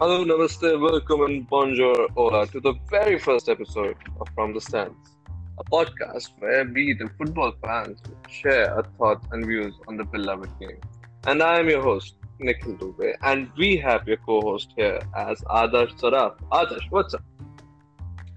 Hello, 0.00 0.24
namaste, 0.24 0.80
welcome, 0.80 1.20
and 1.24 1.46
bonjour, 1.46 2.08
hola 2.16 2.46
to 2.46 2.58
the 2.58 2.72
very 2.90 3.18
first 3.18 3.50
episode 3.50 3.96
of 4.18 4.28
From 4.34 4.54
the 4.54 4.60
Stands, 4.60 5.10
a 5.58 5.64
podcast 5.64 6.30
where 6.38 6.64
we, 6.64 6.94
the 6.94 7.10
football 7.18 7.52
fans, 7.62 8.00
share 8.30 8.74
our 8.74 8.84
thoughts 8.96 9.26
and 9.32 9.44
views 9.44 9.74
on 9.88 9.98
the 9.98 10.04
beloved 10.04 10.48
game. 10.58 10.80
And 11.26 11.42
I 11.42 11.58
am 11.58 11.68
your 11.68 11.82
host, 11.82 12.14
Nikhil 12.38 12.76
Dubey, 12.76 13.14
and 13.24 13.50
we 13.58 13.76
have 13.76 14.08
your 14.08 14.16
co-host 14.16 14.72
here 14.74 15.00
as 15.18 15.42
Adarsh 15.42 15.92
Saraf. 16.00 16.38
Adarsh, 16.50 16.86
what's 16.88 17.12
up? 17.12 17.22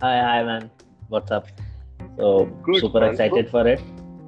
Hi, 0.02 0.20
hi, 0.22 0.44
man. 0.44 0.70
What's 1.08 1.32
up? 1.32 1.48
So 2.18 2.46
Good, 2.64 2.82
super 2.82 3.00
man. 3.00 3.12
excited 3.12 3.50
for 3.50 3.66
it. 3.66 3.80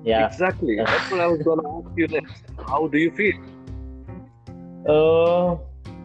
Yeah. 0.05 0.25
Exactly. 0.25 0.75
That's 0.85 1.11
what 1.11 1.19
I 1.19 1.27
was 1.27 1.41
going 1.41 1.59
to 1.59 1.67
ask 1.67 1.97
you 1.97 2.07
next. 2.07 2.43
How 2.65 2.87
do 2.87 2.97
you 2.97 3.11
feel? 3.11 3.35
Uh, 4.87 5.57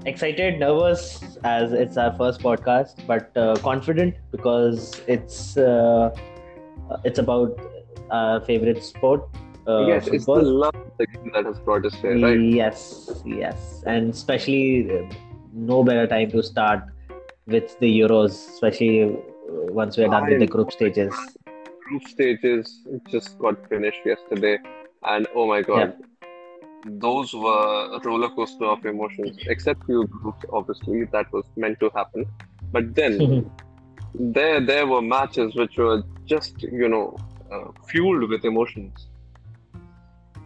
excited, 0.07 0.59
nervous 0.59 1.39
as 1.45 1.73
it's 1.73 1.97
our 1.97 2.13
first 2.17 2.41
podcast, 2.41 3.07
but 3.07 3.37
uh, 3.37 3.57
confident 3.57 4.15
because 4.31 5.01
it's 5.07 5.57
uh, 5.57 6.15
it's 7.05 7.19
about 7.19 7.59
our 8.11 8.41
favorite 8.41 8.83
sport. 8.83 9.29
Uh, 9.67 9.87
yes, 9.87 10.09
it's 10.09 10.27
the 10.27 10.43
love 10.43 10.75
that 10.99 11.45
has 11.45 11.59
brought 11.61 11.85
us 11.85 11.95
here, 11.95 12.19
right? 12.19 12.41
Yes, 12.41 13.23
yes, 13.25 13.83
and 13.87 14.11
especially 14.11 14.91
uh, 14.91 15.03
no 15.53 15.85
better 15.85 16.07
time 16.07 16.31
to 16.31 16.43
start 16.43 16.83
with 17.47 17.79
the 17.81 18.01
Euros, 18.01 18.31
especially 18.31 19.05
uh, 19.05 19.09
once 19.49 19.97
we're 19.97 20.09
done 20.09 20.29
with 20.29 20.41
the 20.41 20.47
group 20.47 20.73
stages. 20.73 21.15
group 21.89 22.07
stages 22.09 22.87
just 23.09 23.39
got 23.39 23.69
finished 23.69 24.01
yesterday, 24.05 24.59
and 25.05 25.27
oh 25.35 25.47
my 25.47 25.63
god, 25.63 25.95
those 26.85 27.35
were 27.35 27.95
a 27.95 28.01
roller 28.05 28.31
coaster 28.31 28.65
of 28.65 28.85
emotions. 28.85 29.37
Except 29.47 29.85
few 29.85 30.07
groups, 30.07 30.45
obviously, 30.53 31.05
that 31.13 31.33
was 31.33 31.45
meant 31.57 31.81
to 31.81 31.91
happen. 31.95 32.27
But 32.73 32.95
then 32.95 33.51
there 34.15 34.61
there 34.61 34.87
were 34.87 35.03
matches 35.03 35.55
which 35.55 35.77
were 35.77 36.03
just 36.25 36.63
you 36.63 36.89
know 36.89 37.17
uh, 37.53 37.71
fueled 37.89 38.29
with 38.29 38.45
emotions. 38.45 39.09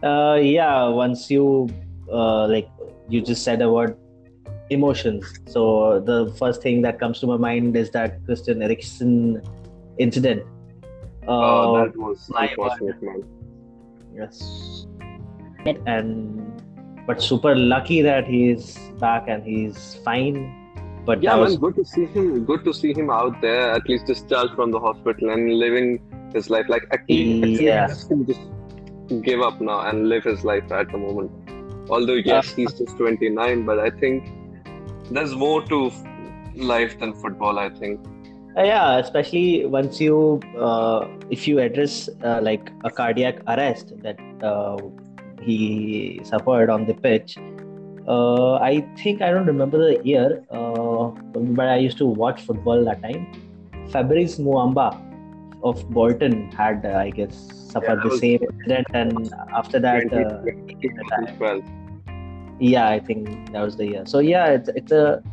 Uh, 0.03 0.39
yeah, 0.41 0.87
once 0.87 1.31
you 1.31 1.69
uh, 2.11 2.47
like 2.47 2.69
you 3.09 3.21
just 3.21 3.43
said 3.43 3.61
a 3.61 3.71
word 3.71 3.97
emotions. 4.69 5.39
So 5.47 5.99
the 5.99 6.33
first 6.37 6.61
thing 6.61 6.81
that 6.81 6.99
comes 6.99 7.19
to 7.19 7.27
my 7.27 7.37
mind 7.37 7.75
is 7.77 7.91
that 7.91 8.23
Christian 8.25 8.61
Eriksen 8.61 9.41
incident. 9.97 10.43
Uh, 11.27 11.31
Uh, 11.31 11.83
that 11.85 11.97
was 11.97 12.29
my 12.29 12.47
unfortunate, 12.47 13.01
man. 13.01 13.23
yes, 14.15 14.74
and 15.65 16.41
but 17.07 17.21
super 17.21 17.55
lucky 17.55 18.01
that 18.01 18.25
he's 18.25 18.77
back 18.99 19.27
and 19.27 19.43
he's 19.43 19.95
fine. 20.03 20.61
But 21.05 21.21
Yeah, 21.21 21.31
that 21.31 21.35
man, 21.37 21.45
was 21.45 21.57
good 21.57 21.75
to 21.75 21.85
see 21.85 22.05
him. 22.05 22.45
Good 22.45 22.63
to 22.65 22.73
see 22.73 22.93
him 22.93 23.11
out 23.11 23.39
there, 23.41 23.71
at 23.71 23.87
least 23.87 24.07
discharged 24.07 24.55
from 24.55 24.71
the 24.71 24.79
hospital 24.79 25.29
and 25.29 25.53
living 25.53 25.99
his 26.33 26.49
life. 26.49 26.65
Like 26.67 26.87
actually, 26.91 27.43
actually 27.43 27.65
Yeah. 27.65 27.87
just 27.87 28.11
give 29.21 29.41
up 29.41 29.61
now 29.61 29.81
and 29.81 30.09
live 30.09 30.23
his 30.23 30.43
life 30.43 30.71
at 30.71 30.91
the 30.91 30.97
moment. 30.97 31.31
Although 31.89 32.13
yes, 32.13 32.53
he's 32.53 32.73
just 32.73 32.97
29, 32.97 33.65
but 33.65 33.77
I 33.77 33.91
think 33.91 34.23
there's 35.11 35.35
more 35.35 35.61
to 35.65 35.91
life 36.55 36.99
than 36.99 37.13
football. 37.13 37.59
I 37.59 37.69
think. 37.69 37.99
Uh, 38.57 38.63
yeah, 38.63 38.97
especially 38.97 39.65
once 39.65 40.01
you 40.01 40.39
uh, 40.57 41.07
if 41.29 41.47
you 41.47 41.59
address 41.59 42.09
uh, 42.23 42.39
like 42.41 42.71
a 42.83 42.89
cardiac 42.89 43.41
arrest 43.47 43.93
that 44.01 44.17
uh, 44.41 44.77
he 45.45 46.21
suffered 46.23 46.69
on 46.69 46.85
the 46.85 46.93
pitch. 46.93 47.37
Uh, 48.07 48.55
I 48.55 48.81
think 48.97 49.21
I 49.21 49.31
don't 49.31 49.47
remember 49.47 49.77
the 49.77 50.05
year, 50.05 50.43
uh, 50.51 51.07
but 51.57 51.67
I 51.67 51.77
used 51.77 51.97
to 51.97 52.05
watch 52.05 52.41
football 52.41 52.83
that 52.85 53.01
time. 53.01 53.27
Fabrice 53.89 54.37
Muamba 54.37 55.01
of 55.63 55.89
Bolton 55.89 56.51
had, 56.51 56.85
uh, 56.85 56.97
I 56.97 57.09
guess, 57.09 57.35
suffered 57.71 58.01
that 58.03 58.09
the 58.09 58.17
same 58.17 58.39
incident, 58.43 58.87
and 58.93 59.33
after 59.53 59.79
that, 59.79 60.13
uh, 60.13 60.43
2012. 60.81 61.63
yeah, 62.59 62.89
I 62.89 62.99
think 62.99 63.51
that 63.51 63.61
was 63.61 63.75
the 63.75 63.87
year. 63.87 64.05
So 64.05 64.19
yeah, 64.19 64.47
it's 64.47 64.69
it's 64.69 64.91
a 64.91 65.23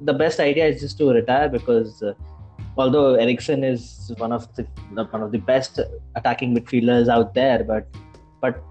the 0.00 0.12
best 0.12 0.40
idea 0.40 0.66
is 0.66 0.80
just 0.80 0.98
to 0.98 1.10
retire 1.10 1.48
because 1.48 2.02
uh, 2.02 2.14
although 2.76 3.14
Eriksen 3.14 3.64
is 3.64 4.12
one 4.18 4.32
of 4.32 4.54
the 4.56 4.64
one 5.10 5.22
of 5.22 5.32
the 5.32 5.38
best 5.38 5.80
attacking 6.16 6.54
midfielders 6.56 7.08
out 7.08 7.34
there, 7.34 7.64
but 7.64 7.86
but 8.40 8.62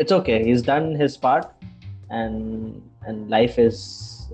it's 0.00 0.12
okay. 0.12 0.42
He's 0.42 0.62
done 0.62 0.94
his 0.94 1.16
part, 1.16 1.48
and 2.10 2.82
and 3.06 3.30
life 3.30 3.58
is 3.58 3.80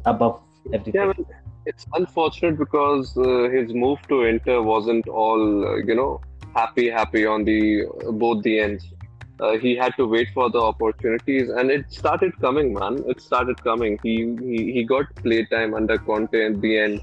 above 0.04 0.40
everything. 0.72 0.94
Yeah, 0.94 1.36
it's 1.66 1.86
unfortunate 1.94 2.58
because 2.58 3.16
uh, 3.18 3.48
his 3.56 3.74
move 3.74 3.98
to 4.08 4.22
Inter 4.22 4.62
wasn't 4.62 5.08
all 5.08 5.66
uh, 5.68 5.76
you 5.76 5.94
know 5.94 6.20
happy, 6.54 6.88
happy 6.88 7.26
on 7.26 7.44
the 7.44 7.86
both 8.24 8.42
the 8.44 8.60
ends. 8.60 8.92
Uh, 9.38 9.58
he 9.58 9.76
had 9.76 9.94
to 9.96 10.06
wait 10.06 10.28
for 10.32 10.48
the 10.50 10.60
opportunities, 10.60 11.50
and 11.50 11.70
it 11.70 11.92
started 11.92 12.38
coming, 12.40 12.72
man. 12.72 13.02
It 13.06 13.20
started 13.20 13.62
coming. 13.62 13.98
He 14.02 14.14
he, 14.50 14.72
he 14.78 14.84
got 14.84 15.14
playtime 15.16 15.74
under 15.74 15.98
Conte 15.98 16.46
in 16.46 16.60
the 16.60 16.78
end, 16.78 17.02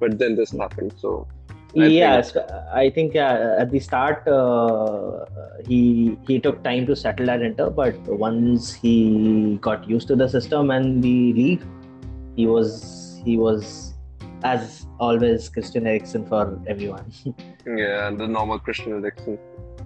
but 0.00 0.18
then 0.18 0.34
this 0.34 0.50
happened. 0.50 0.92
So 0.98 1.26
I 1.76 1.86
yes, 1.86 2.36
I 2.72 2.90
think 2.90 3.16
uh, 3.16 3.56
at 3.58 3.70
the 3.70 3.80
start 3.80 4.26
uh, 4.28 5.24
he 5.66 6.18
he 6.26 6.38
took 6.38 6.62
time 6.62 6.86
to 6.86 6.94
settle 6.94 7.30
at 7.30 7.40
Inter, 7.40 7.70
but 7.70 7.96
once 8.06 8.74
he 8.74 9.58
got 9.60 9.88
used 9.88 10.08
to 10.08 10.16
the 10.16 10.28
system 10.28 10.70
and 10.70 11.02
the 11.02 11.32
league, 11.32 11.62
he 12.36 12.46
was 12.46 13.20
he 13.24 13.38
was 13.38 13.94
as 14.44 14.86
always 14.98 15.48
Christian 15.48 15.86
Eriksen 15.86 16.26
for 16.26 16.60
everyone. 16.66 17.10
yeah, 17.66 18.10
the 18.10 18.28
normal 18.28 18.58
Christian 18.58 18.92
Eriksen. 18.92 19.38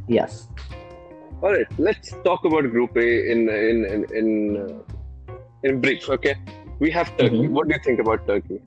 yes. 0.09 0.49
All 1.43 1.53
right, 1.53 1.67
let's 1.79 2.13
talk 2.25 2.45
about 2.45 2.71
Group 2.71 2.97
A 2.97 3.31
in 3.31 3.49
in 3.49 3.85
in 3.85 4.05
in, 4.15 4.57
uh, 4.57 5.35
in 5.63 5.81
brief. 5.81 6.09
Okay, 6.09 6.35
we 6.79 6.91
have 6.91 7.17
Turkey. 7.17 7.43
Mhm. 7.43 7.51
What 7.51 7.69
do 7.69 7.75
you 7.75 7.81
think 7.85 8.01
about 8.01 8.27
Turkey? 8.27 8.61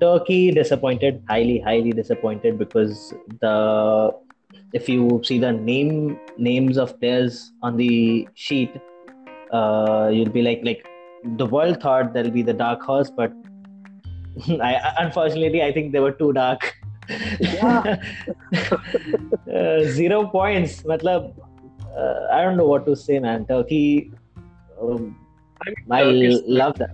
Turkey 0.00 0.50
disappointed, 0.50 1.22
highly, 1.28 1.58
highly 1.60 1.92
disappointed 1.92 2.58
because 2.58 3.14
the 3.40 4.12
if 4.72 4.88
you 4.88 5.20
see 5.24 5.38
the 5.38 5.52
name 5.52 6.18
names 6.36 6.76
of 6.76 6.98
players 7.00 7.52
on 7.62 7.76
the 7.76 8.28
sheet, 8.34 8.70
uh, 9.52 10.10
you'll 10.12 10.36
be 10.38 10.42
like 10.42 10.60
like 10.64 10.86
the 11.36 11.46
world 11.46 11.80
thought 11.80 12.12
there'll 12.12 12.30
be 12.30 12.42
the 12.42 12.52
dark 12.52 12.82
horse, 12.82 13.10
but 13.10 13.32
I 14.60 14.94
unfortunately 14.98 15.62
I 15.62 15.72
think 15.72 15.92
they 15.92 16.00
were 16.00 16.12
too 16.12 16.32
dark. 16.32 16.74
Yeah. 17.40 17.96
uh, 19.54 19.84
zero 19.84 20.26
points. 20.26 20.82
Matlab, 20.82 21.34
uh, 21.96 22.26
I 22.32 22.42
don't 22.42 22.56
know 22.56 22.66
what 22.66 22.86
to 22.86 22.96
say, 22.96 23.18
man. 23.18 23.46
Turkey. 23.46 24.10
Um, 24.80 25.23
I 25.62 25.70
mean, 25.70 25.76
I 25.90 26.02
love 26.46 26.78
that. 26.78 26.90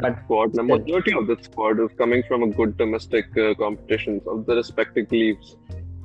But 0.00 0.18
squad. 0.24 0.52
The 0.54 0.62
majority 0.62 1.12
of 1.14 1.26
that 1.28 1.44
squad 1.44 1.80
is 1.80 1.90
coming 1.96 2.22
from 2.28 2.42
a 2.42 2.48
good 2.48 2.76
domestic 2.76 3.26
uh, 3.38 3.54
competitions 3.54 4.22
of 4.26 4.46
the 4.46 4.56
respective 4.56 5.10
leagues, 5.10 5.56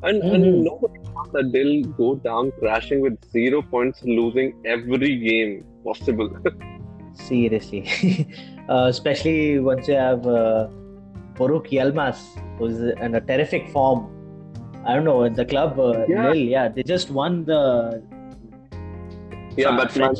and 0.03 0.21
Mhm. 0.23 0.33
and 0.35 0.63
nobody 0.63 0.99
thought 1.11 1.31
that 1.33 1.51
they'll 1.51 1.83
go 2.01 2.15
down 2.15 2.51
crashing 2.59 3.01
with 3.01 3.17
zero 3.37 3.61
points, 3.61 4.03
losing 4.03 4.53
every 4.65 5.13
game 5.17 5.63
possible. 5.83 6.29
Seriously, 7.13 7.83
uh, 8.69 8.85
especially 8.89 9.59
once 9.59 9.87
you 9.87 9.95
have 9.95 10.25
uh, 10.27 10.67
Burak 11.35 11.67
Yilmaz, 11.77 12.19
who's 12.57 12.79
in 12.79 13.15
a 13.15 13.21
terrific 13.21 13.67
form. 13.69 14.07
I 14.85 14.93
don't 14.95 15.03
know 15.03 15.27
the 15.27 15.45
club. 15.45 15.79
Uh, 15.79 16.05
Yeah. 16.07 16.29
Lille, 16.29 16.37
yeah, 16.57 16.67
they 16.69 16.83
just 16.83 17.11
won 17.11 17.43
the. 17.45 18.01
Yeah, 19.57 19.69
uh, 19.69 19.77
but 19.77 19.95
man, 19.97 20.13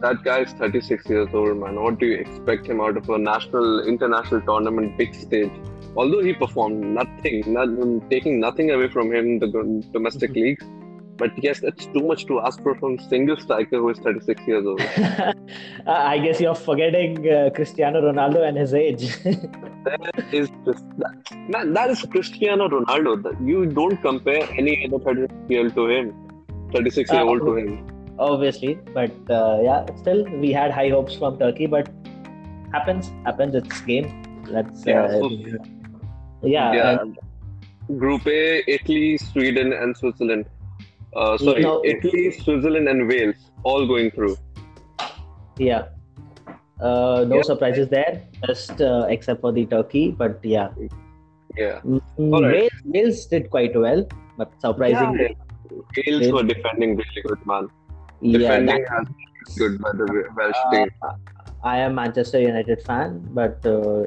that 0.00 0.22
guy 0.24 0.40
is 0.40 0.52
36 0.52 1.08
years 1.08 1.28
old, 1.32 1.56
man. 1.58 1.80
What 1.80 1.98
do 1.98 2.06
you 2.06 2.18
expect 2.18 2.66
him 2.66 2.80
out 2.80 2.96
of 2.96 3.08
a 3.08 3.18
national, 3.18 3.86
international 3.86 4.40
tournament, 4.42 4.98
big 4.98 5.14
stage? 5.14 5.52
Although 5.96 6.22
he 6.22 6.32
performed 6.32 6.84
nothing, 6.84 7.44
not, 7.46 8.10
taking 8.10 8.40
nothing 8.40 8.72
away 8.72 8.88
from 8.88 9.12
him, 9.14 9.26
in 9.26 9.38
the 9.38 9.84
domestic 9.92 10.32
leagues. 10.32 10.64
But 11.16 11.30
yes, 11.40 11.60
that's 11.60 11.86
too 11.86 12.02
much 12.02 12.26
to 12.26 12.40
ask 12.40 12.60
for 12.62 12.74
from 12.74 12.98
a 12.98 13.08
single 13.08 13.36
striker 13.36 13.78
who 13.78 13.90
is 13.90 13.98
36 14.00 14.42
years 14.48 14.66
old. 14.66 14.80
I 15.86 16.18
guess 16.18 16.40
you're 16.40 16.56
forgetting 16.56 17.30
uh, 17.30 17.50
Cristiano 17.54 18.00
Ronaldo 18.00 18.46
and 18.48 18.56
his 18.56 18.74
age. 18.74 19.16
That 19.84 20.24
is 20.32 20.48
just 20.64 20.82
that, 20.96 21.48
man, 21.50 21.74
that 21.74 21.90
is 21.90 22.00
Cristiano 22.10 22.68
Ronaldo. 22.70 23.46
You 23.46 23.66
don't 23.66 24.00
compare 24.00 24.48
any 24.56 24.82
other 24.86 24.98
36 24.98 25.50
year 25.50 25.60
old 25.60 25.74
to 25.74 25.86
him, 25.88 26.14
36 26.72 27.12
year 27.12 27.20
old 27.20 27.40
to 27.42 27.56
him. 27.56 27.93
Obviously, 28.18 28.74
but 28.94 29.10
uh, 29.30 29.58
yeah, 29.62 29.86
still 29.96 30.24
we 30.40 30.52
had 30.52 30.70
high 30.70 30.88
hopes 30.88 31.16
from 31.16 31.38
Turkey, 31.38 31.66
but 31.66 31.88
happens, 32.72 33.10
happens. 33.24 33.54
It's 33.54 33.80
game. 33.82 34.22
Let's. 34.48 34.86
Yeah, 34.86 35.02
uh, 35.04 35.10
so- 35.20 35.30
yeah, 36.42 36.72
Yeah. 36.72 37.00
and- 37.00 37.18
Group 37.98 38.26
A, 38.26 38.62
Italy, 38.70 39.18
Sweden, 39.18 39.72
and 39.74 39.94
Switzerland. 39.96 40.46
Uh, 41.14 41.36
sorry, 41.36 41.62
No. 41.62 41.82
Italy, 41.84 42.30
Switzerland, 42.30 42.88
and 42.88 43.06
Wales 43.08 43.50
all 43.62 43.86
going 43.86 44.10
through. 44.10 44.36
yeah. 45.58 45.84
Uh, 46.80 47.24
no 47.28 47.36
Yeah. 47.36 47.42
surprises 47.42 47.88
there, 47.88 48.22
just 48.46 48.80
uh, 48.80 49.06
except 49.08 49.40
for 49.40 49.52
the 49.52 49.66
Turkey. 49.66 50.10
But 50.12 50.38
yeah, 50.42 50.68
Yeah. 51.56 51.80
Mm, 51.84 52.00
right. 52.32 52.52
Wales, 52.52 52.70
Wales 52.84 53.26
did 53.26 53.50
quite 53.50 53.76
well, 53.78 54.06
but 54.38 54.50
surprisingly, 54.60 55.36
Wales 55.70 56.20
Wales- 56.20 56.32
were 56.32 56.42
defending 56.42 56.96
really 56.96 57.22
good, 57.28 57.46
man. 57.46 57.68
Yeah, 58.24 58.60
that- 58.60 59.06
good 59.58 59.80
by 59.80 59.90
the 59.92 60.24
Welsh 60.36 60.56
Uh, 60.66 60.70
team. 60.70 60.90
I 61.62 61.78
am 61.78 61.94
Manchester 61.94 62.40
United 62.40 62.82
fan, 62.82 63.20
but 63.32 63.64
uh, 63.66 64.04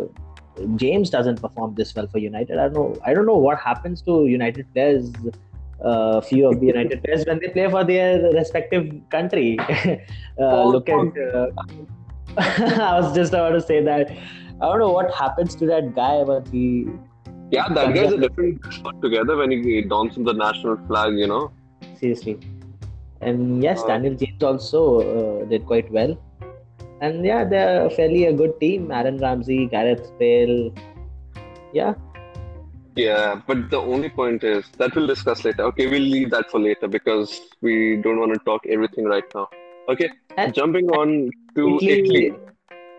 James 0.76 1.10
doesn't 1.10 1.42
perform 1.42 1.76
this 1.76 1.94
well 1.96 2.08
for 2.08 2.18
United. 2.18 2.58
I 2.58 2.68
don't 2.70 2.74
know. 2.74 3.00
I 3.06 3.14
don't 3.14 3.26
know 3.26 3.38
what 3.38 3.60
happens 3.60 4.02
to 4.04 4.26
United 4.28 4.72
players. 4.74 5.12
Uh, 5.84 6.20
few 6.22 6.48
of 6.50 6.60
the 6.60 6.66
United 6.68 7.04
players 7.04 7.26
when 7.28 7.40
they 7.40 7.50
play 7.50 7.70
for 7.70 7.84
their 7.84 8.32
respective 8.34 8.86
country. 9.10 9.58
uh, 9.70 9.98
Oh, 10.40 10.70
look 10.70 10.90
at. 10.90 11.18
Uh, 11.18 11.48
I 12.38 13.00
was 13.00 13.14
just 13.16 13.34
about 13.34 13.52
to 13.52 13.62
say 13.62 13.84
that. 13.84 14.12
I 14.12 14.66
don't 14.66 14.80
know 14.80 14.92
what 14.92 15.14
happens 15.14 15.56
to 15.56 15.68
that 15.68 15.94
guy, 15.96 16.24
but 16.24 16.48
he 16.48 16.88
Yeah, 17.52 17.70
that 17.70 17.94
guy's 17.94 18.12
a 18.14 18.18
different 18.18 18.62
together 19.02 19.38
when 19.38 19.52
he 19.52 19.82
dons 19.84 20.16
the 20.16 20.34
national 20.34 20.78
flag, 20.88 21.18
you 21.18 21.28
know. 21.28 21.52
seriously. 22.00 22.40
And 23.22 23.64
yes, 23.64 23.84
Daniel 23.84 24.16
James 24.16 24.44
also 24.44 24.82
uh, 25.02 25.46
did 25.46 25.66
quite 25.66 25.92
well. 25.92 26.18
And 27.02 27.26
yeah, 27.26 27.44
they're 27.44 27.90
fairly 27.92 28.26
a 28.26 28.34
good 28.34 28.60
team. 28.60 28.92
Aaron 28.92 29.18
Ramsey, 29.18 29.68
Gareth 29.68 30.12
Bale. 30.20 30.74
Yeah, 31.74 31.94
Yeah, 32.96 33.42
but 33.46 33.70
the 33.70 33.78
only 33.78 34.10
point 34.10 34.44
is 34.44 34.66
that 34.78 34.96
we'll 34.96 35.06
discuss 35.06 35.46
later. 35.46 35.64
Okay, 35.66 35.86
we'll 35.88 36.02
leave 36.02 36.32
that 36.32 36.50
for 36.50 36.60
later 36.60 36.88
because 36.88 37.42
we 37.62 37.98
don't 37.98 38.20
want 38.20 38.34
to 38.34 38.40
talk 38.40 38.66
everything 38.68 39.06
right 39.06 39.24
now. 39.36 39.48
Okay, 39.90 40.10
And- 40.38 40.54
jumping 40.54 40.90
on 40.90 41.30
to 41.56 41.76
Italy, 41.76 42.00
Italy. 42.00 42.34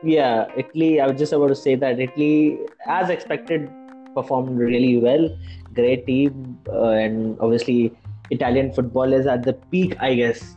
Yeah, 0.05 0.47
Italy. 0.57 1.01
I 1.01 1.09
was 1.09 1.19
just 1.19 1.33
about 1.33 1.49
to 1.49 1.57
say 1.57 1.75
that 1.75 1.99
Italy, 1.99 2.59
as 2.87 3.11
expected, 3.11 3.69
performed 4.15 4.57
really 4.59 4.99
well. 4.99 5.29
Great 5.75 6.07
team, 6.07 6.59
uh, 6.69 6.91
and 6.91 7.37
obviously, 7.41 7.93
Italian 8.31 8.73
football 8.73 9.13
is 9.13 9.27
at 9.27 9.43
the 9.43 9.53
peak. 9.73 9.97
I 10.01 10.15
guess. 10.15 10.57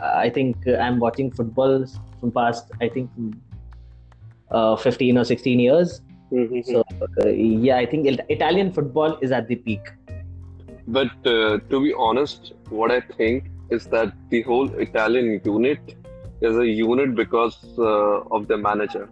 Uh, 0.00 0.12
I 0.16 0.30
think 0.30 0.56
uh, 0.66 0.76
I'm 0.76 0.98
watching 0.98 1.30
football 1.30 1.86
from 2.20 2.32
past. 2.32 2.70
I 2.80 2.88
think. 2.88 3.10
Uh, 4.50 4.74
15 4.74 5.16
or 5.16 5.24
16 5.24 5.60
years. 5.60 6.00
Mhm. 6.32 6.64
So 6.66 6.84
uh, 7.24 7.28
yeah, 7.28 7.76
I 7.76 7.86
think 7.86 8.06
it- 8.06 8.24
Italian 8.28 8.72
football 8.72 9.16
is 9.20 9.30
at 9.30 9.46
the 9.46 9.56
peak. 9.56 9.90
But 10.88 11.12
uh, 11.24 11.58
to 11.70 11.80
be 11.84 11.92
honest, 12.06 12.52
what 12.68 12.90
I 12.90 13.00
think 13.00 13.44
is 13.70 13.86
that 13.86 14.12
the 14.30 14.42
whole 14.42 14.68
Italian 14.86 15.40
unit 15.44 15.94
is 16.40 16.56
a 16.56 16.66
unit 16.66 17.14
because 17.14 17.58
uh, 17.78 18.36
of 18.38 18.48
the 18.48 18.58
manager. 18.58 19.08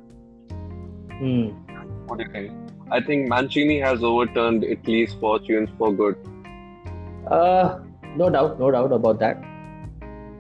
Hmm. 1.20 1.50
What 2.08 2.18
do 2.18 2.24
you 2.24 2.32
think? 2.32 2.52
I 2.90 3.00
think 3.00 3.28
Mancini 3.28 3.78
has 3.78 4.02
overturned 4.02 4.64
Italy's 4.64 5.14
fortunes 5.14 5.70
for 5.78 5.92
good. 5.92 6.16
Uh, 7.30 7.78
no 8.18 8.30
doubt, 8.30 8.58
no 8.58 8.70
doubt 8.70 8.92
about 8.92 9.18
that. 9.20 9.44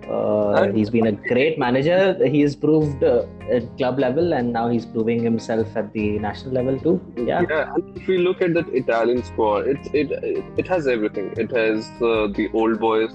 Uh, 0.08 0.72
he's 0.72 0.88
been 0.88 1.06
a 1.06 1.12
great 1.12 1.58
manager. 1.58 2.16
He's 2.26 2.56
proved 2.56 3.04
uh, 3.04 3.26
at 3.56 3.64
club 3.76 3.98
level, 3.98 4.32
and 4.32 4.52
now 4.54 4.68
he's 4.68 4.86
proving 4.86 5.22
himself 5.22 5.76
at 5.76 5.92
the 5.92 6.18
national 6.18 6.54
level 6.58 6.78
too. 6.80 6.94
Yeah, 7.16 7.42
Yeah, 7.50 7.74
and 7.74 7.96
if 7.96 8.06
we 8.06 8.16
look 8.18 8.40
at 8.40 8.54
that 8.54 8.68
Italian 8.82 9.22
squad, 9.22 9.68
it 9.68 9.90
it 9.92 10.10
it, 10.30 10.44
it 10.64 10.66
has 10.74 10.88
everything. 10.96 11.28
It 11.36 11.50
has 11.60 11.90
uh, 12.00 12.28
the 12.40 12.48
old 12.54 12.80
boys, 12.80 13.12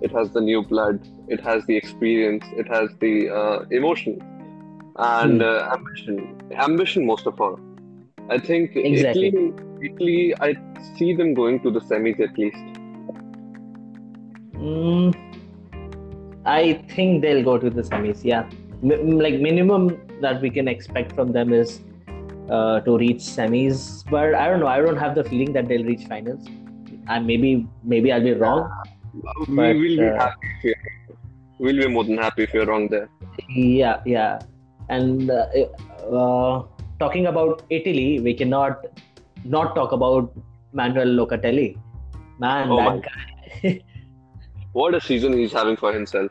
it 0.00 0.12
has 0.12 0.30
the 0.30 0.40
new 0.40 0.62
blood, 0.62 1.00
it 1.26 1.40
has 1.40 1.66
the 1.66 1.76
experience, 1.76 2.44
it 2.56 2.68
has 2.68 2.88
the 3.00 3.14
uh, 3.42 3.58
emotion 3.82 4.20
and 4.96 5.42
Hmm. 5.42 5.48
uh, 5.48 5.74
ambition. 5.76 6.22
Ambition 6.68 7.04
most 7.06 7.26
of 7.26 7.40
all. 7.40 7.58
I 8.30 8.38
think 8.38 8.76
Exactly. 8.76 9.28
Italy, 9.28 9.52
Italy, 9.90 10.34
I 10.40 10.54
see 10.96 11.14
them 11.14 11.34
going 11.34 11.60
to 11.66 11.70
the 11.70 11.80
semis 11.80 12.20
at 12.20 12.38
least. 12.38 12.77
Mm, 14.58 15.14
I 16.44 16.74
think 16.94 17.22
they'll 17.22 17.44
go 17.44 17.58
to 17.58 17.70
the 17.70 17.82
semis. 17.82 18.24
Yeah, 18.24 18.48
M- 18.82 19.18
like 19.18 19.40
minimum 19.40 20.00
that 20.20 20.40
we 20.40 20.50
can 20.50 20.68
expect 20.68 21.14
from 21.14 21.32
them 21.32 21.52
is 21.52 21.80
uh, 22.50 22.80
to 22.80 22.98
reach 22.98 23.18
semis. 23.18 24.04
But 24.10 24.34
I 24.34 24.48
don't 24.48 24.60
know. 24.60 24.66
I 24.66 24.80
don't 24.80 24.96
have 24.96 25.14
the 25.14 25.24
feeling 25.24 25.52
that 25.52 25.68
they'll 25.68 25.84
reach 25.84 26.06
finals. 26.06 26.46
I 27.06 27.18
maybe 27.18 27.66
maybe 27.84 28.12
I'll 28.12 28.22
be 28.22 28.34
wrong. 28.34 28.70
we 29.14 29.56
But, 29.56 29.76
will 29.76 29.96
be 29.96 30.08
uh, 30.08 30.18
happy 30.18 30.48
if 30.56 30.64
you're, 30.64 31.18
we'll 31.58 31.76
be 31.76 31.88
more 31.88 32.04
than 32.04 32.18
happy 32.18 32.42
if 32.44 32.54
you're 32.54 32.66
wrong 32.66 32.88
there. 32.88 33.08
Yeah, 33.48 34.00
yeah. 34.04 34.38
And 34.88 35.30
uh, 35.30 35.46
uh, 36.12 36.62
talking 36.98 37.26
about 37.26 37.62
Italy, 37.70 38.20
we 38.20 38.34
cannot 38.34 38.86
not 39.44 39.74
talk 39.74 39.92
about 39.92 40.32
Manuel 40.72 41.08
Locatelli. 41.08 41.78
Man, 42.38 42.70
Oh 42.70 42.76
that 42.76 43.02
guy, 43.02 43.80
What 44.78 44.94
a 44.94 45.00
season 45.00 45.32
he's 45.36 45.52
having 45.52 45.76
for 45.76 45.92
himself. 45.92 46.30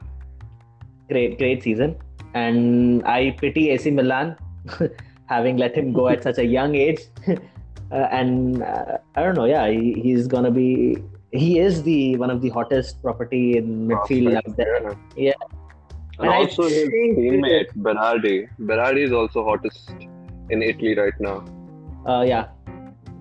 great, 1.09 1.37
great 1.37 1.63
season. 1.63 1.97
And 2.33 3.05
I 3.05 3.31
pity 3.41 3.71
AC 3.71 3.91
Milan 3.91 4.37
having 5.25 5.57
let 5.57 5.75
him 5.75 5.91
go 5.91 6.07
at 6.07 6.23
such 6.23 6.37
a 6.37 6.45
young 6.45 6.75
age. 6.75 7.01
uh, 7.27 8.07
and 8.19 8.63
uh, 8.63 8.99
I 9.15 9.23
don't 9.23 9.35
know. 9.35 9.45
Yeah, 9.45 9.67
he, 9.69 9.93
he's 10.01 10.27
gonna 10.27 10.51
be. 10.51 10.97
He 11.31 11.59
is 11.59 11.83
the 11.83 12.15
one 12.15 12.29
of 12.29 12.41
the 12.41 12.49
hottest 12.49 13.01
property 13.01 13.57
in 13.57 13.87
midfield 13.89 14.37
out 14.37 14.55
there. 14.55 14.95
Yeah. 15.17 15.33
And 16.19 16.29
And 16.29 16.29
I 16.29 16.37
also 16.37 16.63
his 16.63 16.87
teammate 16.89 17.73
Berardi. 17.87 18.47
Berardi 18.71 19.03
is 19.07 19.11
also 19.11 19.43
hottest 19.43 19.91
in 20.49 20.61
Italy 20.61 20.95
right 20.97 21.19
now. 21.19 21.37
Uh, 22.05 22.21
yeah, 22.21 22.47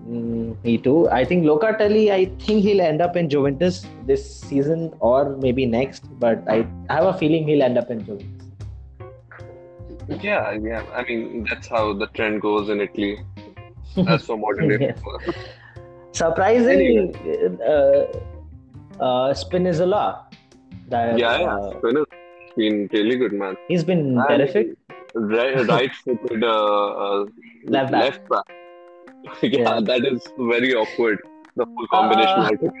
mm, 0.09 0.63
me 0.63 0.77
too. 0.77 1.09
I 1.09 1.23
think 1.25 1.45
Locatelli. 1.45 2.11
I 2.11 2.25
think 2.45 2.63
he'll 2.63 2.81
end 2.81 3.01
up 3.01 3.15
in 3.15 3.29
Juventus 3.29 3.85
this 4.05 4.23
season 4.41 4.93
or 4.99 5.35
maybe 5.37 5.65
next. 5.65 6.03
But 6.19 6.43
I, 6.49 6.65
have 6.89 7.05
a 7.05 7.17
feeling 7.17 7.47
he'll 7.47 7.63
end 7.63 7.77
up 7.77 7.89
in 7.91 8.05
Juventus. 8.05 8.45
Yeah, 10.21 10.51
yeah. 10.51 10.83
I 10.93 11.03
mean, 11.03 11.45
that's 11.49 11.67
how 11.67 11.93
the 11.93 12.07
trend 12.07 12.41
goes 12.41 12.69
in 12.69 12.79
Italy. 12.81 13.19
As 14.07 14.23
for 14.25 14.37
modern 14.37 14.69
day 14.69 14.77
Yeah. 14.87 14.93
football. 14.93 15.33
Surprising, 16.13 17.13
uh, 17.61 18.05
uh, 19.03 19.33
Spinazzola. 19.33 20.23
That, 20.89 21.17
Yeah, 21.19 21.39
yeah. 21.39 21.57
uh, 21.57 21.79
been 22.55 22.89
really 22.93 23.17
good, 23.17 23.33
man. 23.33 23.55
he's 23.67 23.83
been 23.83 24.17
And 24.17 24.27
terrific. 24.29 24.77
Right, 25.13 25.67
right-footed 25.67 26.43
uh, 26.43 26.47
uh, 26.47 27.25
Left 27.65 27.91
back. 27.91 28.01
left 28.03 28.29
back. 28.29 28.45
yeah, 29.41 29.59
Yeah. 29.59 29.79
that 29.81 30.05
is 30.05 30.27
very 30.37 30.73
awkward. 30.73 31.19
The 31.55 31.65
whole 31.65 31.87
combination. 31.87 32.71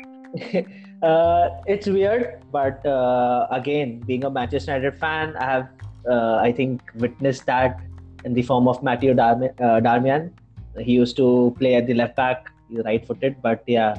Uh, 1.01 1.05
uh, 1.05 1.61
it's 1.65 1.87
weird, 1.87 2.41
but 2.51 2.85
uh, 2.85 3.47
again, 3.51 3.99
being 3.99 4.23
a 4.23 4.29
Manchester 4.29 4.75
United 4.75 4.99
fan, 4.99 5.35
I 5.37 5.45
have, 5.45 5.69
uh, 6.09 6.35
I 6.35 6.51
think, 6.51 6.81
witnessed 6.95 7.45
that 7.45 7.79
in 8.25 8.33
the 8.33 8.43
form 8.43 8.67
of 8.67 8.83
Matteo 8.83 9.13
Darmi- 9.13 9.53
uh, 9.61 9.79
Darmian. 9.79 10.31
He 10.79 10.93
used 10.93 11.17
to 11.17 11.55
play 11.57 11.75
at 11.75 11.87
the 11.87 11.95
left 11.95 12.15
back, 12.15 12.51
he's 12.69 12.83
right-footed, 12.85 13.41
but 13.41 13.63
yeah, 13.65 13.97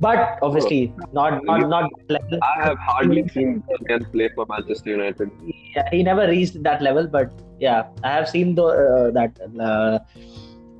but 0.00 0.38
obviously 0.42 0.92
not 1.12 1.44
not 1.44 1.68
not 1.68 1.90
level. 2.08 2.38
I 2.42 2.64
have 2.64 2.78
hardly 2.78 3.28
seen 3.28 3.62
Darmian 3.68 4.10
play 4.10 4.30
for 4.34 4.46
Manchester 4.48 4.90
United. 4.90 5.30
Yeah, 5.76 5.88
he 5.90 6.02
never 6.02 6.26
reached 6.26 6.62
that 6.62 6.80
level, 6.80 7.06
but 7.06 7.30
yeah, 7.60 7.84
I 8.02 8.12
have 8.12 8.28
seen 8.28 8.54
the 8.54 8.64
uh, 8.64 9.10
that 9.10 9.38
uh, 9.60 9.98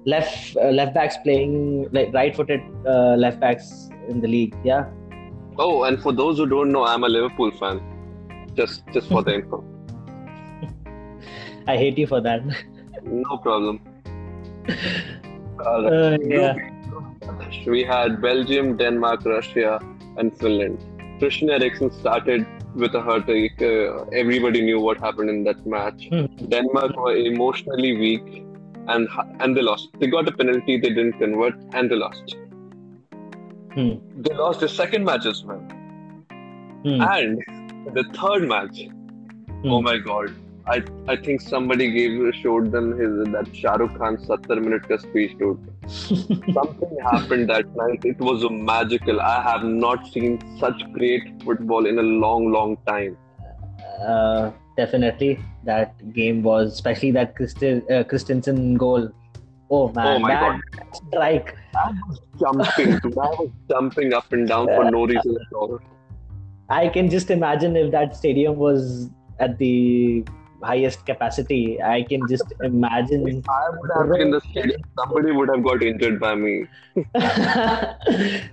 left 0.07 0.57
uh, 0.57 0.69
left 0.69 0.95
backs 0.95 1.17
playing 1.23 1.89
like 1.93 2.13
right-footed 2.13 2.61
uh, 2.87 3.15
left 3.17 3.41
backs 3.41 3.89
in 4.09 4.21
the 4.21 4.29
league. 4.29 4.55
Yeah. 4.65 4.87
Oh, 5.59 5.85
and 5.85 6.01
for 6.03 6.13
those 6.13 6.39
who 6.39 6.47
don't 6.47 6.73
know, 6.73 6.85
I'm 6.85 7.05
a 7.05 7.09
Liverpool 7.09 7.51
fan. 7.53 7.81
Just, 8.55 8.83
just 8.93 9.09
for 9.09 9.23
the 9.23 9.35
info. 9.39 9.65
I 11.67 11.77
hate 11.77 11.97
you 11.97 12.07
for 12.07 12.21
that. 12.21 12.43
No 13.05 13.39
problem. 13.39 13.81
Alright. 14.69 15.11
Uh, 15.65 16.19
yeah. 16.27 16.55
We 17.67 17.85
had 17.85 18.21
Belgium, 18.21 18.77
Denmark, 18.77 19.25
Russia, 19.25 19.81
and 20.19 20.37
Finland. 20.37 20.85
Christian 21.19 21.49
Eriksen 21.49 21.91
started 21.93 22.45
with 22.75 22.95
a 22.95 23.01
hurt. 23.01 23.29
Uh, 23.29 24.05
everybody 24.13 24.63
knew 24.63 24.81
what 24.81 24.99
happened 24.99 25.31
in 25.31 25.45
that 25.45 25.65
match. 25.65 26.09
Hmm. 26.11 26.27
Denmark 26.49 26.97
were 26.97 27.17
emotionally 27.17 27.97
weak, 27.97 28.45
and 28.89 29.09
and 29.41 29.57
they 29.57 29.63
lost. 29.63 29.89
They 29.99 30.07
got 30.07 30.29
a 30.29 30.33
penalty, 30.33 30.79
they 30.79 30.89
didn't 30.91 31.19
convert, 31.19 31.55
and 31.73 31.91
they 31.91 31.97
lost. 31.97 32.37
Hmm. 33.75 33.93
They 34.23 34.35
lost 34.35 34.61
the 34.61 34.69
second 34.69 35.05
match 35.05 35.27
as 35.27 35.45
well, 35.45 35.63
Hmm. 36.87 37.01
and 37.17 37.43
the 37.99 38.05
third 38.21 38.49
match. 38.49 38.81
Oh 39.65 39.81
my 39.83 39.97
god! 39.99 40.33
I 40.67 40.83
I 41.09 41.17
think 41.17 41.41
somebody 41.41 41.91
gave 41.93 42.35
showed 42.43 42.71
them 42.73 42.91
his 42.99 43.17
that 43.37 43.51
Shahrukh 43.61 43.97
Khan 43.99 44.19
70 44.27 44.61
minute 44.67 44.89
ka 44.89 44.99
speech, 45.05 45.37
dude. 45.39 45.71
Something 46.59 46.97
happened 47.11 47.51
that 47.51 47.75
night. 47.81 48.05
It 48.13 48.19
was 48.29 48.47
magical. 48.51 49.21
I 49.21 49.43
have 49.51 49.65
not 49.65 50.07
seen 50.13 50.39
such 50.61 50.85
great 50.99 51.27
football 51.45 51.87
in 51.95 51.99
a 51.99 52.07
long, 52.27 52.51
long 52.59 52.77
time. 52.93 53.17
uh, 54.13 54.51
definitely. 54.77 55.39
That 55.65 56.13
game 56.13 56.43
was, 56.43 56.73
especially 56.73 57.11
that 57.13 57.37
Christi- 57.37 57.83
uh, 57.91 58.05
Christensen 58.05 58.75
goal. 58.75 59.11
Oh 59.71 59.89
man, 59.93 60.07
Oh 60.07 60.19
my 60.19 60.35
that 60.35 60.97
strike. 60.97 61.57
I 61.75 61.93
was 62.09 62.21
jumping, 62.39 62.99
dude. 62.99 63.19
I 63.19 63.29
was 63.41 63.51
jumping 63.71 64.13
up 64.13 64.33
and 64.33 64.47
down 64.47 64.67
for 64.67 64.91
no 64.91 65.07
reason 65.07 65.37
at 65.41 65.57
all. 65.57 65.81
I 66.69 66.89
can 66.89 67.11
just 67.11 67.31
imagine 67.31 67.77
if 67.77 67.91
that 67.93 68.17
stadium 68.17 68.57
was 68.57 69.11
at 69.39 69.59
the 69.59 70.25
highest 70.63 71.05
capacity. 71.07 71.83
I 71.83 72.03
can 72.03 72.27
just 72.29 72.53
imagine. 72.63 73.27
If 73.29 73.49
I 73.49 73.69
would 73.71 73.91
have 73.97 74.09
been 74.11 74.21
in 74.21 74.31
the 74.31 74.41
stadium, 74.51 74.83
somebody 74.99 75.33
would 75.33 75.49
have 75.49 75.63
got 75.63 75.83
injured 75.83 76.21
by 76.21 76.35
me. 76.35 76.67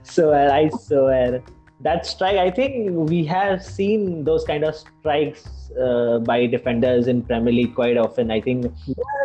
so 0.04 0.34
I 0.34 0.70
swear 0.70 1.44
that 1.84 2.06
strike. 2.06 2.38
I 2.38 2.50
think 2.52 2.92
we 3.10 3.26
have 3.26 3.64
seen 3.64 4.24
those 4.24 4.44
kind 4.44 4.64
of 4.64 4.76
strikes 4.76 5.72
uh, 5.80 6.20
by 6.20 6.46
defenders 6.46 7.08
in 7.08 7.24
Premier 7.24 7.54
League 7.54 7.76
quite 7.76 7.98
often. 7.98 8.32
I 8.32 8.42
think. 8.42 8.66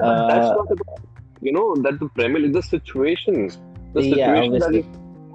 Uh, 0.02 0.26
That's 0.28 0.48
not 0.48 0.70
about, 0.70 1.00
you 1.40 1.52
know, 1.52 1.75
that 1.76 1.98
the 2.00 2.08
Premier 2.08 2.40
League, 2.42 2.52
the 2.52 2.62
situation. 2.62 3.50
The 3.94 4.02
situation 4.02 4.58
that 4.58 4.84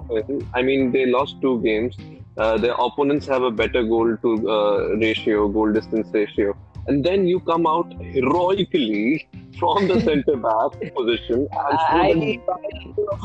obviously. 0.08 0.36
is, 0.36 0.44
I 0.54 0.62
mean, 0.62 0.92
they 0.92 1.06
lost 1.06 1.40
two 1.40 1.60
games. 1.62 1.96
Uh, 2.36 2.56
their 2.58 2.74
opponents 2.74 3.26
have 3.26 3.42
a 3.42 3.50
better 3.50 3.82
goal 3.82 4.16
to 4.16 4.50
uh, 4.50 4.96
ratio, 4.96 5.48
goal 5.48 5.72
distance 5.72 6.08
ratio. 6.12 6.56
And 6.86 7.04
then 7.04 7.26
you 7.26 7.40
come 7.40 7.66
out 7.66 7.92
heroically 8.00 9.28
from 9.58 9.86
the 9.88 10.00
centre 10.08 10.36
back 10.36 10.94
position 10.94 11.46
and 11.50 11.78
score 11.80 12.00
I- 12.00 12.40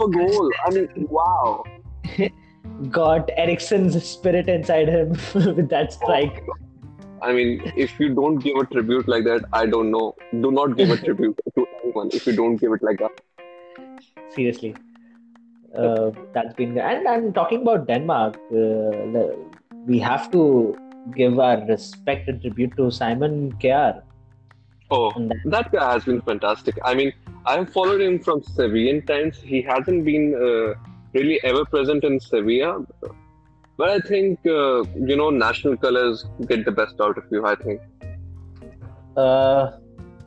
a 0.03 0.07
goal. 0.09 0.51
I 0.65 0.69
mean, 0.71 1.07
wow. 1.09 1.63
got 2.91 3.29
Eriksen's 3.37 4.01
spirit 4.03 4.47
inside 4.49 4.87
him 4.87 5.09
with 5.33 5.69
that 5.69 5.93
strike. 5.93 6.43
I 7.21 7.33
mean, 7.33 7.71
if 7.75 7.99
you 7.99 8.13
don't 8.13 8.37
give 8.37 8.57
a 8.57 8.65
tribute 8.65 9.07
like 9.07 9.23
that, 9.23 9.45
I 9.51 9.65
don't 9.65 9.91
know. 9.91 10.15
Do 10.31 10.51
not 10.51 10.77
give 10.77 10.91
a 10.91 10.97
tribute 11.05 11.39
to 11.55 11.67
anyone 11.83 12.09
if 12.13 12.27
you 12.27 12.35
don't 12.35 12.57
give 12.57 12.71
it 12.73 12.83
like 12.83 12.99
that. 12.99 13.21
Seriously, 14.29 14.75
uh, 15.75 16.11
that's 16.33 16.53
been. 16.53 16.77
And 16.77 17.07
I'm 17.07 17.33
talking 17.33 17.63
about 17.63 17.87
Denmark. 17.87 18.37
Uh, 18.51 19.35
we 19.87 19.99
have 19.99 20.29
to 20.31 20.77
give 21.15 21.39
our 21.39 21.65
respect 21.65 22.27
and 22.27 22.41
tribute 22.41 22.75
to 22.77 22.91
Simon 22.91 23.53
Kjær. 23.53 24.01
Oh, 24.91 25.11
that- 25.45 25.71
guy 25.71 25.93
has 25.93 26.05
been 26.05 26.21
fantastic. 26.21 26.77
I 26.83 26.93
mean, 26.93 27.11
I've 27.45 27.71
followed 27.71 28.01
him 28.01 28.19
from 28.19 28.41
Sevillian 28.41 29.05
times. 29.07 29.37
He 29.37 29.61
hasn't 29.61 30.05
been 30.05 30.35
uh, 30.35 30.73
really 31.13 31.39
ever 31.43 31.65
present 31.65 32.03
in 32.03 32.19
Sevilla. 32.19 32.85
But 33.77 33.89
I 33.89 33.99
think, 33.99 34.39
uh, 34.45 34.83
you 34.95 35.15
know, 35.15 35.29
national 35.29 35.77
colors 35.77 36.25
get 36.47 36.65
the 36.65 36.71
best 36.71 36.95
out 36.99 37.17
of 37.17 37.23
you, 37.31 37.45
I 37.45 37.55
think. 37.55 37.81
Uh, 39.15 39.71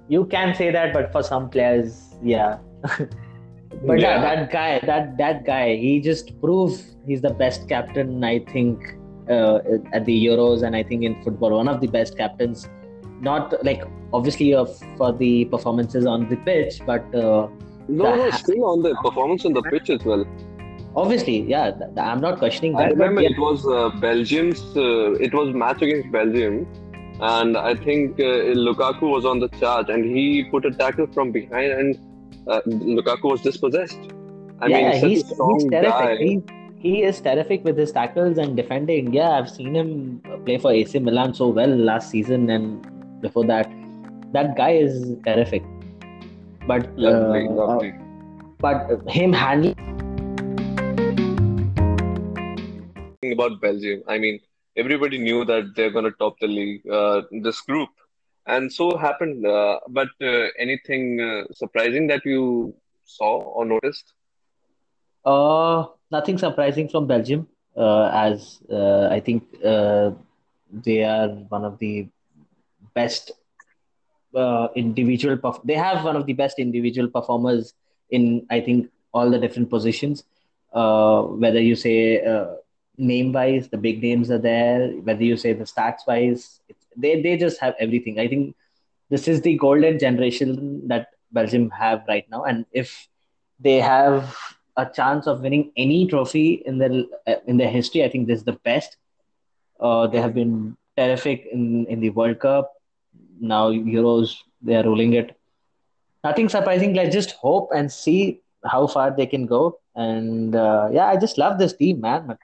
you 0.08 0.25
can 0.26 0.54
say 0.54 0.70
that, 0.70 0.92
but 0.92 1.10
for 1.12 1.22
some 1.22 1.50
players, 1.50 2.14
yeah. 2.22 2.58
but 2.82 3.99
yeah. 3.99 4.20
Yeah. 4.20 4.20
that 4.20 4.52
guy, 4.52 4.80
that 4.84 5.16
that 5.18 5.44
guy, 5.44 5.76
he 5.76 6.00
just 6.00 6.40
proved 6.40 6.82
he's 7.06 7.20
the 7.20 7.30
best 7.30 7.68
captain. 7.68 8.22
I 8.25 8.40
think 8.40 8.96
uh, 9.28 9.58
at 9.92 10.04
the 10.04 10.26
Euros, 10.26 10.62
and 10.62 10.75
I 10.75 10.82
think 10.82 11.04
in 11.04 11.22
football, 11.22 11.56
one 11.56 11.68
of 11.68 11.80
the 11.80 11.87
best 11.87 12.16
captains. 12.16 12.68
Not 13.20 13.52
like 13.64 13.82
obviously 14.12 14.54
uh, 14.54 14.64
for 14.96 15.12
the 15.12 15.44
performances 15.46 16.06
on 16.06 16.28
the 16.28 16.37
pitch, 16.37 16.80
but 16.87 17.02
uh, 17.14 17.49
No, 17.88 18.14
no, 18.14 18.30
still 18.30 18.64
on 18.64 18.82
the 18.82 18.94
performance 19.02 19.44
on 19.44 19.52
the 19.52 19.62
pitch 19.62 19.90
as 19.90 20.04
well. 20.04 20.25
Obviously, 20.97 21.42
yeah, 21.42 21.70
th- 21.70 21.90
I'm 21.97 22.20
not 22.20 22.38
questioning 22.38 22.76
I 22.76 22.82
that. 22.82 22.88
but 22.90 22.99
remember 22.99 23.23
yeah, 23.23 23.30
it 23.30 23.38
was 23.38 23.66
uh, 23.66 23.90
Belgium's, 24.00 24.61
uh, 24.76 25.12
it 25.12 25.35
was 25.35 25.54
match 25.54 25.82
against 25.82 26.11
Belgium. 26.11 26.66
And 27.20 27.56
I 27.56 27.75
think 27.75 28.18
uh, 28.18 28.54
Lukaku 28.56 29.02
was 29.02 29.26
on 29.26 29.40
the 29.40 29.49
charge 29.49 29.90
and 29.90 30.04
he 30.04 30.44
put 30.44 30.64
a 30.64 30.70
tackle 30.70 31.06
from 31.09 31.32
behind 31.32 31.73
and 31.73 31.99
uh, 32.49 32.61
Lukaku 32.66 33.25
was 33.25 33.42
dispossessed. 33.42 33.99
I 34.61 34.66
yeah, 34.66 34.92
mean, 34.92 35.09
he's, 35.09 35.28
he's 35.28 35.64
terrific. 35.70 36.18
He, 36.18 36.42
he 36.78 37.02
is 37.02 37.20
terrific 37.20 37.62
with 37.62 37.76
his 37.76 37.92
tackles 37.92 38.38
and 38.38 38.56
defending. 38.56 39.12
Yeah, 39.12 39.32
I've 39.32 39.50
seen 39.50 39.76
him 39.76 40.23
play 40.47 40.56
for 40.56 40.73
AC 40.73 40.99
Milan 40.99 41.35
so 41.35 41.49
well 41.49 41.68
last 41.68 42.11
season 42.11 42.49
and 42.49 43.20
before 43.20 43.44
that. 43.47 43.70
That 44.32 44.56
guy 44.56 44.70
is 44.70 45.16
terrific. 45.26 45.62
But 46.66 46.97
Lovely, 46.99 47.49
uh, 47.49 47.50
lovely. 47.50 47.94
but 48.61 49.02
him 49.09 49.32
handling 49.32 49.75
Talking 53.30 53.54
about 53.54 53.60
Belgium, 53.60 54.02
I 54.08 54.18
mean, 54.18 54.40
everybody 54.76 55.18
knew 55.18 55.44
that 55.44 55.76
they're 55.76 55.90
going 55.90 56.04
to 56.04 56.10
top 56.12 56.38
the 56.40 56.49
league, 56.49 56.88
uh, 56.90 57.22
this 57.42 57.60
group. 57.60 57.90
And 58.46 58.72
so 58.72 58.96
happened. 58.96 59.46
Uh, 59.46 59.78
but 59.88 60.08
uh, 60.20 60.49
anything 60.58 61.20
uh, 61.20 61.52
surprising 61.52 62.08
that 62.08 62.25
you 62.25 62.75
saw 63.04 63.40
or 63.40 63.64
noticed? 63.64 64.14
Uh, 65.25 65.87
nothing 66.10 66.38
surprising 66.38 66.88
from 66.88 67.06
Belgium, 67.06 67.46
uh, 67.76 68.10
as 68.12 68.58
uh, 68.72 69.08
I 69.10 69.20
think 69.20 69.44
they 69.60 71.04
are 71.04 71.28
one 71.28 71.64
of 71.64 71.78
the 71.78 72.08
best 72.94 73.32
individual. 74.75 75.37
Perf- 75.37 75.62
they 75.64 75.75
have 75.75 76.04
one 76.04 76.16
of 76.16 76.26
the 76.26 76.32
best 76.32 76.58
individual 76.58 77.08
performers 77.08 77.75
in 78.10 78.46
I 78.50 78.60
think 78.60 78.90
all 79.12 79.30
the 79.30 79.38
different 79.38 79.70
positions. 79.70 80.25
Whether 80.72 81.60
you 81.60 81.76
say 81.76 82.18
name 83.00 83.33
wise, 83.33 83.69
the 83.69 83.78
big 83.78 84.02
names 84.02 84.30
are 84.30 84.38
there. 84.38 84.90
Whether 85.09 85.25
you 85.25 85.37
say 85.37 85.52
the 85.52 85.64
stats 85.64 86.07
wise, 86.07 86.61
they 86.97 87.21
they 87.23 87.37
just 87.37 87.61
have 87.61 87.75
everything. 87.80 88.19
I 88.21 88.28
think 88.28 88.54
this 89.09 89.26
is 89.28 89.42
the 89.42 89.57
golden 89.57 89.99
generation 89.99 90.87
that 90.88 91.09
Belgium 91.33 91.71
have 91.71 92.04
right 92.09 92.28
now, 92.30 92.45
and 92.45 92.66
if 92.73 93.09
they 93.59 93.80
have 93.80 94.37
a 94.76 94.87
chance 94.87 95.26
of 95.26 95.40
winning 95.40 95.73
any 95.76 96.07
trophy 96.07 96.62
in 96.66 96.78
their 96.78 97.04
in 97.47 97.57
their 97.57 97.69
history. 97.69 98.04
I 98.04 98.09
think 98.09 98.26
this 98.26 98.38
is 98.38 98.45
the 98.45 98.59
best. 98.71 98.97
Uh, 99.78 100.07
they 100.07 100.21
have 100.21 100.35
been 100.35 100.76
terrific 100.97 101.47
in 101.52 101.87
in 101.87 102.00
the 102.00 102.11
World 102.11 102.40
Cup. 102.40 102.73
Now 103.40 103.71
Euros, 103.71 104.37
they 104.62 104.76
are 104.76 104.85
ruling 104.85 105.14
it. 105.14 105.37
Nothing 106.25 106.49
surprising. 106.49 106.95
Let's 106.95 107.14
just 107.14 107.33
hope 107.33 107.71
and 107.75 107.90
see 107.90 108.40
how 108.64 108.87
far 108.87 109.11
they 109.11 109.26
can 109.26 109.47
go. 109.47 109.78
And 109.95 110.54
uh, 110.54 110.88
yeah, 110.92 111.07
I 111.07 111.16
just 111.16 111.38
love 111.38 111.59
this 111.59 111.73
team, 111.73 112.00
man. 112.00 112.38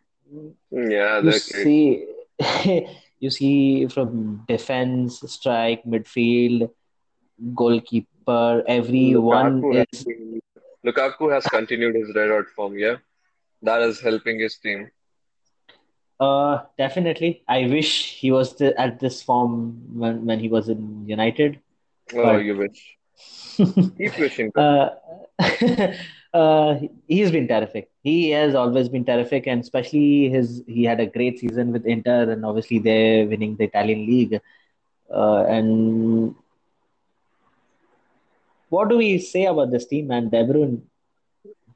Yeah, 0.70 1.20
You 1.22 1.32
see, 1.32 2.06
you 3.20 3.30
see 3.30 3.86
from 3.88 4.44
defense, 4.48 5.20
strike, 5.26 5.84
midfield, 5.84 6.70
goalkeeper, 7.54 8.62
everyone 8.66 9.62
Lukaku 9.62 9.76
has, 9.76 9.86
is 9.92 10.04
been- 10.04 10.40
Lukaku 10.84 11.32
has 11.32 11.44
continued 11.46 11.94
his 11.96 12.14
red 12.14 12.30
hot 12.30 12.46
form, 12.54 12.78
yeah. 12.78 12.96
That 13.62 13.82
is 13.82 14.00
helping 14.00 14.38
his 14.38 14.56
team. 14.58 14.90
Uh, 16.18 16.62
definitely. 16.78 17.42
I 17.48 17.66
wish 17.66 18.14
he 18.20 18.30
was 18.30 18.56
the, 18.56 18.78
at 18.80 19.00
this 19.00 19.22
form 19.22 19.82
when, 19.98 20.24
when 20.24 20.38
he 20.38 20.48
was 20.48 20.68
in 20.68 21.06
United. 21.08 21.60
Oh, 22.14 22.22
But- 22.22 22.44
you 22.44 22.56
wish. 22.56 22.96
Keep 23.56 24.18
wishing. 24.18 24.52
Uh, 24.54 24.90
uh, 26.34 26.78
he's 27.08 27.30
been 27.30 27.48
terrific. 27.48 27.90
He 28.06 28.16
has 28.38 28.54
always 28.62 28.88
been 28.94 29.04
terrific, 29.10 29.46
and 29.52 29.62
especially 29.66 30.28
his 30.34 30.50
he 30.78 30.82
had 30.90 31.00
a 31.04 31.06
great 31.16 31.38
season 31.42 31.72
with 31.76 31.86
Inter, 31.94 32.18
and 32.32 32.44
obviously 32.50 32.78
they're 32.88 33.26
winning 33.32 33.56
the 33.60 33.64
Italian 33.70 34.02
league. 34.10 34.34
Uh, 35.22 35.40
and 35.56 36.34
what 38.68 38.88
do 38.88 38.96
we 38.96 39.18
say 39.18 39.46
about 39.46 39.70
this 39.70 39.86
team, 39.86 40.06
man? 40.08 40.28
De 40.28 40.42
Bruyne. 40.50 40.76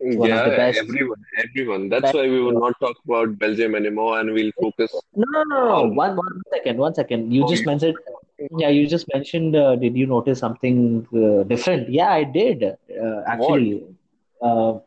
one 0.01 0.31
of 0.31 0.37
yeah, 0.37 0.45
the 0.49 0.57
best. 0.57 0.79
everyone, 0.79 1.23
everyone. 1.47 1.89
That's 1.89 2.03
Best- 2.03 2.15
why 2.19 2.27
we 2.35 2.41
will 2.41 2.59
not 2.61 2.79
talk 2.85 2.97
about 3.05 3.39
Belgium 3.39 3.75
anymore, 3.75 4.13
and 4.21 4.33
we'll 4.33 4.53
focus. 4.61 4.95
No, 5.15 5.27
no, 5.33 5.43
no, 5.51 5.65
no. 5.65 5.75
Um, 5.85 5.95
One, 5.95 6.17
one 6.17 6.43
second, 6.55 6.79
one 6.79 6.95
second. 7.01 7.33
You 7.33 7.45
Oh, 7.45 7.49
just 7.55 7.67
mentioned, 7.67 7.97
yeah, 8.63 8.69
you 8.69 8.87
just 8.87 9.07
mentioned. 9.15 9.57
Uh, 9.57 9.77
did 9.77 9.97
you 10.03 10.07
notice 10.07 10.39
something 10.39 11.07
uh, 11.25 11.43
different? 11.55 11.91
Yeah, 11.99 12.11
I 12.13 12.25
did. 12.25 12.65
Uh, 12.65 13.21
actually, 13.35 13.85
uh, 14.43 14.79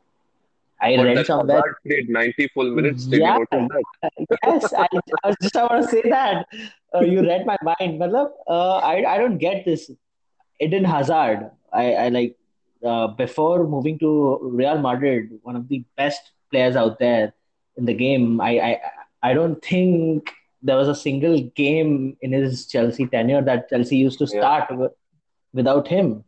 I 0.84 0.98
What, 0.98 1.06
read 1.08 1.26
somewhere. 1.26 1.58
Hazard 1.58 1.76
played 1.88 2.10
90 2.10 2.48
full 2.54 2.70
minutes. 2.78 3.06
Did 3.06 3.22
Yeah. 3.22 3.38
yes, 4.46 4.74
I, 4.74 4.88
I 5.24 5.28
was 5.28 5.36
just 5.42 5.56
about 5.56 5.82
to 5.82 5.88
say 5.88 6.02
that. 6.10 6.46
Uh, 6.94 7.00
you 7.02 7.22
read 7.22 7.46
my 7.46 7.58
mind. 7.70 8.00
Matlab, 8.02 8.32
uh, 8.48 8.78
I, 8.78 8.96
I 9.14 9.18
don't 9.18 9.38
get 9.38 9.66
this. 9.66 9.90
Eden 10.60 10.84
Hazard, 10.86 11.50
I, 11.72 11.94
I 11.94 12.10
like 12.10 12.36
uh, 12.86 13.08
before 13.08 13.66
moving 13.68 13.98
to 14.00 14.40
Real 14.42 14.78
Madrid, 14.80 15.30
one 15.42 15.56
of 15.56 15.68
the 15.70 15.84
best 15.98 16.32
players 16.52 16.76
out 16.76 17.00
there 17.00 17.34
in 17.78 17.86
the 17.86 17.94
game. 17.94 18.40
I, 18.42 18.52
I 18.70 18.82
I 19.30 19.34
don't 19.34 19.64
think 19.64 20.32
there 20.62 20.76
was 20.78 20.88
a 20.90 20.96
single 20.96 21.40
game 21.62 22.18
in 22.22 22.32
his 22.34 22.68
Chelsea 22.68 23.08
tenure 23.08 23.42
that 23.42 23.70
Chelsea 23.70 23.98
used 23.98 24.20
to 24.20 24.26
Yeah. 24.26 24.40
start 24.42 24.92
without 25.54 25.88
him. 25.88 26.24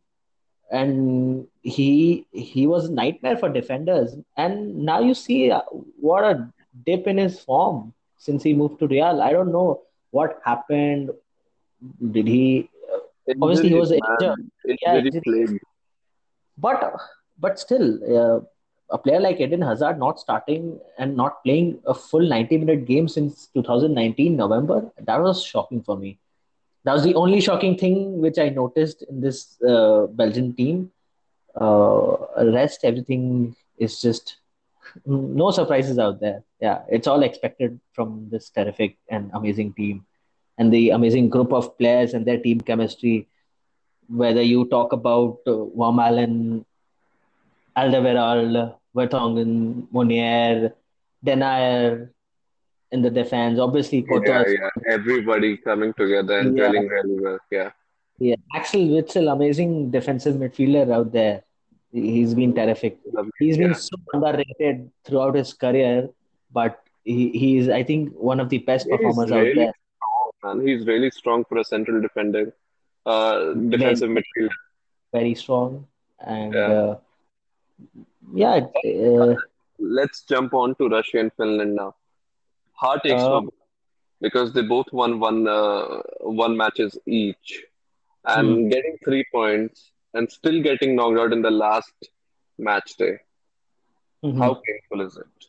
And 0.72 1.48
he 1.66 2.28
he 2.32 2.68
was 2.68 2.86
a 2.86 2.94
nightmare 2.94 3.38
for 3.38 3.50
defenders. 3.50 4.16
And 4.38 4.86
now 4.86 5.00
you 5.00 5.14
see 5.14 5.52
uh, 5.52 5.62
what 6.00 6.24
a 6.24 6.48
dip 6.86 7.08
in 7.08 7.18
his 7.18 7.40
form 7.40 7.94
since 8.18 8.44
he 8.44 8.54
moved 8.54 8.80
to 8.80 8.88
Real. 8.88 9.22
I 9.22 9.32
don't 9.32 9.52
know 9.52 9.82
what 10.12 10.40
happened, 10.46 11.10
did 12.12 12.28
he? 12.28 12.70
Obviously, 13.42 13.70
he 13.70 13.76
was 13.76 13.92
injured. 13.92 14.52
Yeah, 14.84 14.98
injuries. 14.98 15.60
But 16.58 16.94
but 17.40 17.60
still, 17.60 17.88
uh, 18.18 18.40
a 18.92 18.98
player 19.00 19.20
like 19.20 19.42
Eden 19.42 19.62
Hazard 19.62 19.98
not 19.98 20.20
starting 20.20 20.80
and 21.00 21.18
not 21.18 21.44
playing 21.44 21.80
a 21.88 21.96
full 21.96 22.28
90 22.28 22.58
minute 22.60 22.86
game 22.86 23.08
since 23.08 23.48
2019 23.56 24.38
November, 24.38 24.92
that 25.00 25.20
was 25.20 25.44
shocking 25.44 25.82
for 25.82 25.98
me. 25.98 26.20
That 26.84 26.94
was 26.94 27.04
the 27.04 27.16
only 27.16 27.42
shocking 27.42 27.76
thing 27.76 28.20
which 28.22 28.38
I 28.38 28.50
noticed 28.50 29.02
in 29.10 29.20
this 29.20 29.60
uh, 29.64 30.06
Belgian 30.06 30.54
team. 30.54 30.92
Uh, 31.56 32.18
rest, 32.52 32.84
everything 32.84 33.56
is 33.78 34.02
just 34.02 34.38
no 35.06 35.52
surprises 35.52 36.00
out 36.00 36.20
there. 36.20 36.44
Yeah, 36.62 36.82
it's 36.90 37.08
all 37.08 37.24
expected 37.24 37.80
from 37.94 38.28
this 38.32 38.50
terrific 38.50 38.98
and 39.10 39.32
amazing 39.34 39.74
team 39.74 40.06
and 40.58 40.72
the 40.72 40.92
amazing 40.92 41.30
group 41.30 41.52
of 41.54 41.78
players 41.78 42.14
and 42.14 42.26
their 42.26 42.40
team 42.40 42.62
chemistry. 42.62 43.28
Whether 44.08 44.42
you 44.42 44.66
talk 44.66 44.94
about 44.94 45.40
uh, 45.48 45.52
Vermaelen, 45.76 46.64
Alderweireld, 47.76 48.76
Vertonghen, 48.96 49.88
Meunier, 49.92 50.74
Denayer 51.26 52.10
in 52.92 53.02
the 53.02 53.10
defense, 53.10 53.60
obviously 53.60 54.00
Yeah, 54.00 54.08
Courtois. 54.08 54.46
yeah. 54.52 54.70
Everybody 54.88 55.58
coming 55.58 55.94
together 55.94 56.40
and 56.40 56.58
Yeah, 56.58 56.70
really 56.70 57.20
well. 57.20 57.40
Yeah. 57.52 57.72
Yeah. 58.20 58.36
Axel 58.56 58.82
Witsel, 58.82 59.32
amazing 59.32 59.92
defensive 59.92 60.36
midfielder 60.36 60.92
out 60.92 61.12
there. 61.12 61.44
He's 61.92 62.34
been 62.34 62.54
terrific. 62.54 62.98
He's 63.40 63.58
been 63.58 63.70
Yeah. 63.72 63.74
so 63.74 63.98
underrated 64.14 64.92
throughout 65.06 65.36
his 65.36 65.54
career, 65.54 66.10
but 66.52 66.82
he, 67.04 67.30
he 67.32 67.58
is, 67.58 67.70
I 67.70 67.84
think, 67.84 68.14
one 68.16 68.40
of 68.40 68.50
the 68.50 68.58
best 68.60 68.88
He's 68.88 68.98
performers 68.98 69.32
out 69.32 69.40
really 69.40 69.54
there. 69.56 69.74
strong, 69.98 70.58
man. 70.58 70.68
He's 70.68 70.86
really 70.86 71.12
strong 71.12 71.46
for 71.46 71.58
a 71.60 71.64
central 71.64 72.02
defender, 72.02 72.54
uh, 73.06 73.54
Very, 73.54 73.70
defensive 73.70 74.10
midfielder. 74.10 74.50
very 75.14 75.36
strong. 75.36 75.88
And 76.20 76.54
Yeah. 76.54 76.72
uh, 76.72 76.98
yeah, 78.34 78.66
uh, 78.86 79.36
Let's 79.78 80.24
jump 80.24 80.54
on 80.54 80.76
to 80.76 80.88
Russia 80.88 81.20
and 81.20 81.32
Finland 81.38 81.76
now. 81.76 81.96
Heartaches 82.74 83.22
uh, 83.22 83.42
for 83.42 83.50
because 84.22 84.54
they 84.54 84.62
both 84.62 84.92
won 84.94 85.20
one 85.20 85.48
uh, 85.48 86.02
one 86.22 86.56
matches 86.56 86.98
each, 87.06 87.64
hmm. 88.28 88.40
and 88.40 88.72
getting 88.72 88.98
three 89.04 89.26
points 89.32 89.92
and 90.14 90.32
still 90.32 90.62
getting 90.62 90.96
knocked 90.96 91.20
out 91.20 91.34
in 91.34 91.42
the 91.42 91.52
last 91.52 91.94
match 92.58 92.96
day. 92.98 93.20
mhm. 94.24 94.38
How 94.38 94.62
painful 94.66 95.02
is 95.06 95.18
it? 95.18 95.48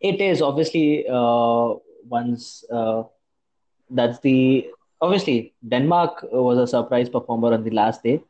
It 0.00 0.20
is 0.20 0.42
obviously 0.42 1.06
uh, 1.08 1.74
once 2.08 2.64
uh, 2.70 3.04
that's 3.90 4.18
the 4.20 4.66
obviously 5.00 5.54
Denmark 5.66 6.24
was 6.32 6.58
a 6.58 6.66
surprise 6.66 7.08
performer 7.08 7.52
on 7.52 7.64
the 7.64 7.70
last 7.70 8.02
day, 8.02 8.20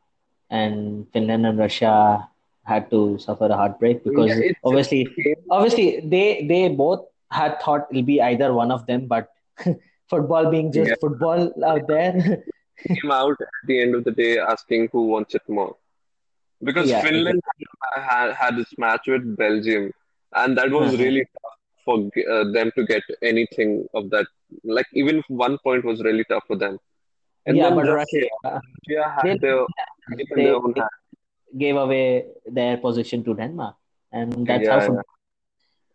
and 0.49 1.07
Finland 1.11 1.45
and 1.45 1.57
Russia 1.57 2.29
had 2.63 2.89
to 2.91 3.17
suffer 3.17 3.47
a 3.47 3.55
heartbreak 3.55 4.03
because 4.03 4.31
just 4.31 4.59
obviously 4.63 5.07
obviously 5.49 5.87
they 6.15 6.45
they 6.47 6.69
both 6.69 7.05
had 7.31 7.59
thought 7.61 7.87
it'll 7.91 8.03
be 8.03 8.21
either 8.21 8.53
one 8.53 8.71
of 8.71 8.85
them, 8.85 9.07
but 9.07 9.29
football 10.09 10.49
being 10.51 10.71
Yeah, 10.73 10.83
just 10.85 10.99
football 11.01 11.51
out 11.65 11.87
there, 11.87 12.13
came 12.87 13.11
out 13.11 13.37
at 13.41 13.67
the 13.67 13.81
end 13.81 13.95
of 13.95 14.03
the 14.03 14.11
day 14.11 14.37
asking 14.39 14.89
who 14.91 15.07
wants 15.07 15.35
it 15.35 15.41
more. 15.47 15.75
Because 16.63 16.89
yeah, 16.89 17.01
Finland 17.01 17.41
exactly. 17.43 17.67
had, 18.09 18.31
had 18.33 18.57
this 18.57 18.73
match 18.77 19.07
with 19.07 19.35
Belgium, 19.37 19.91
and 20.35 20.57
that 20.57 20.71
was 20.71 20.95
Mhm. 20.95 20.99
really 21.03 21.25
tough 21.33 21.57
for 21.85 21.97
uh, 22.35 22.45
them 22.53 22.71
to 22.75 22.85
get 22.85 23.03
anything 23.21 23.87
of 23.93 24.09
that. 24.11 24.27
Like 24.63 24.87
even 24.93 25.23
one 25.27 25.57
point 25.63 25.83
was 25.85 26.01
really 26.03 26.23
tough 26.25 26.43
for 26.47 26.57
them. 26.57 26.79
And 27.45 27.57
Yeah, 27.57 27.69
but 27.75 27.87
Russia, 27.87 27.95
Russia 27.95 28.61
Russia 28.87 29.21
they 29.23 29.35
their 29.37 29.65
they 30.35 30.43
their 30.43 30.55
own 30.55 30.73
hand. 30.75 30.89
gave 31.57 31.75
away 31.75 32.25
their 32.45 32.77
position 32.77 33.23
to 33.25 33.35
Denmark, 33.35 33.75
and 34.11 34.47
that's 34.47 34.67
how 34.69 34.79
Yeah. 34.79 35.01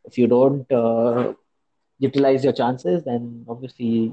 If 0.04 0.18
you 0.18 0.26
don't 0.26 0.70
uh, 0.72 1.34
utilize 1.98 2.44
your 2.44 2.52
chances, 2.52 3.04
then 3.04 3.44
obviously 3.48 4.12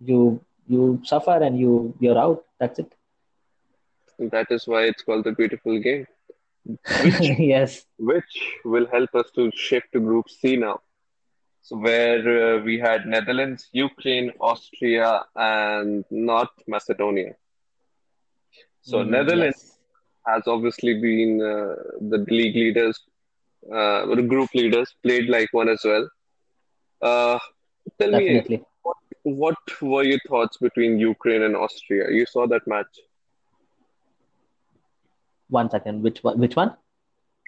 you 0.00 0.40
you 0.68 1.00
suffer 1.04 1.36
and 1.42 1.58
you 1.58 1.94
you're 2.00 2.18
out. 2.18 2.44
That's 2.58 2.78
it. 2.78 2.94
That 4.18 4.50
is 4.50 4.66
why 4.66 4.84
it's 4.84 5.02
called 5.02 5.24
the 5.24 5.32
beautiful 5.32 5.78
game, 5.80 6.06
which 6.96 7.32
Yes. 7.38 7.86
which 7.98 8.32
will 8.64 8.86
help 8.86 9.14
us 9.14 9.30
to 9.34 9.50
shift 9.54 9.92
to 9.92 10.00
Group 10.00 10.28
C 10.28 10.56
now. 10.56 10.80
So 11.62 11.76
where 11.78 12.56
uh, 12.56 12.62
we 12.62 12.78
had 12.78 13.06
Netherlands, 13.06 13.68
Ukraine, 13.72 14.32
Austria, 14.40 15.24
and 15.36 16.04
North 16.10 16.56
Macedonia. 16.66 17.34
So 18.82 19.02
Mm, 19.02 19.10
Netherlands 19.10 19.56
yes. 19.56 19.78
has 20.26 20.42
obviously 20.46 21.00
been 21.00 21.40
uh, 21.40 21.74
the 22.00 22.18
league 22.28 22.54
leaders, 22.56 23.00
uh, 23.72 24.04
group 24.06 24.50
leaders, 24.54 24.94
played 25.02 25.28
like 25.28 25.48
one 25.52 25.68
as 25.68 25.80
well. 25.84 26.08
Uh, 27.02 27.38
tell 27.98 28.12
me, 28.12 28.42
what, 28.82 28.96
what 29.24 29.56
were 29.82 30.04
your 30.04 30.20
thoughts 30.28 30.56
between 30.58 30.98
Ukraine 30.98 31.42
and 31.42 31.56
Austria? 31.56 32.10
You 32.10 32.26
saw 32.26 32.46
that 32.48 32.66
match, 32.66 32.94
One 35.48 35.70
second. 35.70 36.02
Which 36.02 36.22
one? 36.24 36.38
Which 36.38 36.56
one? 36.56 36.76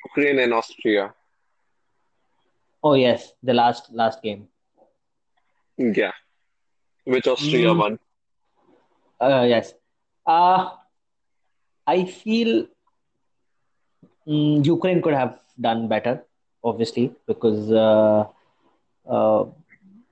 Ukraine 0.06 0.38
and 0.40 0.54
Austria. 0.54 1.14
Oh 2.84 2.94
yes, 2.94 3.32
the 3.42 3.54
last 3.54 3.92
last 3.92 4.22
game. 4.22 4.48
Yeah, 5.78 6.12
which 7.04 7.26
Austria 7.26 7.72
Mm, 7.72 7.78
won. 7.78 7.98
uh, 9.20 9.44
yes. 9.48 9.74
Uh, 10.26 10.70
I 11.86 12.04
feel 12.04 12.66
mm, 14.28 14.64
Ukraine 14.64 15.00
could 15.02 15.14
have 15.14 15.38
done 15.60 15.88
better, 15.88 16.24
obviously, 16.62 17.12
because 17.26 17.70
uh, 17.72 18.26
uh, 19.08 19.44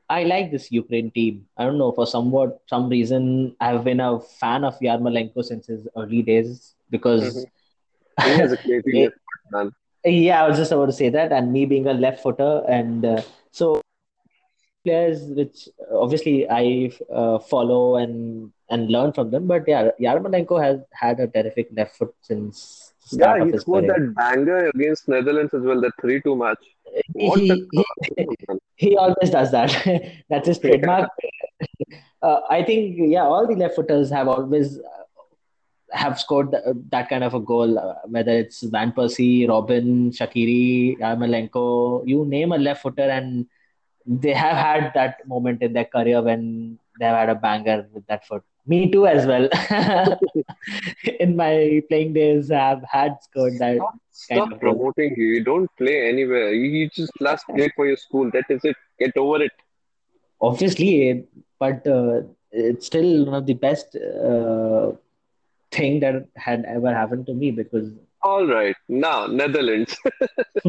I 0.09 0.25
like 0.25 0.51
this 0.51 0.71
Ukraine 0.71 1.11
team. 1.11 1.47
I 1.57 1.65
don't 1.65 1.79
know 1.79 1.93
for 1.93 2.07
somewhat 2.07 2.61
some 2.69 2.89
reason 2.89 3.57
I've 3.61 3.85
been 3.85 4.01
a 4.01 4.21
fan 4.21 4.65
of 4.65 4.79
Yarmolenko 4.79 5.45
since 5.45 5.67
his 5.67 5.89
early 5.97 6.23
days 6.23 6.75
because 6.91 7.47
He 8.25 8.31
has 8.31 8.53
a 8.53 8.57
crazy 8.57 8.93
left 9.05 9.17
man. 9.51 9.73
yeah, 10.05 10.45
I 10.45 10.49
was 10.49 10.59
just 10.59 10.73
about 10.73 10.87
to 10.87 10.93
say 10.93 11.09
that, 11.09 11.33
and 11.33 11.53
me 11.53 11.65
being 11.65 11.87
a 11.87 11.95
left 11.95 12.23
footer, 12.23 12.63
and 12.69 13.05
uh, 13.05 13.23
so 13.51 13.81
players 14.85 15.23
which 15.23 15.69
obviously 15.93 16.49
I 16.51 16.91
uh, 17.13 17.39
follow 17.39 17.97
and 17.97 18.53
and 18.69 18.91
learn 18.91 19.13
from 19.13 19.31
them. 19.31 19.47
But 19.47 19.67
yeah, 19.67 19.91
Yarmolenko 20.01 20.63
has 20.63 20.81
had 20.93 21.21
a 21.21 21.27
terrific 21.27 21.69
left 21.73 21.97
foot 21.97 22.15
since 22.21 22.93
Yeah, 23.13 23.45
he 23.45 23.57
scored 23.59 23.89
that 23.89 24.15
banger 24.15 24.67
against 24.69 25.09
Netherlands 25.09 25.55
as 25.55 25.63
well, 25.63 25.81
that 25.81 25.93
3-2 26.03 26.37
match. 26.39 26.65
He 27.17 27.31
he, 28.17 28.27
he 28.77 28.97
always 28.97 29.31
does 29.31 29.51
that. 29.53 29.71
That's 30.29 30.49
his 30.49 30.59
trademark. 30.59 31.09
Uh, 32.23 32.41
I 32.51 32.63
think 32.63 32.97
yeah, 32.99 33.25
all 33.25 33.47
the 33.47 33.55
left 33.55 33.77
footers 33.77 34.11
have 34.11 34.29
always 34.29 34.79
uh, 34.79 35.03
have 35.93 36.21
scored 36.21 36.53
th- 36.53 36.63
that 36.91 37.09
kind 37.09 37.25
of 37.25 37.35
a 37.35 37.41
goal. 37.41 37.79
Uh, 37.79 37.95
whether 38.07 38.33
it's 38.33 38.63
Van 38.63 38.93
Persie, 38.93 39.49
Robin, 39.49 40.11
Shaqiri, 40.11 40.99
Yarmolenko, 40.99 42.07
you 42.07 42.25
name 42.25 42.53
a 42.53 42.59
left 42.59 42.83
footer, 42.83 43.09
and 43.11 43.47
they 44.07 44.33
have 44.33 44.57
had 44.57 44.93
that 44.95 45.27
moment 45.27 45.63
in 45.63 45.73
their 45.73 45.85
career 45.85 46.23
when 46.23 46.79
they 46.99 47.07
have 47.07 47.17
had 47.17 47.31
a 47.31 47.35
banger 47.35 47.89
with 47.93 48.07
that 48.07 48.27
foot. 48.27 48.43
Me 48.67 48.91
too, 48.91 49.07
as 49.07 49.27
well. 49.27 49.49
In 51.21 51.37
my 51.37 51.83
playing 51.89 52.13
days, 52.13 52.51
I've 52.51 52.85
had 52.85 53.17
scored 53.23 53.59
that 53.59 53.79
Stop, 54.25 54.51
kind 54.51 54.53
of 54.53 54.61
promoting 54.61 55.15
you. 55.17 55.27
You 55.37 55.45
don't 55.45 55.69
play 55.79 56.09
anywhere. 56.09 56.53
You, 56.53 56.71
you 56.79 56.89
just 56.91 57.13
last 57.21 57.45
played 57.55 57.73
for 57.77 57.87
your 57.87 57.97
school. 57.97 58.31
That 58.33 58.45
is 58.49 58.61
it. 58.65 58.77
Get 58.99 59.17
over 59.17 59.43
it. 59.43 59.53
Obviously, 60.41 61.25
but 61.59 61.87
uh, 61.87 62.23
it's 62.51 62.87
still 62.87 63.25
one 63.27 63.35
of 63.35 63.47
the 63.47 63.55
best 63.55 63.97
uh, 63.97 64.93
thing 65.71 66.01
that 66.01 66.27
had 66.37 66.65
ever 66.67 66.93
happened 66.95 67.27
to 67.27 67.35
me 67.35 67.51
because 67.51 67.91
All 68.23 68.47
right. 68.47 68.77
Now, 68.89 69.27
Netherlands. 69.27 69.97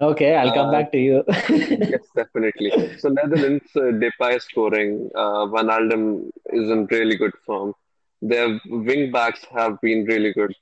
okay, 0.00 0.34
I'll 0.36 0.52
come 0.52 0.68
Uh, 0.68 0.72
back 0.72 0.92
to 0.92 0.98
you. 0.98 1.24
yes, 1.48 2.04
definitely. 2.16 2.70
So, 2.98 3.08
Netherlands, 3.08 3.64
uh, 3.76 3.92
Depay 4.02 4.40
scoring. 4.42 5.10
Uh, 5.14 5.46
Van 5.46 5.66
Aldum 5.76 6.30
is 6.52 6.70
in 6.70 6.86
really 6.90 7.16
good 7.16 7.32
form. 7.46 7.74
Their 8.22 8.60
wing 8.66 9.10
backs 9.12 9.44
have 9.56 9.80
been 9.80 10.04
really 10.04 10.32
good. 10.32 10.54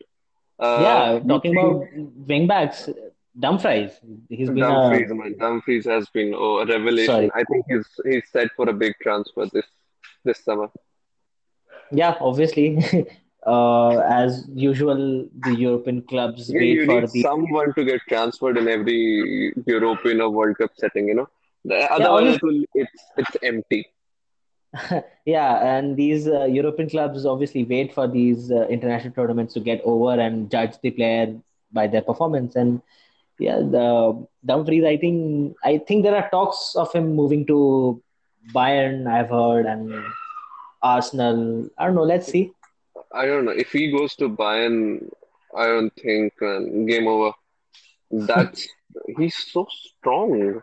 Uh, 0.58 0.78
Yeah, 0.82 1.20
talking 1.26 1.54
think 1.54 1.58
about 1.58 2.26
wingbacks, 2.26 2.92
Dumfries, 3.38 3.92
he's 4.28 4.48
been 4.48 4.58
a 4.58 4.68
Dumfries, 4.68 5.10
man, 5.12 5.38
Dumfries 5.38 5.84
has 5.84 6.08
been 6.10 6.34
oh, 6.34 6.58
a 6.58 6.66
revelation. 6.66 7.06
sorry. 7.06 7.30
I 7.34 7.44
think 7.44 7.64
he's 7.68 7.86
he's 8.04 8.24
set 8.32 8.48
for 8.56 8.68
a 8.68 8.72
big 8.72 8.94
transfer 9.00 9.46
this 9.52 9.66
this 10.24 10.40
summer. 10.44 10.68
Yeah, 11.92 12.16
obviously, 12.20 12.76
uh, 13.46 13.98
as 13.98 14.46
usual, 14.52 15.28
the 15.46 15.54
European 15.54 16.02
clubs 16.02 16.50
Yeah, 16.50 16.58
wait 16.58 16.72
you 16.74 16.86
for 16.86 17.00
need 17.00 17.10
the 17.10 17.22
someone 17.22 17.72
to 17.74 17.84
get 17.84 18.00
transferred 18.08 18.56
in 18.58 18.68
every 18.68 19.52
European 19.66 20.20
or 20.20 20.30
World 20.30 20.58
Cup 20.58 20.70
setting, 20.76 21.06
you 21.08 21.14
know. 21.14 21.28
The- 21.64 21.78
yeah. 21.78 21.86
Otherwise, 21.90 22.38
Only 22.42 22.66
it's 22.74 23.02
it's 23.16 23.36
empty. 23.42 23.86
Yeah, 25.24 25.76
and 25.76 25.96
these 25.96 26.26
uh, 26.26 26.44
European 26.44 26.88
clubs 26.88 27.26
obviously 27.26 27.64
wait 27.64 27.92
for 27.92 28.08
these 28.08 28.50
uh, 28.50 28.66
international 28.68 29.12
tournaments 29.12 29.54
to 29.54 29.60
get 29.60 29.82
over 29.84 30.18
and 30.18 30.50
judge 30.50 30.78
the 30.82 30.90
player 30.90 31.36
by 31.72 31.86
their 31.86 32.02
performance. 32.02 32.56
And 32.56 32.80
yeah, 33.38 33.58
the 33.58 34.26
Dumfries, 34.44 34.84
I 34.84 34.96
think 34.96 35.56
I 35.62 35.78
think 35.78 36.02
there 36.02 36.16
are 36.16 36.30
talks 36.30 36.74
of 36.76 36.92
him 36.92 37.14
moving 37.14 37.46
to 37.46 38.02
Bayern, 38.54 39.06
I've 39.06 39.28
heard, 39.28 39.66
and 39.66 39.94
Arsenal. 40.82 41.68
I 41.76 41.86
don't 41.86 41.94
know. 41.94 42.04
Let's 42.04 42.26
see. 42.26 42.52
I 43.12 43.26
don't 43.26 43.44
know. 43.44 43.52
If 43.52 43.72
he 43.72 43.90
goes 43.90 44.16
to 44.16 44.28
Bayern, 44.28 45.08
I 45.56 45.66
don't 45.66 45.94
think 45.96 46.32
man, 46.40 46.86
game 46.86 47.06
over. 47.06 47.32
That's 48.10 48.66
he's 49.18 49.36
so 49.36 49.66
strong. 49.70 50.62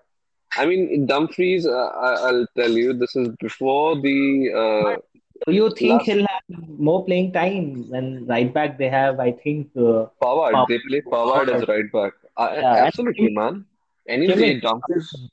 I 0.58 0.66
mean, 0.66 1.06
Dumfries. 1.06 1.66
Uh, 1.66 1.72
I, 2.08 2.12
I'll 2.28 2.48
tell 2.56 2.72
you, 2.72 2.94
this 2.94 3.16
is 3.16 3.30
before 3.40 3.96
the 4.02 4.52
But 4.80 5.00
do 5.48 5.54
you 5.54 5.68
uh, 5.68 5.70
think 5.70 5.92
last 5.92 6.06
he'll 6.06 6.26
have 6.28 6.80
more 6.80 7.06
playing 7.06 7.32
time 7.34 7.90
when 7.90 8.26
right 8.28 8.54
back 8.54 8.78
they 8.78 8.90
have, 8.90 9.20
I 9.20 9.32
think, 9.32 9.70
uh, 9.78 10.08
They 10.68 10.80
play 10.88 11.02
Pavard 11.02 11.50
as 11.50 11.68
right 11.68 11.92
back. 11.92 12.14
Uh, 12.38 12.50
yeah, 12.62 12.74
absolutely, 12.86 13.30
Kimmich 13.30 13.32
man. 13.32 13.66
Any 14.08 14.28
day, 14.28 14.54
Kimmich 14.58 14.62
Dumfries. 14.62 15.30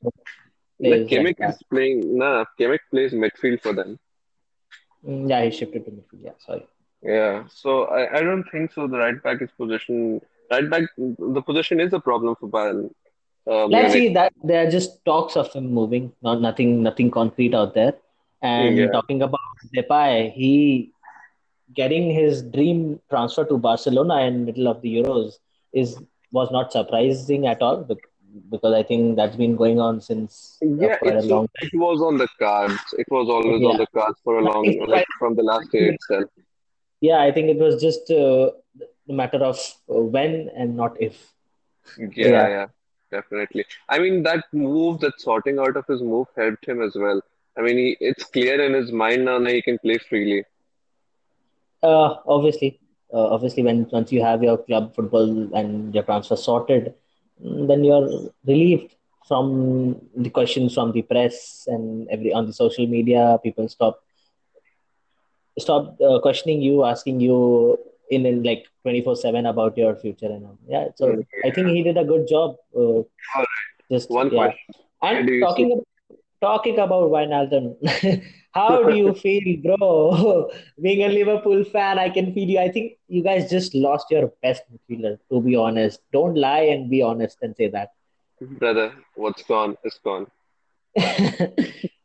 The 0.80 0.96
plays 0.98 1.10
right 1.16 1.36
Kimmich 1.36 1.36
is 1.40 1.62
playing. 1.70 2.18
Nah, 2.18 2.44
Kimmich 2.58 2.80
plays 2.90 3.12
midfield 3.12 3.60
for 3.62 3.72
them. 3.72 3.98
Mm, 5.06 5.28
Yeah, 5.28 5.44
he 5.44 5.50
shifted 5.50 5.84
to 5.86 5.90
midfield. 5.90 6.24
Yeah, 6.24 6.32
sorry. 6.38 6.66
Yeah, 7.02 7.44
so 7.48 7.84
I, 7.86 8.18
I 8.18 8.22
don't 8.22 8.44
think 8.50 8.72
so. 8.72 8.86
The 8.86 8.98
right 8.98 9.22
back 9.22 9.42
is 9.42 9.50
position. 9.56 10.20
Right 10.50 10.68
back, 10.68 10.84
the 10.96 11.42
position 11.42 11.80
is 11.80 11.92
a 11.92 12.00
problem 12.00 12.34
for 12.38 12.48
Bayern 12.48 12.90
uh, 13.46 13.66
Let's 13.66 13.92
see 13.92 14.12
that 14.14 14.32
there 14.42 14.66
are 14.66 14.70
just 14.70 15.04
talks 15.04 15.36
of 15.36 15.52
him 15.52 15.72
moving, 15.72 16.12
not 16.22 16.40
nothing, 16.40 16.82
nothing 16.82 17.10
concrete 17.10 17.54
out 17.54 17.74
there. 17.74 17.94
And 18.42 18.76
Yeah, 18.76 18.86
talking 18.90 19.22
about 19.22 19.40
Depay, 19.74 20.32
he 20.32 20.92
getting 21.74 22.10
his 22.10 22.42
dream 22.42 23.00
transfer 23.08 23.44
to 23.44 23.56
Barcelona 23.56 24.20
in 24.22 24.44
middle 24.44 24.68
of 24.68 24.82
the 24.82 25.02
Euros 25.02 25.38
is 25.72 25.98
was 26.32 26.50
not 26.50 26.72
surprising 26.72 27.46
at 27.46 27.62
all 27.62 27.86
because 28.50 28.74
I 28.74 28.82
think 28.82 29.16
that's 29.16 29.36
been 29.36 29.56
going 29.56 29.78
on 29.80 30.00
since 30.00 30.58
uh, 30.62 30.66
yeah. 30.66 30.96
quite 30.96 31.16
a 31.16 31.22
long 31.22 31.48
it 31.60 31.74
was 31.74 32.00
on 32.00 32.18
the 32.18 32.28
cards. 32.38 32.80
It 32.98 33.06
was 33.10 33.26
time. 33.28 33.34
always 33.36 33.62
on 33.62 33.76
the 33.76 33.86
cards 33.94 34.18
for 34.24 34.38
a 34.38 34.42
long, 34.42 34.64
like 34.86 35.06
from 35.18 35.34
the 35.36 35.42
last 35.42 35.70
day 35.70 35.90
itself. 35.90 36.24
yeah, 37.00 37.20
I 37.20 37.32
think 37.32 37.48
it 37.48 37.58
was 37.58 37.80
just 37.80 38.10
uh, 38.10 38.50
a 39.08 39.12
matter 39.12 39.38
of 39.38 39.58
uh, 39.90 40.00
when 40.00 40.50
and 40.56 40.76
not 40.76 40.96
if. 41.00 41.32
Yeah, 41.98 42.08
Yeah. 42.14 42.48
yeah, 42.48 42.66
definitely. 43.12 43.64
I 43.88 43.98
mean, 43.98 44.22
that 44.24 44.44
move, 44.52 45.00
that 45.00 45.20
sorting 45.20 45.58
out 45.58 45.76
of 45.76 45.86
his 45.86 46.02
move 46.02 46.26
helped 46.36 46.66
him 46.66 46.82
as 46.82 46.96
well. 46.96 47.20
I 47.56 47.60
mean, 47.60 47.76
he, 47.76 47.96
it's 48.00 48.24
clear 48.24 48.64
in 48.64 48.72
his 48.72 48.90
mind 48.90 49.26
now 49.26 49.38
that 49.38 49.52
he 49.52 49.62
can 49.62 49.78
play 49.78 49.98
freely. 49.98 50.44
Uh, 51.82 52.16
obviously, 52.26 52.80
uh, 53.12 53.28
obviously, 53.28 53.62
when 53.62 53.86
once 53.92 54.10
you 54.10 54.22
have 54.22 54.42
your 54.42 54.58
club 54.58 54.94
football 54.94 55.54
and 55.54 55.94
your 55.94 56.04
transfer 56.04 56.36
sorted, 56.36 56.94
mm, 57.44 57.68
then 57.68 57.84
you're 57.84 58.30
relieved 58.46 58.94
from 59.28 60.00
the 60.16 60.30
questions 60.30 60.74
from 60.74 60.92
the 60.92 61.02
press 61.02 61.64
and 61.66 62.08
every 62.10 62.32
on 62.32 62.46
the 62.46 62.52
social 62.52 62.86
media. 62.86 63.38
People 63.42 63.68
stop 63.68 64.00
stop 65.58 66.00
uh, 66.00 66.18
questioning 66.20 66.62
you, 66.62 66.84
asking 66.84 67.20
you 67.20 67.78
in, 68.10 68.26
in 68.26 68.42
like 68.42 68.66
24/7 68.86 69.48
about 69.48 69.76
your 69.76 69.94
future 69.96 70.26
and 70.26 70.44
all. 70.44 70.58
Yeah, 70.66 70.88
so 70.96 71.22
I 71.44 71.50
think 71.50 71.68
he 71.68 71.82
did 71.82 71.96
a 71.96 72.04
good 72.04 72.26
job. 72.28 72.56
Uh, 72.74 72.80
All 72.80 73.06
right. 73.36 73.46
just 73.90 74.10
One 74.10 74.30
yeah, 74.30 74.38
question. 74.38 74.74
And 75.02 75.26
do 75.26 75.32
you 75.32 75.40
see? 75.40 75.46
talking 75.46 75.82
talking 76.40 76.78
about 76.78 77.10
Wijnaldum, 77.10 78.24
how 78.52 78.82
do 78.82 78.94
you 78.94 79.14
feel, 79.22 79.56
bro? 79.62 80.50
Being 80.82 81.02
a 81.04 81.08
Liverpool 81.08 81.64
fan, 81.64 81.98
I 81.98 82.08
can 82.10 82.32
feel 82.34 82.48
you. 82.48 82.58
I 82.58 82.68
think 82.68 82.94
you 83.08 83.22
guys 83.22 83.48
just 83.50 83.74
lost 83.74 84.10
your 84.10 84.32
best 84.42 84.62
midfielder, 84.72 85.18
to 85.30 85.40
be 85.40 85.56
honest. 85.56 86.00
Don't 86.12 86.34
lie 86.36 86.62
and 86.74 86.90
be 86.90 87.02
honest 87.02 87.38
and 87.42 87.56
say 87.56 87.68
that. 87.68 87.90
Brother, 88.40 88.92
what's 89.14 89.42
gone 89.44 89.76
is 89.84 89.98
gone. 90.02 90.26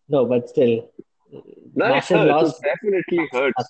No, 0.10 0.26
but 0.26 0.50
still, 0.50 0.90
No, 1.76 1.86
it 1.86 1.90
massive. 1.90 2.28
It 2.28 2.54
definitely 2.64 3.28
hurts. 3.32 3.64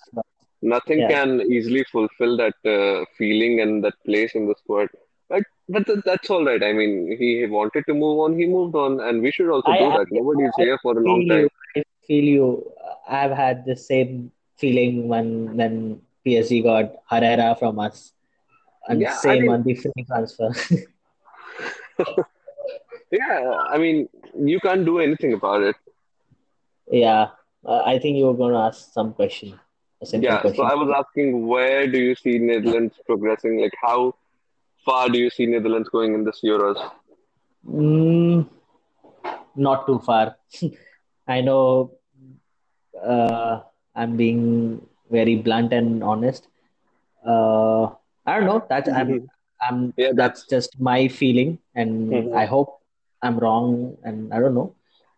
Nothing 0.62 1.02
Yeah, 1.02 1.08
can 1.08 1.40
easily 1.40 1.84
fulfill 1.90 2.36
that 2.38 2.54
uh, 2.64 3.04
feeling 3.16 3.60
and 3.60 3.84
that 3.84 3.94
place 4.04 4.34
in 4.34 4.46
the 4.46 4.54
squad. 4.58 4.88
But 5.28 5.42
but 5.68 5.86
th- 5.86 6.00
that's 6.04 6.30
all 6.30 6.44
right. 6.44 6.62
I 6.62 6.72
mean, 6.72 7.16
he 7.18 7.46
wanted 7.46 7.84
to 7.86 7.94
move 7.94 8.18
on, 8.20 8.38
he 8.38 8.46
moved 8.46 8.74
on, 8.74 9.00
and 9.00 9.22
we 9.22 9.30
should 9.30 9.50
also 9.50 9.72
I, 9.72 9.78
do 9.78 9.92
I, 9.92 9.98
that. 9.98 10.06
Nobody's 10.10 10.54
I 10.58 10.64
here 10.64 10.78
for 10.82 10.98
a 10.98 11.02
long 11.02 11.24
feel 11.24 11.28
time. 11.28 11.46
you. 11.46 11.50
I 11.76 11.82
feel 12.06 12.24
you. 12.24 12.72
I've 13.08 13.32
had 13.32 13.64
the 13.64 13.76
same 13.76 14.32
feeling 14.56 15.08
when 15.08 15.56
when 15.56 16.00
PSG 16.24 16.62
got 16.62 16.92
Herrera 17.10 17.56
from 17.58 17.78
us, 17.78 18.12
and 18.88 19.00
Yeah, 19.00 19.20
I 19.26 19.36
same 19.36 19.38
mean, 19.38 19.50
on 19.50 19.62
the 19.64 19.74
free 19.74 20.04
transfer. 20.06 20.50
yeah, 23.10 23.54
I 23.70 23.78
mean, 23.78 24.08
you 24.38 24.60
can't 24.60 24.84
do 24.84 24.98
anything 24.98 25.32
about 25.32 25.62
it. 25.62 25.76
Yeah, 26.90 27.30
uh, 27.64 27.82
I 27.84 27.98
think 27.98 28.16
you 28.16 28.26
were 28.26 28.34
going 28.34 28.52
to 28.52 28.58
ask 28.60 28.92
some 28.92 29.14
question, 29.14 29.58
Yeah, 30.02 30.44
so. 30.54 30.64
I 30.64 30.74
was 30.74 30.90
asking, 30.96 31.46
where 31.46 31.86
do 31.90 31.98
you 31.98 32.14
see 32.14 32.38
Netherlands 32.38 32.94
progressing? 33.06 33.60
Like, 33.60 33.74
how 33.82 34.14
far 34.84 35.08
do 35.08 35.18
you 35.18 35.30
see 35.30 35.46
Netherlands 35.46 35.88
going 35.88 36.14
in 36.14 36.24
this 36.24 36.40
Euros? 36.44 36.78
Mm, 37.66 38.44
not 39.56 39.86
too 39.86 39.98
far. 39.98 40.36
I 41.28 41.40
know 41.40 41.92
uh, 43.04 43.60
I'm 43.94 44.16
being 44.16 44.80
very 45.10 45.36
blunt 45.36 45.72
and 45.72 46.02
honest. 46.02 46.48
Uh, 47.26 47.84
I 48.26 48.36
don't 48.38 48.46
know. 48.46 48.64
That's 48.68 48.88
I'm 48.88 49.20
I'm 49.60 49.94
Yeah, 49.96 50.12
that's 50.12 50.44
that's. 50.46 50.46
just 50.48 50.78
my 50.80 51.08
feeling, 51.08 51.58
and 51.74 52.28
I 52.34 52.44
Mhm, 52.44 52.46
hope 52.46 52.78
I'm 53.22 53.38
wrong, 53.38 53.96
and 54.04 54.32
I 54.32 54.40
don't 54.40 54.54
know. 54.54 54.74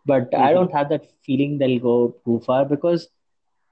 But 0.06 0.34
I 0.34 0.52
mhm. 0.52 0.52
don't 0.52 0.72
have 0.72 0.88
that 0.90 1.06
feeling 1.24 1.58
they'll 1.58 1.80
go 1.80 2.14
too 2.24 2.40
far 2.46 2.64
because 2.64 3.08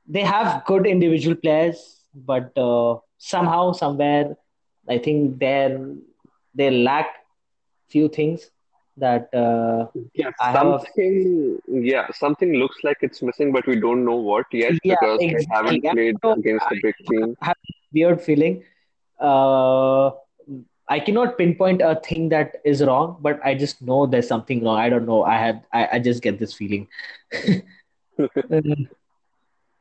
they 0.08 0.22
have 0.22 0.64
good 0.66 0.86
individual 0.86 1.36
players, 1.36 2.00
but 2.14 2.56
uh, 2.58 2.96
somehow, 3.18 3.72
somewhere, 3.72 4.36
I 4.88 4.98
think 4.98 5.38
they're 5.38 5.78
they 6.54 6.70
lack 6.70 7.08
few 7.88 8.08
things 8.08 8.50
that 8.96 9.32
uh, 9.34 9.86
Yeah, 10.14 10.30
I 10.40 10.52
have 10.52 10.80
something, 10.80 11.58
yeah, 11.68 12.08
something 12.12 12.54
looks 12.54 12.78
like 12.84 12.98
it's 13.02 13.22
missing, 13.22 13.52
but 13.52 13.66
we 13.66 13.76
don't 13.80 14.04
know 14.04 14.16
what 14.16 14.46
yet 14.52 14.74
yeah 14.84 14.94
because 14.94 15.20
they 15.30 15.46
haven't 15.50 15.84
I 15.86 15.92
played 15.92 16.16
know. 16.22 16.36
against 16.36 16.66
a 16.70 16.76
big 16.82 16.94
team. 17.08 17.36
I 17.42 17.46
have 17.46 17.56
a 17.68 17.74
weird 17.92 18.20
feeling. 18.20 18.64
Uh, 19.20 20.10
I 20.88 21.00
cannot 21.00 21.38
pinpoint 21.38 21.82
a 21.82 22.00
thing 22.00 22.30
that 22.30 22.56
is 22.64 22.82
wrong, 22.82 23.18
but 23.20 23.40
I 23.44 23.54
just 23.54 23.82
know 23.82 24.06
there's 24.06 24.28
something 24.28 24.64
wrong. 24.64 24.78
I 24.78 24.88
don't 24.88 25.06
know. 25.06 25.24
I 25.24 25.36
had 25.36 25.64
I, 25.72 25.88
I 25.94 25.98
just 26.00 26.22
get 26.22 26.38
this 26.38 26.54
feeling. 26.54 26.88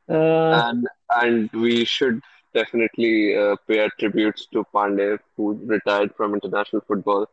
Uh, 0.08 0.62
And 0.68 0.88
and 1.22 1.50
we 1.52 1.84
should 1.84 2.20
definitely 2.54 3.36
uh, 3.36 3.56
pay 3.66 3.80
our 3.80 3.90
tributes 3.98 4.46
to 4.52 4.64
Pandev, 4.74 5.18
who 5.36 5.60
retired 5.64 6.14
from 6.16 6.34
international 6.34 6.82
football 6.86 7.26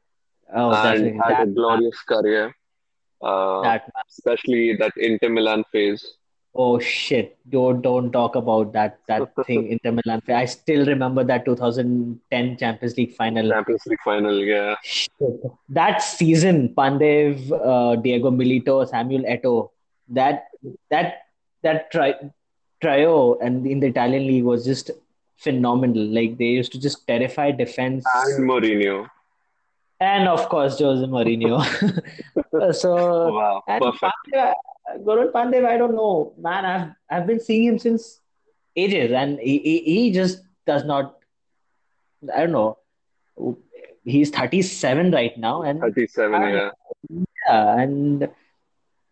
oh, 0.53 0.71
and 0.73 1.21
had 1.21 1.31
a 1.31 1.35
that 1.35 1.47
man, 1.47 1.53
glorious 1.53 2.01
career, 2.01 2.53
uh, 3.21 3.61
that 3.61 3.89
especially 4.09 4.75
that 4.75 4.91
Inter 4.97 5.29
Milan 5.29 5.63
phase. 5.71 6.05
Oh 6.57 6.79
shit! 6.79 7.37
Don't 7.49 7.81
don't 7.81 8.11
talk 8.11 8.35
about 8.35 8.71
that 8.73 8.99
that 9.07 9.31
thing 9.45 9.67
Inter 9.67 9.91
Milan. 9.91 10.21
I 10.27 10.45
still 10.45 10.85
remember 10.85 11.23
that 11.23 11.45
2010 11.45 12.57
Champions 12.57 12.97
League 12.97 13.13
final. 13.13 13.49
Champions 13.49 13.85
League 13.85 13.99
final, 14.03 14.39
yeah. 14.39 14.75
Shit. 14.83 15.41
That 15.69 16.01
season, 16.01 16.69
Pandev, 16.69 17.51
uh, 17.51 17.95
Diego 17.97 18.31
Milito, 18.31 18.87
Samuel 18.87 19.23
Eto'o, 19.23 19.71
that 20.09 20.47
that 20.89 21.23
that 21.63 21.91
tri- 21.91 22.19
trio 22.81 23.37
and 23.39 23.65
in 23.67 23.79
the 23.79 23.87
Italian 23.87 24.27
league 24.27 24.43
was 24.43 24.65
just 24.65 24.91
phenomenal. 25.37 26.03
Like 26.05 26.37
they 26.37 26.45
used 26.59 26.71
to 26.73 26.79
just 26.79 27.05
terrify 27.07 27.51
defense, 27.51 28.05
And 28.15 28.49
Mourinho. 28.49 29.09
and 29.99 30.27
of 30.27 30.47
course 30.49 30.79
Jose 30.79 31.05
Mourinho. 31.05 31.59
so 32.73 33.33
Wow, 33.33 33.63
perfect. 33.67 34.13
Pandev, 34.33 34.53
Goran 35.05 35.31
Pandev, 35.31 35.65
I 35.65 35.77
don't 35.77 35.95
know, 35.95 36.33
man. 36.37 36.65
I've 36.65 36.87
I've 37.09 37.27
been 37.27 37.39
seeing 37.39 37.63
him 37.65 37.79
since 37.79 38.19
ages, 38.75 39.11
and 39.11 39.39
he 39.39 39.57
he, 39.59 39.79
he 39.79 40.11
just 40.11 40.41
does 40.67 40.83
not. 40.85 41.17
I 42.33 42.39
don't 42.41 42.51
know. 42.51 42.77
He's 44.03 44.29
37 44.29 45.11
right 45.11 45.35
now, 45.37 45.63
and 45.63 45.79
37, 45.79 46.41
yeah. 46.41 46.69
Yeah, 47.47 47.79
and 47.81 48.27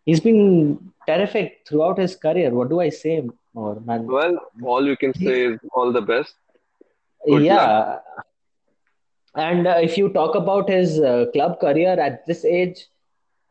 he's 0.06 0.20
been 0.20 0.92
terrific 1.08 1.62
throughout 1.68 1.98
his 1.98 2.16
career. 2.16 2.52
What 2.52 2.70
do 2.70 2.80
I 2.80 2.90
say 2.90 3.28
more, 3.54 3.80
man? 3.82 4.06
Well, 4.06 4.38
all 4.62 4.86
you 4.86 4.98
can 4.98 5.14
say 5.14 5.46
is 5.46 5.60
all 5.74 5.92
the 5.92 6.02
best. 6.02 6.34
Good 7.26 7.44
luck. 7.44 7.44
yeah, 7.44 8.00
and 9.36 9.68
uh, 9.68 9.78
if 9.82 9.98
you 9.98 10.10
talk 10.10 10.36
about 10.36 10.70
his 10.70 11.00
uh, 11.00 11.26
club 11.34 11.60
career 11.60 12.00
at 12.00 12.26
this 12.26 12.46
age, 12.46 12.88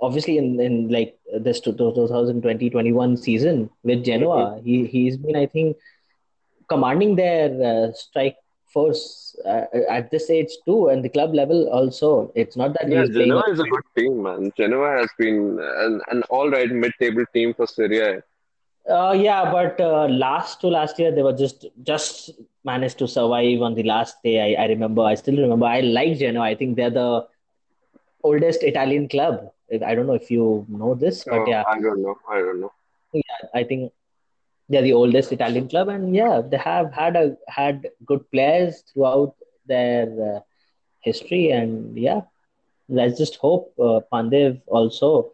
obviously 0.01 0.39
in, 0.39 0.61
in 0.61 0.89
like 0.89 1.19
this 1.41 1.61
2020-21 1.61 3.19
season 3.19 3.71
with 3.83 4.05
Genoa, 4.05 4.57
mm-hmm. 4.57 4.65
he 4.65 4.87
he's 4.87 5.17
been 5.17 5.37
I 5.37 5.47
think 5.47 5.77
commanding 6.69 7.17
their 7.17 7.51
uh, 7.63 7.93
strike 7.93 8.37
force 8.73 9.37
uh, 9.45 9.65
at 9.91 10.11
this 10.11 10.31
age 10.31 10.51
too, 10.65 10.89
and 10.89 11.05
the 11.05 11.09
club 11.09 11.35
level 11.35 11.69
also. 11.69 12.33
It's 12.35 12.57
not 12.57 12.75
that 12.75 12.89
yeah, 12.89 13.05
Genoa 13.07 13.51
is 13.51 13.61
a 13.61 13.65
good 13.65 13.83
team, 13.97 14.23
man. 14.23 14.53
Genoa 14.57 14.99
has 14.99 15.09
been 15.19 15.59
an, 15.61 16.01
an 16.11 16.23
all 16.31 16.49
right 16.51 16.71
mid-table 16.71 17.25
team 17.35 17.55
for 17.55 17.67
Serie. 17.67 18.23
Uh, 18.89 19.13
yeah, 19.13 19.51
but 19.51 19.81
uh, 19.81 20.07
last 20.09 20.61
to 20.61 20.69
last 20.69 20.99
year 20.99 21.13
they 21.13 21.23
were 21.23 21.33
just 21.33 21.67
just 21.83 22.31
managed 22.65 22.99
to 22.99 23.07
survive 23.07 23.63
on 23.63 23.75
the 23.75 23.83
last 23.85 24.17
day. 24.23 24.57
I, 24.57 24.65
I 24.65 24.67
remember. 24.67 25.03
I 25.03 25.15
still 25.15 25.37
remember. 25.37 25.67
I 25.67 25.81
like 25.81 26.19
Genoa. 26.19 26.45
I 26.45 26.55
think 26.55 26.77
they're 26.77 26.91
the 26.91 27.27
oldest 28.23 28.63
Italian 28.63 29.09
club. 29.09 29.51
I 29.87 29.95
don't 29.95 30.07
know 30.07 30.15
if 30.15 30.31
you 30.31 30.67
know 30.69 30.95
this, 30.95 31.25
but 31.25 31.41
oh, 31.41 31.47
yeah. 31.47 31.63
I 31.67 31.81
don't 31.81 32.03
know. 32.03 32.17
I 32.29 32.39
don't 32.39 32.61
know. 32.61 32.73
Yeah, 33.13 33.49
I 33.55 33.65
think 33.65 33.93
they're 34.69 34.83
the 34.83 34.93
oldest 34.93 35.33
Italian 35.33 35.69
club, 35.69 35.89
and 35.89 36.15
yeah, 36.15 36.43
they 36.45 36.57
have 36.57 36.93
had 36.93 37.17
a 37.17 37.37
had 37.49 37.89
good 38.05 38.29
players 38.31 38.83
throughout 38.93 39.35
their 39.67 40.37
uh, 40.37 40.41
history, 41.01 41.51
and 41.51 41.97
yeah, 41.97 42.23
let's 42.89 43.19
just 43.19 43.37
hope 43.37 43.73
uh, 43.79 44.01
Pandev 44.13 44.61
also 44.67 45.33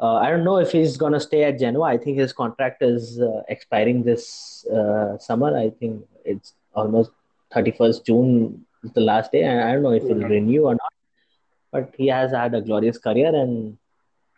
uh, 0.00 0.14
I 0.14 0.30
don't 0.30 0.44
know 0.44 0.58
if 0.58 0.72
he's 0.72 0.96
gonna 0.96 1.20
stay 1.20 1.44
at 1.44 1.58
Genoa. 1.58 1.86
I 1.86 1.98
think 1.98 2.18
his 2.18 2.32
contract 2.32 2.82
is 2.82 3.20
uh, 3.20 3.42
expiring 3.48 4.02
this 4.04 4.64
uh, 4.66 5.18
summer. 5.18 5.56
I 5.56 5.70
think 5.70 6.06
it's 6.24 6.54
almost 6.72 7.10
31st 7.54 8.04
June 8.06 8.66
is 8.84 8.92
the 8.92 9.00
last 9.00 9.32
day, 9.32 9.42
and 9.42 9.60
I 9.60 9.72
don't 9.72 9.82
know 9.82 9.92
if 9.92 10.04
he'll 10.04 10.14
mm-hmm. 10.14 10.30
renew 10.30 10.62
or 10.64 10.74
not. 10.74 10.92
But 11.72 11.94
he 11.98 12.06
has 12.08 12.30
had 12.30 12.54
a 12.54 12.60
glorious 12.60 12.98
career, 12.98 13.34
and 13.34 13.76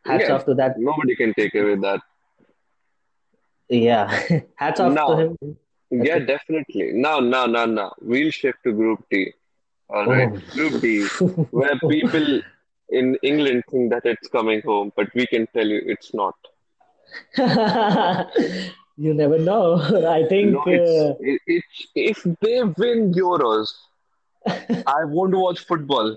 hats 0.05 0.25
yeah, 0.27 0.35
off 0.35 0.47
to 0.47 0.55
that. 0.55 0.79
Nobody 0.79 1.15
can 1.15 1.35
take 1.35 1.55
away 1.55 1.77
that. 1.77 2.01
Yeah, 3.69 4.41
hats 4.57 4.81
off 4.81 4.93
now, 4.93 5.09
to 5.09 5.17
him. 5.17 5.37
That's 5.91 6.09
yeah, 6.09 6.17
it. 6.17 6.27
definitely. 6.27 6.93
Now, 6.95 7.21
now, 7.21 7.47
now, 7.47 7.67
now, 7.67 7.93
we'll 8.01 8.31
shift 8.31 8.59
to 8.65 8.73
Group 8.73 9.05
D. 9.11 9.33
All 9.89 10.07
right, 10.07 10.31
oh. 10.33 10.55
Group 10.55 10.81
D, 10.81 11.07
where 11.51 11.79
people 11.89 12.41
in 12.91 13.17
England 13.23 13.65
think 13.71 13.91
that 13.93 14.05
it's 14.05 14.29
coming 14.29 14.61
home, 14.63 14.93
but 14.97 15.09
we 15.15 15.27
can 15.27 15.47
tell 15.55 15.67
you 15.67 15.81
it's 15.87 16.13
not. 16.15 16.35
you 18.97 19.15
never 19.15 19.39
know. 19.39 19.75
I 20.09 20.27
think 20.29 20.53
no, 20.53 20.65
it's, 20.67 20.91
uh... 20.91 21.15
it, 21.21 21.41
it's, 21.47 21.87
if 21.95 22.23
they 22.41 22.63
win 22.63 23.13
Euros, 23.13 23.69
I 24.47 25.05
won't 25.05 25.35
watch 25.35 25.61
football. 25.61 26.17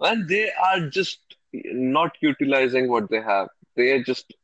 And 0.00 0.28
they 0.28 0.50
are 0.52 0.88
just 0.88 1.18
not 1.52 2.12
utilizing 2.20 2.90
what 2.90 3.08
they 3.10 3.20
have. 3.20 3.48
They 3.76 3.90
are 3.92 4.02
just 4.02 4.34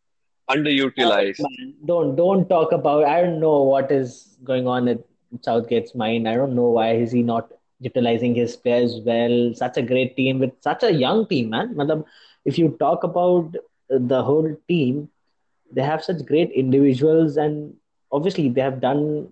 underutilized. 0.49 1.41
Oh, 1.41 1.73
don't 1.87 2.17
don't 2.17 2.49
talk 2.49 2.73
about. 2.73 3.05
I 3.05 3.21
don't 3.23 3.41
know 3.41 3.63
what 3.63 3.91
is 3.93 4.39
going 4.43 4.67
on 4.67 4.89
at 4.89 5.01
Southgate's 5.43 5.95
mind. 5.95 6.29
I 6.29 6.35
don't 6.35 6.55
know 6.55 6.71
why 6.71 6.93
is 6.93 7.13
he 7.13 7.23
not 7.23 7.53
utilizing 7.81 8.35
his 8.35 8.57
players 8.57 9.01
well. 9.05 9.53
Such 9.55 9.77
a 9.77 9.83
great 9.83 10.17
team 10.17 10.39
with 10.39 10.53
such 10.61 10.83
a 10.83 10.93
young 10.93 11.27
team, 11.27 11.51
man. 11.51 11.77
Madam, 11.77 12.05
if 12.45 12.59
you 12.59 12.77
talk 12.79 13.05
about 13.05 13.55
the 13.89 14.23
whole 14.23 14.57
team, 14.69 15.09
they 15.73 15.83
have 15.83 16.05
such 16.05 16.25
great 16.27 16.51
individuals, 16.53 17.37
and 17.37 17.75
obviously 18.13 18.49
they 18.49 18.61
have 18.61 18.81
done 18.81 19.29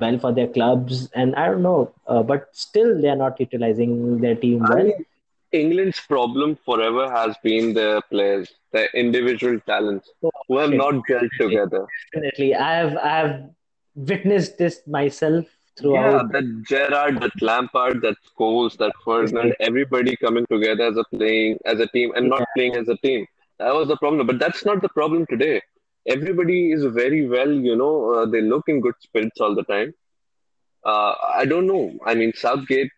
well 0.00 0.18
for 0.18 0.32
their 0.32 0.48
clubs. 0.48 1.08
And 1.14 1.34
I 1.36 1.46
don't 1.46 1.62
know, 1.62 1.92
uh, 2.06 2.22
but 2.22 2.48
still 2.52 3.00
they 3.00 3.08
are 3.08 3.16
not 3.16 3.38
utilizing 3.40 4.20
their 4.20 4.34
team 4.34 4.60
well. 4.68 4.92
England's 5.52 6.00
problem 6.00 6.58
forever 6.64 7.10
has 7.10 7.36
been 7.42 7.74
their 7.74 8.00
players, 8.02 8.52
their 8.72 8.88
individual 8.94 9.60
talents, 9.60 10.10
oh, 10.24 10.30
who 10.48 10.58
have 10.58 10.72
not 10.72 10.94
gelled 11.08 11.30
together. 11.38 11.86
Definitely, 12.12 12.54
I 12.56 12.74
have 12.74 12.96
I 12.96 13.08
have 13.18 13.50
witnessed 13.94 14.58
this 14.58 14.80
myself 14.86 15.46
throughout. 15.78 16.12
Yeah, 16.12 16.40
that 16.40 16.64
Gerrard, 16.68 17.20
that 17.20 17.42
Lampard, 17.42 18.00
that 18.02 18.16
Scholes, 18.28 18.76
that 18.78 18.92
Ferdinand, 19.04 19.54
everybody 19.60 20.16
coming 20.16 20.46
together 20.46 20.84
as 20.84 20.96
a 20.96 21.04
playing 21.04 21.58
as 21.64 21.80
a 21.80 21.86
team 21.88 22.12
and 22.14 22.28
not 22.28 22.40
yeah. 22.40 22.46
playing 22.56 22.76
as 22.76 22.88
a 22.88 22.96
team. 22.98 23.26
That 23.58 23.74
was 23.74 23.88
the 23.88 23.96
problem. 23.96 24.26
But 24.26 24.38
that's 24.38 24.64
not 24.64 24.82
the 24.82 24.88
problem 24.88 25.26
today. 25.26 25.62
Everybody 26.06 26.72
is 26.72 26.84
very 26.84 27.26
well, 27.26 27.50
you 27.50 27.76
know, 27.76 28.14
uh, 28.14 28.26
they 28.26 28.42
look 28.42 28.68
in 28.68 28.80
good 28.80 28.94
spirits 29.00 29.40
all 29.40 29.54
the 29.54 29.64
time. 29.64 29.94
Uh, 30.84 31.14
I 31.34 31.46
don't 31.46 31.66
know. 31.66 31.98
I 32.04 32.14
mean, 32.14 32.32
Southgate, 32.34 32.90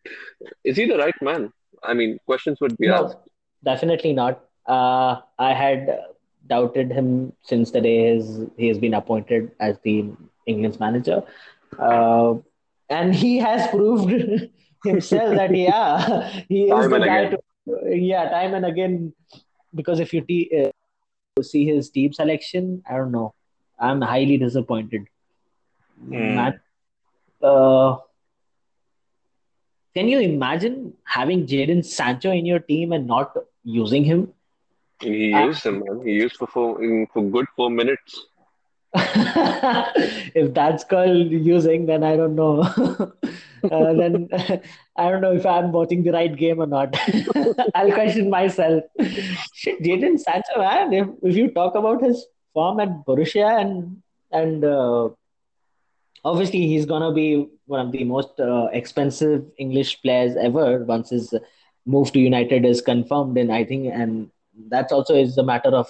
is 0.64 0.76
he 0.76 0.86
the 0.86 0.98
right 0.98 1.14
man? 1.22 1.52
I 1.84 1.94
mean, 1.94 2.18
questions 2.26 2.60
would 2.60 2.76
be 2.78 2.88
no, 2.88 3.04
asked. 3.04 3.18
Definitely 3.62 4.12
not. 4.12 4.44
Uh, 4.66 5.20
I 5.38 5.52
had 5.52 6.00
doubted 6.48 6.90
him 6.90 7.32
since 7.42 7.70
the 7.70 7.80
day 7.80 8.16
his, 8.16 8.40
he 8.56 8.66
has 8.68 8.78
been 8.78 8.94
appointed 8.94 9.52
as 9.60 9.78
the 9.84 10.10
England's 10.46 10.80
manager. 10.80 11.22
Uh, 11.78 12.34
and 12.88 13.14
he 13.14 13.38
has 13.38 13.68
proved 13.70 14.10
himself 14.84 15.34
that 15.36 15.54
yeah 15.54 16.28
he 16.48 16.64
is 16.70 16.88
the 16.88 16.98
guy 16.98 17.18
again. 17.18 17.38
to 17.66 17.96
yeah 17.96 18.28
time 18.30 18.54
and 18.54 18.64
again 18.64 19.12
because 19.74 20.00
if 20.00 20.12
you 20.14 20.20
te- 20.20 20.50
uh, 20.62 21.42
see 21.42 21.66
his 21.66 21.90
team 21.90 22.12
selection 22.12 22.82
i 22.88 22.96
don't 22.96 23.12
know 23.12 23.34
i'm 23.78 24.00
highly 24.00 24.36
disappointed 24.36 25.06
mm. 26.08 26.58
uh, 27.42 27.96
can 29.96 30.08
you 30.08 30.20
imagine 30.20 30.92
having 31.04 31.46
Jadon 31.46 31.82
Sancho 31.82 32.30
in 32.30 32.44
your 32.44 32.58
team 32.58 32.92
and 32.92 33.06
not 33.06 33.34
using 33.64 34.04
him? 34.04 34.30
He 35.00 35.28
used 35.28 35.64
him, 35.64 35.82
man. 35.84 36.02
He 36.04 36.12
used 36.12 36.36
for 36.36 36.46
four, 36.46 37.06
for 37.14 37.22
good 37.22 37.46
four 37.56 37.70
minutes. 37.70 38.26
if 40.34 40.54
that's 40.54 40.84
called 40.84 41.30
using, 41.30 41.86
then 41.86 42.02
I 42.02 42.16
don't 42.16 42.34
know. 42.34 42.60
uh, 43.70 43.92
then 43.92 44.28
I 44.96 45.10
don't 45.10 45.20
know 45.20 45.32
if 45.32 45.44
I'm 45.44 45.72
watching 45.72 46.02
the 46.02 46.12
right 46.12 46.34
game 46.34 46.60
or 46.60 46.66
not. 46.66 46.96
I'll 47.74 47.92
question 47.92 48.30
myself. 48.30 48.84
Shit, 49.52 49.82
Jadon 49.82 50.18
Sancho, 50.18 50.58
man. 50.58 50.92
If, 50.92 51.08
if 51.22 51.36
you 51.36 51.50
talk 51.50 51.74
about 51.74 52.02
his 52.02 52.24
form 52.54 52.80
at 52.80 53.04
Borussia 53.06 53.60
and 53.60 54.02
and 54.32 54.64
uh, 54.64 55.10
obviously 56.24 56.66
he's 56.66 56.86
gonna 56.86 57.12
be 57.12 57.48
one 57.66 57.86
of 57.86 57.92
the 57.92 58.04
most 58.04 58.40
uh, 58.40 58.68
expensive 58.72 59.44
English 59.58 60.00
players 60.02 60.36
ever 60.36 60.84
once 60.84 61.10
his 61.10 61.34
move 61.84 62.12
to 62.12 62.18
United 62.18 62.64
is 62.64 62.80
confirmed. 62.80 63.38
And 63.38 63.52
I 63.52 63.64
think, 63.64 63.92
and 63.92 64.30
that's 64.68 64.92
also 64.92 65.14
is 65.14 65.38
a 65.38 65.44
matter 65.44 65.70
of 65.70 65.88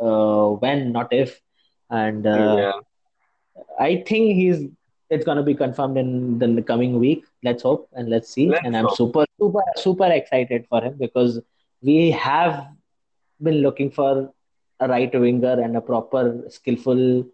uh, 0.00 0.56
when, 0.56 0.92
not 0.92 1.12
if 1.12 1.40
and 1.90 2.26
uh, 2.26 2.56
yeah. 2.58 2.72
I 3.78 4.02
think 4.06 4.34
he's 4.34 4.68
it's 5.10 5.24
gonna 5.24 5.42
be 5.42 5.54
confirmed 5.54 5.96
in 5.96 6.38
the 6.38 6.62
coming 6.62 6.98
week. 6.98 7.24
Let's 7.42 7.62
hope 7.62 7.88
and 7.92 8.08
let's 8.08 8.30
see. 8.30 8.48
Let's 8.48 8.64
and 8.64 8.76
I'm 8.76 8.86
hope. 8.86 8.96
super 8.96 9.24
super 9.40 9.62
super 9.76 10.10
excited 10.12 10.66
for 10.68 10.82
him 10.82 10.96
because 10.98 11.40
we 11.82 12.10
have 12.10 12.68
been 13.40 13.62
looking 13.62 13.90
for 13.90 14.32
a 14.80 14.88
right 14.88 15.12
winger 15.18 15.60
and 15.60 15.76
a 15.76 15.80
proper 15.80 16.44
skillful 16.48 17.26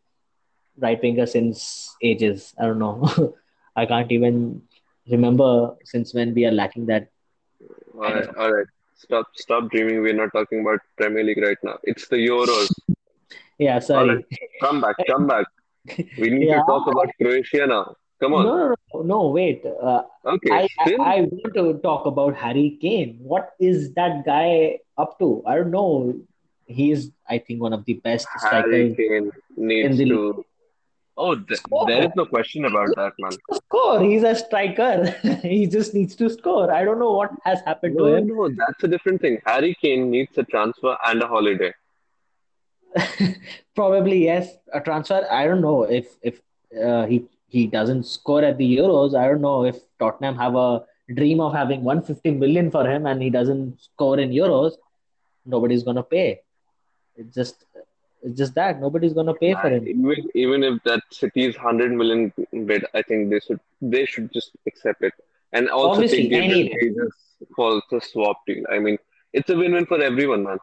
right 0.79 1.01
winger 1.03 1.27
since 1.27 1.97
ages. 2.03 2.55
I 2.59 2.67
don't 2.67 2.79
know. 2.79 3.35
I 3.77 3.87
can't 3.87 4.11
even 4.13 4.63
remember 5.11 5.77
since 5.85 6.15
when 6.15 6.35
we 6.35 6.47
are 6.47 6.53
lacking 6.53 6.87
that. 6.87 7.09
All 7.95 8.03
right, 8.03 8.29
all 8.37 8.53
right. 8.53 8.67
Stop, 8.97 9.27
stop 9.35 9.71
dreaming. 9.71 10.01
We're 10.03 10.15
not 10.15 10.31
talking 10.33 10.61
about 10.61 10.79
Premier 10.97 11.25
League 11.25 11.43
right 11.43 11.59
now. 11.63 11.79
It's 11.83 12.09
the 12.09 12.17
Euros. 12.17 12.71
Yeah, 13.59 13.79
sorry. 13.79 14.17
Right. 14.17 14.25
Come 14.61 14.81
back, 14.81 14.97
come 15.07 15.27
back. 15.27 15.47
We 16.19 16.31
need 16.31 16.49
yeah. 16.49 16.61
to 16.61 16.65
talk 16.67 16.87
about 16.87 17.09
Croatia 17.21 17.67
now. 17.67 17.95
Come 18.21 18.35
on. 18.35 18.45
No, 18.45 18.75
no, 18.95 19.03
no, 19.03 19.29
wait. 19.29 19.65
Uh, 19.67 20.03
okay. 20.25 20.51
I, 20.51 20.69
I, 20.81 20.97
I, 21.01 21.21
want 21.23 21.55
to 21.55 21.75
talk 21.83 22.07
about 22.07 22.35
Harry 22.37 22.79
Kane. 22.81 23.19
What 23.21 23.51
is 23.61 23.93
that 23.95 24.25
guy 24.25 24.79
up 24.97 25.19
to? 25.19 25.43
I 25.47 25.57
don't 25.57 25.71
know. 25.71 26.15
He's, 26.67 27.11
I 27.29 27.39
think, 27.39 27.61
one 27.61 27.73
of 27.73 27.85
the 27.85 27.95
best 27.95 28.27
strikers. 28.39 28.73
Harry 28.73 28.95
Kane 28.97 29.31
needs 29.57 29.99
to. 29.99 30.45
Oh, 31.17 31.37
th- 31.37 31.61
there 31.87 32.05
is 32.05 32.11
no 32.17 32.27
question 32.27 32.65
about 32.65 32.89
that, 32.97 33.13
man. 33.19 33.33
Score. 33.53 34.03
He's 34.03 34.23
a 34.25 34.35
striker. 34.35 35.15
he 35.43 35.67
just 35.67 35.95
needs 35.95 36.17
to 36.17 36.29
score. 36.31 36.73
I 36.73 36.85
don't 36.85 36.99
know 36.99 37.13
what 37.13 37.31
has 37.45 37.61
happened 37.61 37.97
no, 37.97 38.07
to 38.07 38.15
him. 38.15 38.29
No, 38.29 38.49
that's 38.49 38.83
a 38.83 38.89
different 38.89 39.21
thing. 39.21 39.39
Harry 39.47 39.77
Kane 39.81 40.11
needs 40.11 40.37
a 40.39 40.45
transfer 40.45 40.97
and 41.07 41.23
a 41.23 41.29
holiday. 41.29 41.73
Probably 43.75 44.25
yes, 44.25 44.57
a 44.73 44.81
transfer. 44.81 45.27
I 45.31 45.47
don't 45.47 45.61
know 45.61 45.83
if 45.83 46.17
if 46.23 46.41
uh, 46.83 47.07
he 47.07 47.25
he 47.49 47.67
doesn't 47.67 48.05
score 48.05 48.43
at 48.43 48.59
the 48.59 48.77
Euros. 48.79 49.17
I 49.19 49.29
don't 49.29 49.41
know 49.41 49.65
if 49.65 49.77
Tottenham 49.99 50.37
have 50.37 50.55
a 50.55 50.85
dream 51.13 51.41
of 51.41 51.53
having 51.53 51.83
150 51.85 52.31
million 52.33 52.71
for 52.71 52.89
him 52.89 53.07
and 53.07 53.23
he 53.23 53.31
doesn't 53.31 53.81
score 53.81 54.19
in 54.19 54.31
Euros. 54.31 54.73
Nobody's 55.45 55.83
gonna 55.83 56.03
pay. 56.03 56.41
It's 57.17 57.35
just 57.35 57.65
it's 58.23 58.39
just 58.39 58.55
that 58.55 58.81
nobody's 58.81 59.13
gonna 59.13 59.35
pay 59.35 59.55
for 59.55 59.69
him. 59.69 59.87
Even, 59.87 60.31
even 60.35 60.65
if 60.65 60.83
that 60.85 61.03
City's 61.11 61.57
hundred 61.57 61.93
million 61.93 62.33
bid, 62.67 62.87
I 62.95 63.03
think 63.03 63.31
they 63.31 63.41
should 63.41 63.61
they 63.83 64.07
should 64.07 64.33
just 64.33 64.53
accept 64.67 65.03
it 65.03 65.13
and 65.55 65.71
also 65.71 66.03
Obviously, 66.03 66.29
take 66.29 66.97
the 66.97 67.11
for 67.55 67.81
the 67.91 68.01
swap 68.01 68.39
deal. 68.47 68.65
I 68.71 68.79
mean, 68.79 68.99
it's 69.33 69.49
a 69.51 69.57
win-win 69.57 69.87
for 69.87 70.03
everyone, 70.03 70.43
man. 70.45 70.59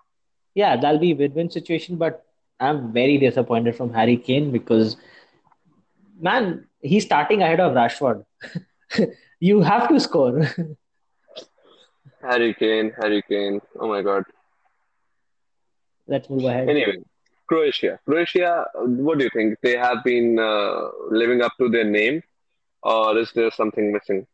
Yeah, 0.54 0.76
that'll 0.76 1.00
be 1.00 1.14
win-win 1.14 1.50
situation, 1.50 1.96
but 1.96 2.26
I'm 2.60 2.92
very 2.94 3.18
disappointed 3.18 3.76
from 3.76 3.94
Harry 3.94 4.18
Kane 4.18 4.52
because 4.52 4.98
man, 6.20 6.68
he's 6.80 7.06
starting 7.06 7.42
ahead 7.42 7.60
of 7.60 7.74
Rashford. 7.74 8.26
you 9.40 9.62
have 9.62 9.88
to 9.90 10.00
score. 10.00 10.42
Harry 12.22 12.54
Kane, 12.54 12.94
Harry 13.02 13.24
Kane. 13.28 13.62
Oh 13.80 13.88
my 13.88 14.02
God. 14.02 14.24
Let's 16.08 16.30
move 16.30 16.44
ahead. 16.46 16.70
Anyway, 16.70 16.98
Croatia. 17.48 18.00
Croatia, 18.06 18.66
what 18.76 19.18
do 19.18 19.24
you 19.24 19.30
think? 19.34 19.58
They 19.64 19.76
have 19.78 20.04
been 20.04 20.38
uh, 20.38 20.90
living 21.10 21.42
up 21.42 21.54
to 21.60 21.70
their 21.70 21.84
name, 21.84 22.22
or 22.84 23.18
is 23.18 23.32
there 23.34 23.50
something 23.52 23.92
missing? 23.92 24.28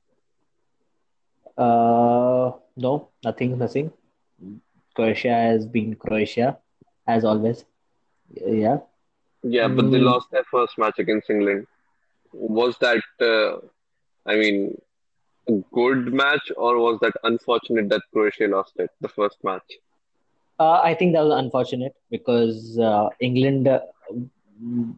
Uh, 1.57 2.51
no, 2.75 3.09
nothing, 3.23 3.57
nothing. 3.57 3.91
Croatia 4.97 5.35
has 5.35 5.67
been 5.67 5.95
Croatia, 5.95 6.59
as 7.07 7.25
always. 7.25 7.65
Yeah. 8.47 8.79
Yeah, 9.43 9.67
but 9.69 9.91
they 9.91 9.99
Mm, 9.99 10.13
lost 10.13 10.29
their 10.31 10.43
first 10.45 10.77
match 10.77 10.99
against 10.99 11.29
England. 11.29 11.67
Was 12.33 12.77
that, 12.79 13.03
uh, 13.21 13.59
I 14.29 14.35
mean, 14.37 14.75
a 15.47 15.53
good 15.73 16.13
match, 16.13 16.51
or 16.57 16.77
was 16.79 16.99
that 17.01 17.13
unfortunate 17.23 17.89
that 17.89 18.03
Croatia 18.13 18.47
lost 18.47 18.73
it, 18.79 18.91
the 19.01 19.09
first 19.09 19.43
match? 19.43 19.79
uh, 20.59 20.81
I 20.83 20.93
think 20.93 21.13
that 21.13 21.23
was 21.23 21.37
unfortunate 21.39 21.95
because 22.09 22.77
uh, 22.79 23.09
England 23.19 23.67
uh, 23.67 23.79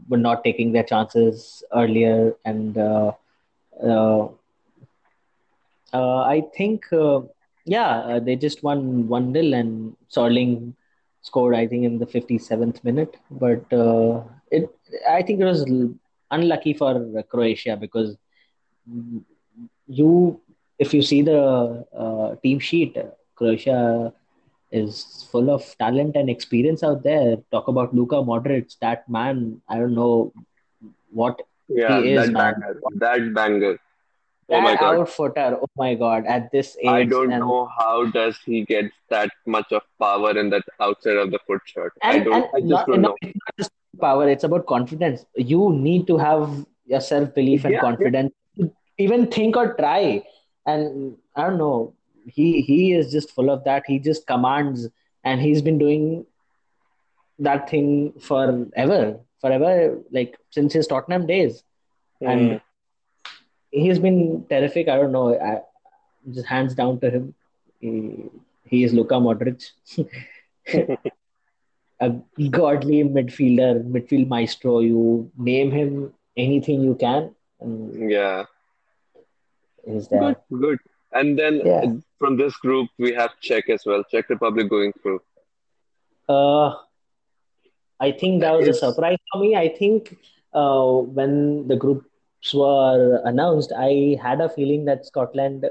were 0.09 0.17
not 0.17 0.43
taking 0.43 0.71
their 0.73 0.83
chances 0.83 1.63
earlier, 1.75 2.33
and 2.45 2.77
uh, 2.77 3.11
uh, 3.83 4.27
uh, 5.93 6.21
I 6.23 6.43
think, 6.55 6.85
uh, 6.93 7.21
yeah, 7.69 7.89
uh, 8.11 8.19
they 8.19 8.35
just 8.35 8.63
won 8.63 9.07
1 9.07 9.31
nil, 9.31 9.53
and 9.53 9.95
Sterling 10.07 10.75
scored, 11.21 11.53
I 11.55 11.67
think, 11.67 11.83
in 11.85 11.99
the 11.99 12.07
57th 12.07 12.83
minute. 12.83 13.15
But 13.29 13.71
uh, 13.71 14.23
it, 14.49 14.69
I 15.07 15.21
think 15.21 15.39
it 15.39 15.45
was 15.45 15.65
unlucky 16.31 16.73
for 16.73 17.23
Croatia 17.29 17.77
because 17.77 18.17
you, 19.87 20.41
if 20.79 20.95
you 20.95 21.03
see 21.03 21.21
the 21.21 21.85
uh, 21.95 22.35
team 22.41 22.57
sheet, 22.59 22.97
Croatia 23.35 24.13
is 24.71 25.27
full 25.31 25.51
of 25.51 25.63
talent 25.77 26.15
and 26.15 26.27
experience 26.27 26.83
out 26.83 27.03
there. 27.03 27.37
Talk 27.51 27.67
about 27.67 27.93
Luka 27.93 28.15
Modric, 28.15 28.75
that 28.81 29.07
man. 29.07 29.61
I 29.69 29.77
don't 29.77 29.93
know 29.93 30.33
what 31.11 31.39
Yeah, 31.67 32.01
he 32.01 32.13
is, 32.13 32.31
that 32.31 32.33
banger, 32.33 32.81
that 32.95 33.33
banger. 33.33 33.79
Oh 34.51 34.61
my 34.61 34.75
God. 34.75 34.97
outfooter, 34.97 35.59
oh 35.61 35.67
my 35.77 35.95
God, 35.95 36.25
at 36.25 36.51
this 36.51 36.75
age. 36.81 36.87
I 36.87 37.03
don't 37.03 37.31
and 37.31 37.41
know 37.41 37.69
how 37.77 38.05
does 38.05 38.37
he 38.45 38.65
get 38.65 38.91
that 39.09 39.29
much 39.45 39.71
of 39.71 39.83
power 39.99 40.37
in 40.37 40.49
that 40.49 40.63
outside 40.79 41.17
of 41.17 41.31
the 41.31 41.39
foot 41.45 41.61
shot. 41.65 41.91
I 42.01 42.15
and 42.15 42.25
don't, 42.25 42.33
and 42.33 42.45
I 42.55 42.59
just 42.59 42.69
not, 42.69 42.87
don't 42.87 43.01
know. 43.01 43.15
it's 43.21 43.35
not 43.35 43.57
just 43.57 43.71
power, 43.99 44.27
it's 44.29 44.43
about 44.43 44.65
confidence. 44.65 45.25
You 45.35 45.71
need 45.73 46.07
to 46.07 46.17
have 46.17 46.65
your 46.85 47.01
self-belief 47.01 47.65
and 47.65 47.73
Yeah, 47.73 47.77
yeah. 47.77 47.81
confidence 47.81 48.33
to 48.57 48.71
even 48.97 49.27
think 49.27 49.55
or 49.55 49.73
try. 49.75 50.23
And 50.65 51.17
I 51.35 51.43
don't 51.43 51.57
know, 51.57 51.93
he 52.25 52.61
he 52.61 52.93
is 52.93 53.11
just 53.11 53.31
full 53.31 53.49
of 53.49 53.63
that. 53.65 53.83
He 53.85 53.99
just 53.99 54.25
commands, 54.27 54.87
and 55.23 55.39
he's 55.41 55.61
been 55.61 55.77
doing 55.77 56.25
that 57.39 57.69
thing 57.69 58.13
forever, 58.19 59.19
forever, 59.41 59.99
like 60.11 60.37
since 60.49 60.73
his 60.73 60.87
Tottenham 60.87 61.27
days. 61.27 61.63
Hmm. 62.19 62.27
And 62.27 62.61
he's 63.71 63.99
been 63.99 64.45
terrific. 64.49 64.87
I 64.87 64.97
don't 64.97 65.11
know, 65.11 65.39
I, 65.39 65.61
just 66.31 66.47
hands 66.47 66.73
down 66.75 66.99
to 67.01 67.09
him. 67.09 67.33
He, 67.79 68.25
he 68.65 68.83
is 68.83 68.93
Luka 68.93 69.15
Modric. 69.15 69.71
a 72.01 72.09
godly 72.49 73.03
midfielder, 73.03 73.83
midfield 73.89 74.27
maestro. 74.27 74.79
You 74.79 75.31
name 75.37 75.71
him 75.71 76.13
anything 76.37 76.81
you 76.81 76.95
can, 76.95 77.35
and 77.59 78.09
Yeah, 78.09 78.45
he's 79.85 80.07
good, 80.07 80.19
there. 80.21 80.35
good. 80.59 80.79
And 81.11 81.37
then 81.37 81.61
Yeah. 81.65 81.93
from 82.19 82.37
this 82.37 82.55
group, 82.57 82.89
we 82.97 83.13
have 83.13 83.31
Czech 83.41 83.69
as 83.69 83.83
well. 83.85 84.03
Czech 84.11 84.29
Republic 84.29 84.69
going 84.69 84.93
through. 85.01 85.21
Uh, 86.27 86.75
I 87.99 88.11
think 88.11 88.41
that 88.41 88.53
was 88.57 88.67
a 88.67 88.73
surprise 88.73 89.17
for 89.31 89.41
me. 89.41 89.55
I 89.55 89.67
think 89.69 90.15
uh, 90.53 90.91
when 91.17 91.67
the 91.67 91.75
groups 91.75 92.05
were 92.53 93.21
announced, 93.25 93.71
I 93.75 94.17
had 94.21 94.41
a 94.41 94.49
feeling 94.49 94.85
that 94.85 95.05
Scotland 95.05 95.65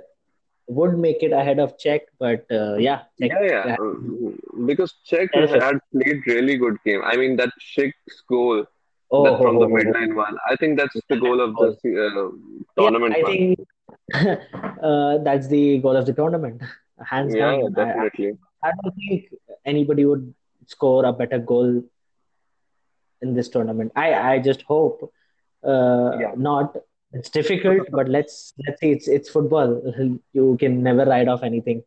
would 0.69 0.99
make 0.99 1.23
it 1.23 1.33
ahead 1.33 1.59
of 1.59 1.79
Czech, 1.79 2.03
but 2.19 2.45
uh, 2.51 2.75
yeah, 2.77 3.03
Czech. 3.19 3.31
yeah, 3.33 3.45
yeah. 3.67 3.77
uh, 3.81 3.85
uh, 3.85 4.31
Because 4.67 4.95
Czech 5.05 5.31
Terrific. 5.33 5.63
had 5.63 5.79
played 5.93 6.27
really 6.27 6.57
good 6.57 6.77
game. 6.85 7.01
I 7.05 7.17
mean, 7.17 7.37
that 7.37 7.51
Schick's 7.61 8.23
goal, 8.29 8.65
Oh, 9.11 9.23
that 9.25 9.39
from 9.41 9.55
ho, 9.55 9.61
the 9.61 9.67
ho, 9.67 9.71
ho. 9.71 9.77
midline 9.77 10.15
one. 10.15 10.37
I 10.51 10.57
think 10.57 10.79
that's 10.79 11.01
the 11.09 11.17
goal 11.17 11.41
of 11.41 11.57
the 11.57 11.75
se- 11.83 11.97
uh, 11.97 12.29
Yeah, 12.77 12.91
tournament 12.91 13.15
I 13.17 13.23
one. 13.23 13.33
think 13.33 13.59
uh, 14.83 15.19
that's 15.19 15.49
the 15.49 15.79
goal 15.79 15.97
of 15.97 16.07
the 16.07 16.13
tournament, 16.13 16.63
hands 17.05 17.35
Yeah, 17.35 17.53
yeah, 17.53 17.69
down. 17.69 17.75
I, 17.77 17.81
I 17.83 17.85
definitely. 17.87 18.39
I 18.63 18.71
don't 18.83 18.95
think 18.97 19.35
anybody 19.65 20.05
would 20.05 20.35
score 20.67 21.05
a 21.07 21.13
better 21.13 21.39
goal 21.39 21.83
in 23.23 23.35
this 23.35 23.49
tournament. 23.49 23.93
I 23.97 24.15
I 24.15 24.39
just 24.39 24.63
hope 24.63 25.03
uh, 25.03 25.09
Yeah. 25.65 26.33
not. 26.37 26.77
It's 27.13 27.31
difficult, 27.31 27.89
but 27.91 28.09
let's 28.09 28.53
let's 28.67 28.81
see. 28.81 28.93
It's 28.93 29.09
it's 29.09 29.31
football. 29.31 29.83
You 30.33 30.57
can 30.61 30.83
never 30.83 31.05
write 31.05 31.29
off 31.29 31.43
anything. 31.43 31.83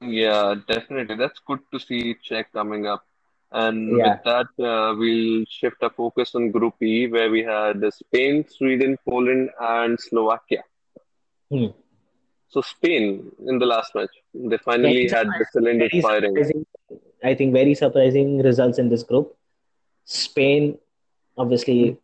Yeah, 0.00 0.54
definitely. 0.68 1.16
That's 1.16 1.40
good 1.46 1.60
to 1.72 1.78
see 1.78 2.14
Czech 2.22 2.52
coming 2.52 2.86
up. 2.86 3.04
And 3.50 3.92
with 3.92 4.18
that, 4.24 4.46
uh, 4.58 4.94
we'll 4.96 5.44
shift 5.46 5.82
our 5.82 5.90
focus 5.90 6.34
on 6.34 6.50
Group 6.50 6.82
E, 6.82 7.06
where 7.06 7.30
we 7.30 7.42
had 7.42 7.82
Spain, 7.92 8.46
Sweden, 8.48 8.96
Poland, 9.06 9.50
and 9.60 10.00
Slovakia. 10.00 10.62
Hmm. 11.50 11.66
So 12.48 12.62
Spain 12.62 13.30
in 13.46 13.58
the 13.58 13.66
last 13.66 13.94
match, 13.94 14.10
they 14.32 14.40
Very 14.40 14.58
finally 14.58 15.08
had 15.08 15.26
the 15.26 15.46
cylinder 15.52 15.88
firing. 16.00 16.64
I 17.24 17.34
think 17.34 17.52
very 17.52 17.74
surprising 17.74 18.42
results 18.42 18.78
in 18.78 18.88
this 18.88 19.02
group. 19.02 19.36
Spain, 20.04 20.78
obviously, 21.36 21.98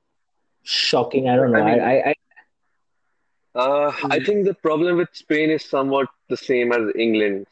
shocking. 0.68 1.28
I 1.28 1.36
don't 1.36 1.52
know. 1.52 1.60
I 1.60 1.70
mean, 1.70 1.80
I, 1.80 2.00
I 2.00 2.14
uh, 3.54 3.92
I 4.10 4.20
think 4.20 4.44
the 4.44 4.54
problem 4.54 4.98
with 4.98 5.08
Spain 5.12 5.50
is 5.50 5.64
somewhat 5.64 6.08
the 6.28 6.36
same 6.36 6.72
as 6.72 6.92
England's. 6.96 7.48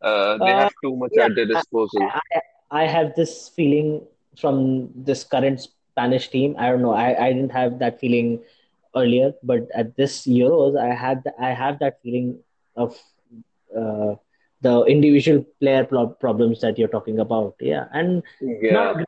Uh, 0.00 0.36
they 0.38 0.52
uh, 0.52 0.58
have 0.60 0.72
too 0.84 0.94
much 0.96 1.10
yeah. 1.14 1.24
at 1.24 1.34
their 1.34 1.46
I, 1.46 1.54
disposal. 1.54 2.02
I 2.02 2.40
I 2.70 2.84
have 2.86 3.14
this 3.16 3.48
feeling 3.48 4.02
from 4.36 4.90
this 4.94 5.24
current 5.24 5.60
Spanish 5.60 6.28
team. 6.28 6.54
I 6.58 6.68
don't 6.68 6.82
know. 6.82 6.92
I, 6.92 7.26
I 7.26 7.32
didn't 7.32 7.50
have 7.52 7.78
that 7.80 7.98
feeling 7.98 8.40
earlier, 8.94 9.32
but 9.42 9.66
at 9.74 9.96
this 9.96 10.26
Euros, 10.26 10.78
I 10.78 10.94
had 10.94 11.24
I 11.40 11.50
have 11.50 11.78
that 11.80 12.00
feeling 12.02 12.38
of 12.76 12.96
uh, 13.74 14.14
the 14.60 14.84
individual 14.84 15.44
player 15.60 15.84
pro- 15.84 16.08
problems 16.08 16.60
that 16.60 16.78
you're 16.78 16.94
talking 16.96 17.18
about. 17.18 17.56
Yeah, 17.60 17.86
and 17.92 18.22
Yeah, 18.40 18.72
not 18.72 19.07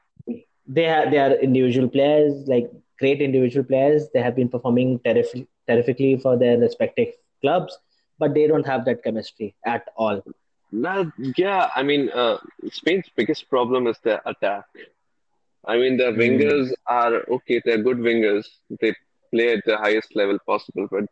they 0.70 0.86
are 0.86 1.10
they 1.10 1.18
are 1.18 1.32
individual 1.34 1.88
players, 1.88 2.48
like 2.48 2.70
great 2.98 3.20
individual 3.22 3.64
players. 3.64 4.08
They 4.14 4.22
have 4.22 4.36
been 4.36 4.48
performing 4.48 5.00
terrific, 5.04 5.48
terrifically 5.68 6.16
for 6.18 6.36
their 6.36 6.58
respective 6.58 7.08
clubs, 7.42 7.78
but 8.18 8.34
they 8.34 8.46
don't 8.48 8.66
have 8.66 8.84
that 8.86 9.04
chemistry 9.04 9.54
at 9.66 9.88
all. 9.96 10.22
Nah, 10.72 11.06
yeah. 11.36 11.70
I 11.74 11.82
mean, 11.82 12.10
uh, 12.10 12.38
Spain's 12.70 13.08
biggest 13.16 13.48
problem 13.50 13.86
is 13.86 13.98
their 14.04 14.20
attack. 14.26 14.64
I 15.66 15.76
mean, 15.78 15.96
the 15.96 16.10
Mm. 16.12 16.20
wingers 16.22 16.72
are 16.86 17.14
okay, 17.36 17.60
they're 17.64 17.82
good 17.88 17.98
wingers. 17.98 18.46
They 18.80 18.94
play 19.32 19.52
at 19.54 19.64
the 19.66 19.76
highest 19.78 20.14
level 20.16 20.38
possible, 20.46 20.86
but 20.90 21.04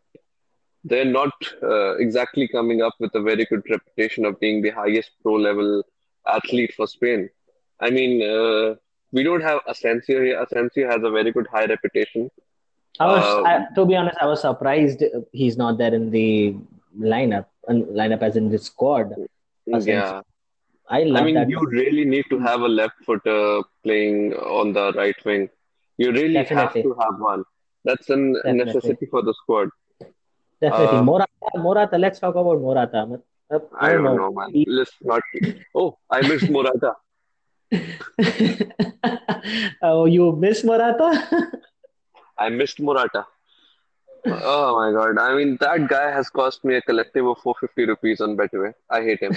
they're 0.84 1.12
not 1.20 1.32
uh, 1.62 1.96
exactly 1.96 2.48
coming 2.48 2.82
up 2.82 2.94
with 3.00 3.14
a 3.14 3.22
very 3.22 3.44
good 3.46 3.62
reputation 3.70 4.24
of 4.26 4.40
being 4.40 4.62
the 4.62 4.70
highest 4.70 5.11
pro 5.22 5.34
level 5.34 5.82
athlete 6.26 6.72
for 6.76 6.86
Spain. 6.86 7.28
I 7.80 7.90
mean, 7.90 8.22
uh, 8.22 8.76
we 9.12 9.22
don't 9.22 9.42
have 9.42 9.61
Asensio 9.66 10.22
here. 10.22 10.40
Asensio 10.42 10.88
has 10.90 11.02
a 11.02 11.11
very 11.11 11.32
good 11.32 11.46
high 11.46 11.66
reputation. 11.66 12.30
I 13.00 13.06
was, 13.06 13.24
Uh, 13.24 13.42
I, 13.50 13.66
to 13.74 13.86
be 13.86 13.96
honest, 13.96 14.18
I 14.20 14.26
was 14.26 14.40
surprised 14.40 15.02
he's 15.32 15.56
not 15.56 15.78
there 15.78 15.94
in 15.94 16.11
the 16.11 16.56
lineup, 16.98 17.46
and 17.68 17.84
lineup 17.86 18.22
as 18.22 18.36
in 18.36 18.48
the 18.50 18.59
squad. 18.59 19.12
Asensio. 19.72 19.94
yeah. 19.94 20.22
I 20.90 21.02
I 21.02 21.22
mean, 21.22 21.34
that. 21.34 21.48
you 21.50 21.61
really 21.70 22.04
need 22.04 22.24
to 22.30 22.38
have 22.38 22.62
a 22.62 22.68
left 22.68 22.94
footer 23.04 23.62
playing 23.84 24.34
on 24.34 24.72
the 24.72 24.92
right 24.94 25.16
wing. 25.24 25.48
You 25.98 26.12
really 26.12 26.44
have 26.44 26.72
to 26.74 26.94
have 27.00 27.18
one. 27.20 27.44
That's 27.84 28.09
a 28.11 28.16
necessity 28.16 29.06
for 29.06 29.22
the 29.22 29.34
squad. 29.42 29.68
definitely. 30.61 30.98
Uh, 30.98 31.02
Morata, 31.02 31.28
Morata. 31.56 31.98
Let's 31.98 32.18
talk 32.18 32.34
about 32.34 32.61
Morata. 32.61 33.20
Uh, 33.50 33.59
I 33.80 33.88
I 33.88 33.92
don't 33.92 34.04
don't 34.04 34.16
know. 34.16 34.28
know, 34.28 34.32
man. 34.32 34.64
Let's 34.66 34.92
not. 35.02 35.22
Oh, 35.74 35.98
I 36.11 36.22
missed 36.22 36.50
Morata. 36.50 36.94
oh, 39.82 40.06
you 40.06 40.32
miss 40.32 40.64
Morata? 40.64 41.50
I 42.38 42.48
missed 42.48 42.80
Morata. 42.80 43.26
Oh 44.26 44.76
my 44.76 44.92
God. 44.92 45.18
I 45.18 45.34
mean, 45.34 45.56
that 45.60 45.88
guy 45.88 46.10
has 46.10 46.30
cost 46.30 46.64
me 46.64 46.76
a 46.76 46.82
collective 46.82 47.26
of 47.26 47.38
450 47.38 47.86
rupees 47.86 48.20
on 48.20 48.36
Betway. 48.36 48.74
I 48.90 49.02
hate 49.02 49.20
him. 49.20 49.34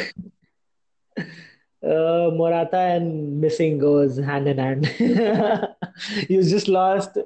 uh, 1.83 2.31
Morata 2.33 2.77
and 2.77 3.39
missing 3.39 3.79
goes 3.79 4.17
hand 4.17 4.47
in 4.47 4.57
hand. 4.57 4.93
you 6.29 6.43
just 6.43 6.67
lost. 6.67 7.17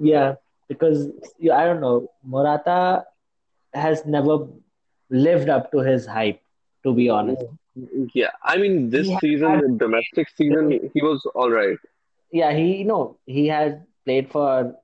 Yeah, 0.00 0.34
because 0.68 1.08
you, 1.38 1.52
I 1.52 1.64
don't 1.64 1.80
know. 1.80 2.10
Morata 2.24 3.04
has 3.74 4.04
never 4.04 4.46
lived 5.10 5.48
up 5.48 5.70
to 5.72 5.78
his 5.78 6.06
hype, 6.06 6.40
to 6.84 6.94
be 6.94 7.08
honest. 7.08 7.42
Yeah, 7.42 7.48
I 8.44 8.56
mean, 8.58 8.90
this 8.90 9.08
has 9.08 9.18
season, 9.20 9.50
had, 9.50 9.62
the 9.64 9.76
domestic 9.78 10.28
season, 10.36 10.90
he 10.92 11.02
was 11.02 11.24
all 11.34 11.50
right. 11.50 11.78
yeah, 12.30 12.52
he 12.52 12.76
you 12.78 12.84
know 12.84 13.16
he 13.26 13.46
has 13.48 13.74
played 14.04 14.30
for 14.30 14.74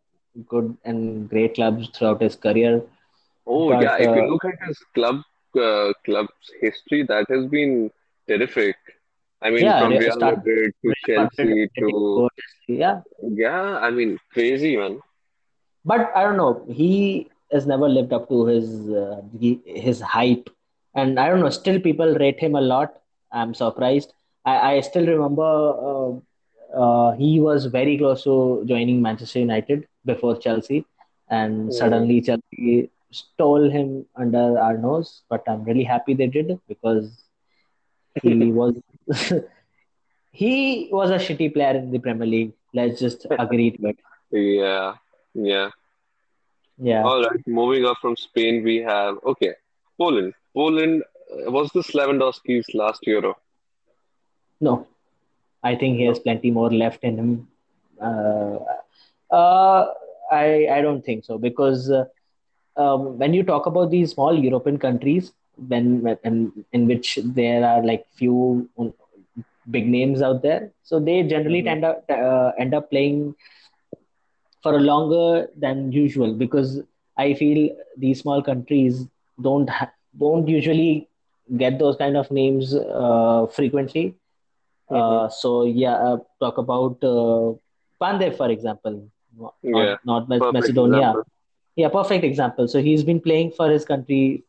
good 0.47 0.77
and 0.85 1.29
great 1.29 1.55
clubs 1.55 1.89
throughout 1.95 2.23
his 2.23 2.37
career, 2.37 2.83
Oh 3.47 3.73
yeah, 3.81 3.97
if 3.97 4.15
you 4.15 4.23
uh, 4.23 4.27
look 4.27 4.45
at 4.45 4.59
his 4.67 4.79
club 4.95 5.23
uh, 5.59 5.93
club's 6.05 6.51
history, 6.61 7.03
that 7.05 7.27
has 7.31 7.47
been 7.47 7.91
terrific. 8.29 8.77
I 9.41 9.51
mean, 9.51 9.65
yeah, 9.65 9.81
from 9.81 9.93
Re- 9.93 9.99
Real 9.99 10.21
Madrid 10.21 10.75
to 10.85 10.95
Chelsea 11.07 11.69
to 11.79 12.29
yeah, 12.69 13.01
yeah, 13.23 13.79
I 13.79 13.91
mean, 13.91 14.19
crazy 14.33 14.77
man. 14.77 15.01
but 15.85 16.13
I 16.15 16.25
don't 16.25 16.37
know. 16.37 16.65
He 16.69 17.31
has 17.51 17.67
never 17.67 17.89
lived 17.89 18.13
up 18.13 18.29
to 18.29 18.45
his 18.47 18.91
uh, 18.91 19.23
his 19.41 20.01
hype, 20.01 20.51
and 20.95 21.19
I 21.19 21.29
don't 21.29 21.41
know. 21.41 21.51
Still, 21.51 21.81
people 21.81 22.15
rate 22.15 22.41
him 22.41 22.55
a 22.55 22.61
lot. 22.61 22.95
I'm 23.33 23.55
surprised. 23.55 24.13
I, 24.45 24.75
I 24.77 24.81
still 24.81 25.07
remember 25.07 25.43
uh, 25.43 26.13
uh, 26.83 27.13
he 27.17 27.41
was 27.41 27.67
very 27.67 27.97
close 27.99 28.25
to 28.25 28.65
joining 28.67 29.03
Manchester 29.03 29.41
United 29.41 29.87
before 30.05 30.37
Chelsea, 30.37 30.85
and 31.31 31.67
Hmm. 31.67 31.71
suddenly 31.71 32.21
Chelsea 32.21 32.91
stole 33.11 33.69
him 33.71 34.07
under 34.17 34.59
our 34.59 34.77
nose. 34.79 35.23
But 35.29 35.43
I'm 35.49 35.65
really 35.65 35.85
happy 35.85 36.15
they 36.15 36.27
did 36.27 36.59
because 36.69 37.11
he 38.23 38.53
was 38.61 38.75
he 40.33 40.89
was 40.93 41.11
a 41.11 41.19
shitty 41.19 41.53
player 41.55 41.77
in 41.77 41.91
the 41.91 41.99
Premier 41.99 42.27
League. 42.27 42.53
Let's 42.75 43.01
just 43.01 43.27
agree 43.39 43.71
to 43.73 43.89
it. 43.89 43.99
Yeah, 44.31 44.95
yeah. 45.35 45.71
Yeah. 46.79 47.03
All 47.05 47.23
right, 47.23 47.41
moving 47.47 47.85
up 47.85 47.97
from 48.01 48.17
Spain, 48.17 48.63
we 48.63 48.77
have 48.79 49.17
okay, 49.25 49.55
Poland. 49.99 50.35
Poland 50.55 51.03
uh, 51.03 51.51
was 51.51 51.71
this 51.75 51.93
Lewandowski's 51.93 52.75
last 52.75 53.07
Euro. 53.07 53.37
No. 54.61 54.87
I 55.63 55.75
think 55.75 55.99
he 55.99 56.05
has 56.05 56.19
plenty 56.19 56.51
more 56.51 56.71
left 56.71 57.03
in 57.05 57.19
him. 57.19 57.49
Uh, 58.01 58.59
uh, 59.35 59.87
I 60.31 60.69
I 60.71 60.81
don't 60.83 61.05
think 61.05 61.25
so 61.25 61.39
because 61.39 61.91
uh, 61.91 62.05
um, 62.77 63.19
when 63.19 63.35
you 63.35 63.43
talk 63.43 63.67
about 63.67 63.91
these 63.91 64.13
small 64.13 64.39
European 64.39 64.79
countries, 64.79 65.33
when 65.69 66.17
in, 66.25 66.53
in 66.73 66.87
which 66.87 67.19
there 67.25 67.65
are 67.65 67.85
like 67.85 68.07
few 68.15 68.69
big 69.71 69.89
names 69.89 70.23
out 70.23 70.43
there, 70.43 70.71
so 70.83 70.99
they 71.01 71.23
generally 71.23 71.63
Mhm. 71.63 71.65
tend 71.65 71.85
up 71.85 72.05
uh, 72.11 72.53
end 72.59 72.75
up 72.75 72.91
playing 72.91 73.35
for 74.63 74.75
a 74.75 74.81
longer 74.81 75.49
than 75.57 75.93
usual 75.93 76.35
because 76.35 76.81
I 77.17 77.35
feel 77.35 77.71
these 77.97 78.21
small 78.21 78.43
countries 78.43 79.07
don't 79.43 79.69
ha- 79.69 79.91
don't 80.17 80.47
usually 80.49 81.09
get 81.57 81.79
those 81.79 81.97
kind 81.97 82.17
of 82.17 82.31
names 82.31 82.75
uh, 82.75 83.47
frequently. 83.53 84.15
Uh, 84.91 85.29
so 85.29 85.65
yeah, 85.65 85.95
uh, 85.97 86.19
talk 86.41 86.59
about 86.59 86.97
uh, 87.03 87.53
Pandev, 88.01 88.37
for 88.37 88.51
example, 88.51 89.09
not 89.39 89.55
Yeah, 89.63 89.97
not 90.05 90.29
Mac- 90.29 90.53
Macedonia. 90.53 90.99
example. 91.11 91.25
Yeah, 91.77 91.89
perfect 91.89 92.25
example. 92.25 92.67
So 92.69 92.81
he's 92.81 93.05
been 93.05 93.21
playing 93.21 93.53
for 93.53 93.69
his 93.71 93.85
country 93.85 94.43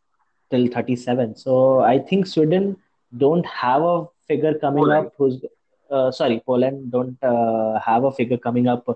till 0.50 0.68
37. 0.68 1.36
So 1.36 1.80
I 1.82 2.00
think 2.00 2.26
Sweden 2.26 2.78
don't 3.18 3.46
have 3.46 3.82
a 3.84 4.06
figure 4.28 4.54
coming 4.56 4.84
Poland. 4.84 5.08
up 5.08 5.14
who's 5.18 5.44
uh, 5.92 6.12
sorry, 6.12 6.42
Poland 6.46 6.92
don't 6.92 7.18
uh, 7.24 7.80
have 7.80 8.04
a 8.04 8.12
figure 8.12 8.38
coming 8.38 8.68
up 8.68 8.88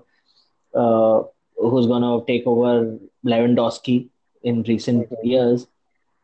uh, 0.74 1.22
who's 1.56 1.86
gonna 1.86 2.24
take 2.26 2.46
over 2.46 2.98
Lewandowski 3.24 4.08
in 4.42 4.62
recent 4.62 5.10
Mhm. 5.10 5.24
years. 5.24 5.66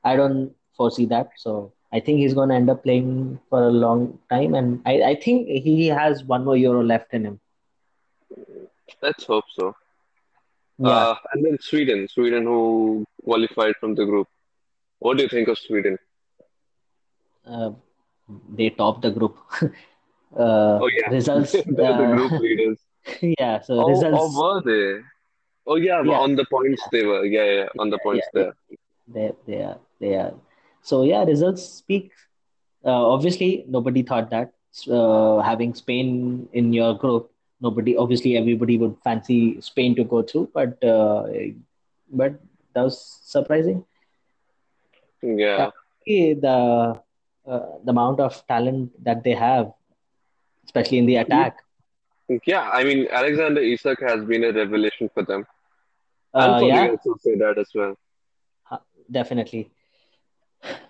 I 0.05 0.16
don't 0.16 0.53
foresee 0.76 1.07
that. 1.07 1.30
So 1.36 1.72
I 1.92 2.01
think 2.01 2.18
he's 2.20 2.34
going 2.34 2.48
to 2.51 2.55
end 2.55 2.70
up 2.70 2.82
playing 2.82 3.38
for 3.51 3.64
a 3.64 3.70
long 3.70 4.18
time. 4.30 4.55
And 4.55 4.80
I, 4.86 5.03
I 5.03 5.14
think 5.14 5.48
he 5.48 5.86
has 5.88 6.24
one 6.24 6.44
more 6.44 6.57
Euro 6.57 6.82
left 6.82 7.12
in 7.14 7.24
him. 7.26 7.40
Let's 9.03 9.24
hope 9.24 9.44
so. 9.51 9.74
Yeah. 10.78 10.88
Uh, 10.90 11.14
and 11.32 11.44
then 11.44 11.59
Sweden, 11.61 12.09
Sweden 12.09 12.44
who 12.44 13.05
qualified 13.24 13.74
from 13.80 13.94
the 13.94 14.05
group. 14.05 14.28
What 14.98 15.16
do 15.16 15.22
you 15.24 15.28
think 15.28 15.48
of 15.48 15.59
Sweden? 15.59 15.98
Uh, 17.46 17.72
they 18.55 18.70
top 18.70 19.03
the 19.03 19.11
group. 19.11 19.36
uh, 19.62 20.78
Oh 20.82 20.88
yeah, 20.88 21.09
results. 21.11 21.53
they're 21.66 21.96
the 21.96 22.12
group 22.14 22.32
Uh, 22.32 22.38
leaders. 22.38 22.78
yeah. 23.38 23.61
So 23.61 23.74
Oh, 23.80 23.84
or 23.84 23.90
results. 23.90 24.36
were 24.36 24.62
they? 24.62 25.03
Oh 25.66 25.76
yeah, 25.76 26.03
Yeah. 26.03 26.18
on 26.18 26.36
the 26.36 26.46
points 26.51 26.82
they 26.92 27.05
were. 27.05 27.24
Yeah, 27.24 27.44
yeah, 27.44 27.68
on 27.78 27.90
the 27.90 27.98
points 28.03 28.26
Yeah. 28.34 28.42
there. 28.42 28.53
They, 29.09 29.32
they 29.46 29.62
are. 29.62 29.78
They 30.01 30.14
are. 30.14 30.34
So 30.82 31.03
yeah, 31.03 31.24
results 31.24 31.62
speak. 31.62 32.11
Uh, 32.84 33.07
obviously, 33.14 33.64
nobody 33.68 34.03
thought 34.03 34.30
that 34.30 34.53
uh, 34.90 35.40
having 35.40 35.74
Spain 35.74 36.48
in 36.53 36.72
your 36.72 36.94
group. 36.96 37.30
Nobody. 37.61 37.96
Obviously, 37.96 38.36
everybody 38.36 38.78
would 38.78 38.96
fancy 39.05 39.61
Spain 39.61 39.94
to 39.96 40.05
go 40.05 40.22
through, 40.22 40.51
but 40.55 40.82
uh, 40.82 41.26
but 42.11 42.40
that 42.74 42.82
was 42.82 42.98
surprising. 43.22 43.84
Yeah, 45.22 45.70
the 46.07 47.01
uh, 47.46 47.66
the 47.84 47.90
amount 47.90 48.20
of 48.20 48.46
talent 48.46 48.92
that 49.05 49.22
they 49.24 49.34
have, 49.34 49.72
especially 50.64 50.98
in 50.98 51.07
the 51.07 51.16
attack. 51.16 51.59
yeah. 52.46 52.70
I 52.72 52.84
mean, 52.84 53.09
Alexander 53.11 53.61
Isak 53.61 54.01
has 54.01 54.24
been 54.24 54.44
a 54.44 54.53
revelation 54.53 55.11
for 55.12 55.22
them, 55.22 55.46
and 56.32 56.53
Uh, 56.53 56.59
for 56.61 56.68
yeah, 56.68 56.84
Real 56.86 56.98
Sociedad 57.05 57.59
as 57.59 57.68
well. 57.74 57.94
definitely. 59.11 59.70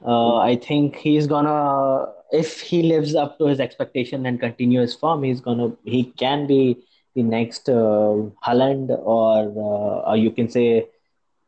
Uh, 0.04 0.36
I 0.36 0.56
think 0.56 0.96
he's 0.96 1.26
gonna, 1.26 2.06
if 2.32 2.60
he 2.60 2.82
lives 2.82 3.14
up 3.14 3.38
to 3.38 3.46
his 3.46 3.60
expectation 3.60 4.26
and 4.26 4.38
continue 4.40 4.80
his 4.80 4.94
form, 4.94 5.22
he's 5.22 5.40
gonna, 5.40 5.72
he 5.84 6.04
can 6.18 6.46
be 6.46 6.76
the 7.14 7.22
next 7.22 7.68
uh, 7.68 8.14
Haaland 8.46 8.90
or, 8.90 9.38
uh, 9.46 10.10
or 10.10 10.16
you 10.16 10.30
can 10.30 10.48
say 10.48 10.86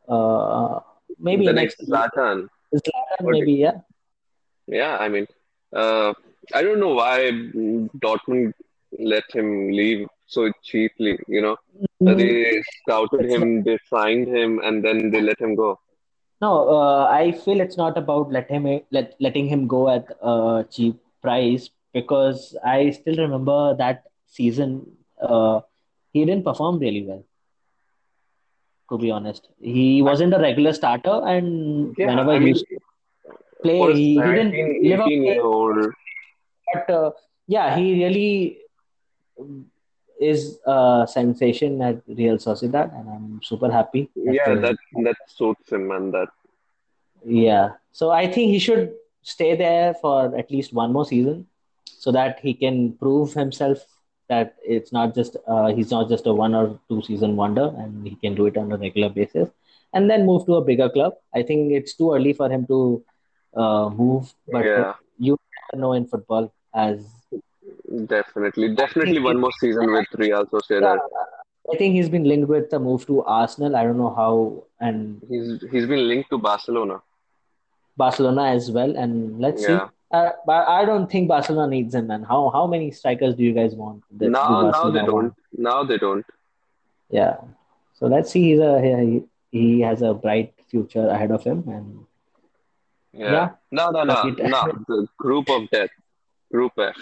uh, 0.07 0.79
maybe 1.19 1.45
The 1.45 1.53
next 1.53 1.79
Zlatan. 1.87 2.47
Zlatan, 2.73 3.31
maybe 3.31 3.53
yeah. 3.53 3.71
Yeah, 4.67 4.97
I 4.99 5.09
mean, 5.09 5.27
uh, 5.75 6.13
I 6.53 6.61
don't 6.63 6.79
know 6.79 6.93
why 6.93 7.31
Dortmund 8.03 8.53
let 8.99 9.23
him 9.33 9.71
leave 9.71 10.07
so 10.27 10.51
cheaply. 10.63 11.17
You 11.27 11.41
know, 11.41 11.55
Uh, 12.05 12.13
Mm, 12.13 12.17
they 12.17 12.61
scouted 12.81 13.21
It's 13.21 13.37
not, 13.37 13.47
him, 13.47 13.63
they 13.63 13.77
signed 13.89 14.27
him, 14.27 14.59
and 14.63 14.83
then 14.83 15.09
they 15.11 15.21
let 15.21 15.39
him 15.39 15.55
go. 15.55 15.79
No, 16.43 16.51
uh, 16.77 17.05
I 17.05 17.31
feel 17.31 17.61
it's 17.65 17.77
not 17.77 17.97
about 17.97 18.31
let 18.37 18.49
him 18.55 18.65
let 18.91 19.13
letting 19.25 19.47
him 19.53 19.67
go 19.73 19.81
at 19.95 20.05
a 20.21 20.65
cheap 20.69 20.99
price 21.21 21.69
because 21.93 22.55
I 22.65 22.91
still 22.91 23.17
remember 23.25 23.75
that 23.83 24.03
season. 24.27 24.71
Uh, 25.21 25.61
he 26.13 26.25
didn't 26.25 26.43
perform 26.49 26.79
really 26.79 27.03
well, 27.09 27.23
to 28.91 28.97
be 29.03 29.11
honest. 29.11 29.49
He 29.61 30.01
wasn't 30.01 30.33
a 30.33 30.39
regular 30.39 30.73
starter, 30.73 31.21
and 31.33 31.95
yeah, 31.97 32.07
whenever 32.07 32.31
I 32.31 32.35
he 32.35 32.39
mean, 32.39 32.47
used 32.49 32.65
to 32.71 32.79
play, 33.63 33.79
he, 33.93 34.07
he 34.15 34.21
didn't 34.21 34.53
17, 34.53 34.89
live 34.89 34.99
up 34.99 35.07
18 35.07 35.23
year 35.23 35.41
old, 35.41 35.93
but 36.73 36.89
uh, 36.99 37.11
yeah, 37.47 37.75
he 37.77 37.87
really 38.03 38.57
is 40.23 40.59
a 40.65 41.07
sensation 41.09 41.81
at 41.81 42.01
Real 42.07 42.37
Sociedad, 42.37 42.97
and 42.97 43.09
I'm 43.09 43.41
super 43.43 43.71
happy 43.71 44.09
yeah, 44.15 44.55
that 44.55 44.77
that 45.03 45.17
suits 45.27 45.71
him, 45.71 45.87
man. 45.87 46.11
That 46.11 46.29
Yeah. 47.25 47.71
So 47.91 48.11
I 48.11 48.27
think 48.27 48.51
he 48.51 48.59
should 48.59 48.93
stay 49.21 49.55
there 49.55 49.93
for 49.95 50.35
at 50.37 50.51
least 50.51 50.73
one 50.73 50.91
more 50.91 51.05
season 51.05 51.47
so 51.85 52.11
that 52.11 52.39
he 52.39 52.53
can 52.53 52.93
prove 52.93 53.33
himself 53.33 53.85
that 54.29 54.55
it's 54.63 54.91
not 54.91 55.15
just 55.15 55.37
uh, 55.47 55.67
he's 55.67 55.91
not 55.91 56.09
just 56.09 56.27
a 56.27 56.33
one 56.33 56.55
or 56.55 56.79
two 56.89 57.01
season 57.01 57.35
wonder 57.35 57.73
and 57.77 58.07
he 58.07 58.15
can 58.15 58.35
do 58.35 58.45
it 58.45 58.57
on 58.57 58.71
a 58.71 58.77
regular 58.77 59.09
basis 59.09 59.49
and 59.93 60.09
then 60.09 60.25
move 60.25 60.45
to 60.45 60.55
a 60.55 60.61
bigger 60.61 60.89
club. 60.89 61.13
I 61.33 61.43
think 61.43 61.71
it's 61.71 61.93
too 61.95 62.13
early 62.13 62.33
for 62.33 62.49
him 62.49 62.65
to 62.67 63.03
uh, 63.55 63.89
move, 63.89 64.33
but 64.51 64.65
yeah, 64.65 64.93
you 65.19 65.37
never 65.71 65.81
know 65.81 65.93
in 65.93 66.07
football 66.07 66.53
as 66.73 67.05
definitely, 68.05 68.75
definitely 68.75 69.19
one 69.19 69.39
more 69.39 69.51
season 69.59 69.91
with 69.91 70.07
Real 70.17 70.45
Sociedad. 70.45 70.99
I 71.71 71.77
think 71.77 71.95
he's 71.95 72.09
been 72.09 72.25
linked 72.25 72.49
with 72.49 72.69
the 72.69 72.79
move 72.79 73.05
to 73.07 73.23
Arsenal. 73.23 73.75
I 73.75 73.83
don't 73.83 73.97
know 73.97 74.13
how 74.13 74.65
and 74.79 75.21
He's 75.29 75.63
he's 75.71 75.85
been 75.85 76.07
linked 76.07 76.29
to 76.31 76.37
Barcelona. 76.37 77.01
Barcelona 77.95 78.45
as 78.49 78.69
well. 78.71 78.95
And 78.97 79.39
let's 79.39 79.65
see. 79.65 79.71
Yeah. 79.71 79.89
Uh, 80.11 80.31
but 80.45 80.67
I 80.67 80.85
don't 80.85 81.09
think 81.09 81.27
Barcelona 81.27 81.69
needs 81.69 81.95
him, 81.95 82.07
man. 82.07 82.23
How 82.23 82.49
how 82.49 82.67
many 82.67 82.91
strikers 82.91 83.35
do 83.35 83.43
you 83.43 83.53
guys 83.53 83.75
want? 83.75 84.03
That 84.17 84.29
Now 84.29 84.69
now 84.71 84.89
they 84.89 84.99
Barcelona 84.99 85.05
don't. 85.05 85.33
Now 85.53 85.83
they 85.83 85.97
don't. 85.97 86.25
Yeah. 87.09 87.37
So 87.93 88.07
let's 88.07 88.31
see. 88.31 88.43
He's 88.51 88.59
a 88.59 88.81
he, 88.81 89.23
he 89.51 89.81
has 89.81 90.01
a 90.01 90.13
bright 90.13 90.53
future 90.69 91.07
ahead 91.07 91.31
of 91.31 91.43
him, 91.43 91.63
and 91.67 92.05
Yeah. 93.13 93.31
Yeah. 93.31 93.49
No, 93.71 93.89
no, 93.91 94.03
no, 94.03 94.21
no. 94.23 94.85
The 94.87 95.07
group 95.17 95.49
of 95.49 95.69
death, 95.69 95.91
Group 96.51 96.73
F. 96.77 96.95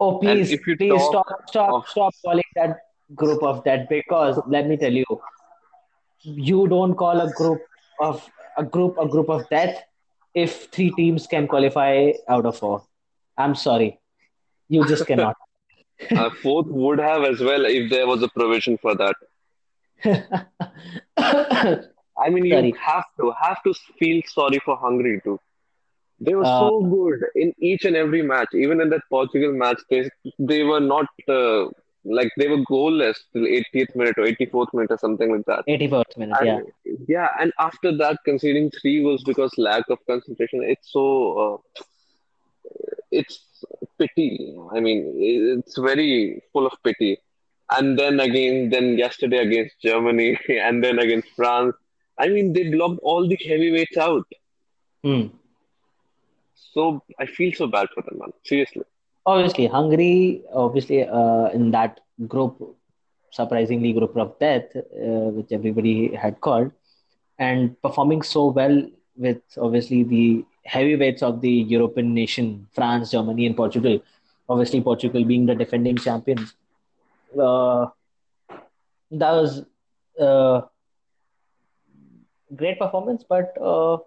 oh, 0.00 0.18
please, 0.18 0.50
if 0.52 0.66
you 0.66 0.76
please 0.76 1.02
stop, 1.04 1.26
stop, 1.46 1.74
of 1.74 1.88
stop 1.88 2.14
calling 2.24 2.44
that 2.56 2.78
group 3.14 3.42
of 3.42 3.62
that 3.64 3.88
because 3.88 4.40
let 4.46 4.66
me 4.66 4.76
tell 4.76 4.92
you, 4.92 5.04
you 6.22 6.68
don't 6.68 6.94
call 6.94 7.20
a 7.20 7.30
group 7.32 7.60
of 8.00 8.28
a 8.56 8.64
group 8.64 8.96
a 8.98 9.06
group 9.06 9.28
of 9.28 9.48
death 9.50 9.82
if 10.34 10.66
three 10.72 10.90
teams 10.92 11.26
can 11.26 11.46
qualify 11.46 12.12
out 12.28 12.46
of 12.46 12.58
four. 12.58 12.84
I'm 13.36 13.54
sorry, 13.54 13.98
you 14.68 14.86
just 14.86 15.06
cannot. 15.12 15.36
a 16.10 16.30
fourth 16.30 16.66
would 16.66 16.98
have 16.98 17.24
as 17.24 17.40
well 17.40 17.64
if 17.64 17.90
there 17.90 18.06
was 18.06 18.22
a 18.22 18.28
provision 18.28 18.78
for 18.78 18.94
that. 18.96 19.14
I 22.16 22.30
mean, 22.30 22.44
you 22.44 22.74
have 22.80 23.04
to 23.18 23.32
have 23.40 23.62
to 23.64 23.74
feel 23.98 24.22
sorry 24.26 24.60
for 24.64 24.76
Hungary 24.76 25.20
too. 25.22 25.38
They 26.20 26.34
were 26.34 26.44
Uh, 26.44 26.60
so 26.60 26.80
good 26.96 27.24
in 27.34 27.52
each 27.58 27.84
and 27.84 27.96
every 27.96 28.22
match. 28.22 28.48
Even 28.54 28.80
in 28.80 28.88
that 28.90 29.02
Portugal 29.10 29.52
match, 29.52 29.80
they 29.90 30.08
they 30.38 30.62
were 30.62 30.80
not 30.80 31.06
uh, 31.28 31.64
like 32.04 32.30
they 32.36 32.48
were 32.48 32.58
goalless 32.70 33.16
till 33.32 33.42
80th 33.42 33.94
minute 33.96 34.16
or 34.18 34.24
84th 34.24 34.72
minute 34.74 34.90
or 34.90 34.98
something 34.98 35.32
like 35.34 35.44
that. 35.46 35.64
81st 35.68 36.16
minute, 36.18 36.36
yeah. 36.42 36.58
And 36.58 36.98
yeah, 37.08 37.28
and 37.40 37.52
after 37.58 37.96
that, 37.96 38.18
conceding 38.24 38.70
three 38.80 39.02
was 39.04 39.22
because 39.24 39.56
lack 39.58 39.88
of 39.90 39.98
concentration. 40.06 40.62
It's 40.62 40.92
so 40.92 41.04
uh, 41.44 41.82
it's 43.10 43.40
pity. 43.98 44.54
I 44.72 44.80
mean, 44.80 45.14
it's 45.16 45.78
very 45.78 46.42
full 46.52 46.66
of 46.66 46.72
pity. 46.82 47.18
And 47.70 47.98
then 47.98 48.20
again, 48.20 48.70
then 48.70 48.98
yesterday 48.98 49.38
against 49.38 49.80
Germany, 49.80 50.38
and 50.48 50.84
then 50.84 50.98
against 50.98 51.28
France. 51.36 51.74
I 52.18 52.28
mean, 52.28 52.52
they 52.52 52.70
blocked 52.70 53.00
all 53.02 53.26
the 53.26 53.38
heavyweights 53.48 53.96
out. 53.96 54.26
Hmm. 55.02 55.26
So 56.72 57.02
I 57.18 57.26
feel 57.26 57.52
so 57.52 57.66
bad 57.66 57.88
for 57.94 58.02
them, 58.02 58.18
man. 58.18 58.32
Seriously. 58.44 58.82
Obviously, 59.26 59.66
Hungary, 59.66 60.42
obviously, 60.52 61.02
uh, 61.06 61.46
in 61.46 61.70
that 61.70 62.00
group, 62.28 62.76
surprisingly, 63.30 63.92
group 63.92 64.16
of 64.16 64.38
death, 64.38 64.64
uh, 64.76 65.30
which 65.36 65.50
everybody 65.50 66.14
had 66.14 66.40
called, 66.40 66.72
and 67.38 67.80
performing 67.82 68.22
so 68.22 68.48
well 68.48 68.82
with 69.16 69.40
obviously 69.58 70.02
the 70.02 70.44
heavyweights 70.64 71.22
of 71.22 71.40
the 71.40 71.50
European 71.50 72.12
nation, 72.14 72.66
France, 72.72 73.10
Germany, 73.10 73.46
and 73.46 73.56
Portugal. 73.56 74.00
Obviously, 74.48 74.80
Portugal 74.80 75.24
being 75.24 75.46
the 75.46 75.54
defending 75.54 75.96
champions. 75.96 76.54
Uh, 77.38 77.86
that 79.10 79.32
was 79.32 79.64
uh, 80.20 80.62
great 82.54 82.78
performance, 82.78 83.24
but 83.28 83.56
uh, 83.60 83.98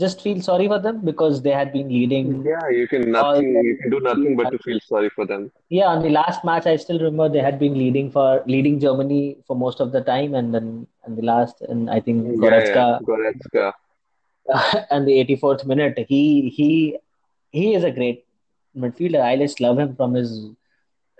just 0.00 0.22
feel 0.22 0.40
sorry 0.40 0.66
for 0.66 0.78
them 0.78 1.00
because 1.04 1.42
they 1.42 1.50
had 1.50 1.72
been 1.72 1.88
leading 1.88 2.28
Yeah, 2.44 2.68
you 2.70 2.88
can 2.88 3.14
all 3.14 3.34
nothing. 3.34 3.50
You 3.64 3.76
can 3.76 3.90
do 3.90 4.00
nothing 4.00 4.36
but 4.36 4.50
to 4.50 4.58
feel 4.58 4.80
sorry 4.86 5.10
for 5.10 5.26
them. 5.26 5.52
Yeah, 5.68 5.86
on 5.86 6.02
the 6.02 6.10
last 6.10 6.44
match, 6.44 6.66
I 6.66 6.76
still 6.76 6.98
remember 6.98 7.28
they 7.28 7.44
had 7.48 7.58
been 7.58 7.74
leading 7.74 8.10
for 8.10 8.42
leading 8.46 8.80
Germany 8.80 9.38
for 9.46 9.56
most 9.56 9.80
of 9.80 9.92
the 9.92 10.00
time, 10.00 10.34
and 10.34 10.54
then 10.54 10.86
and 11.04 11.18
the 11.18 11.22
last, 11.22 11.60
and 11.62 11.90
I 11.90 12.00
think 12.00 12.26
Yeah, 12.26 12.32
yeah. 12.32 12.98
Goretzka 13.04 13.04
Goretzka. 13.10 13.72
and 14.90 15.06
the 15.06 15.18
84th 15.24 15.66
minute, 15.66 16.06
he 16.08 16.48
he 16.48 16.98
he 17.50 17.74
is 17.74 17.84
a 17.84 17.90
great 17.90 18.24
midfielder. 18.76 19.22
I 19.22 19.36
just 19.36 19.60
love 19.60 19.78
him 19.78 19.94
from 19.96 20.14
his 20.14 20.32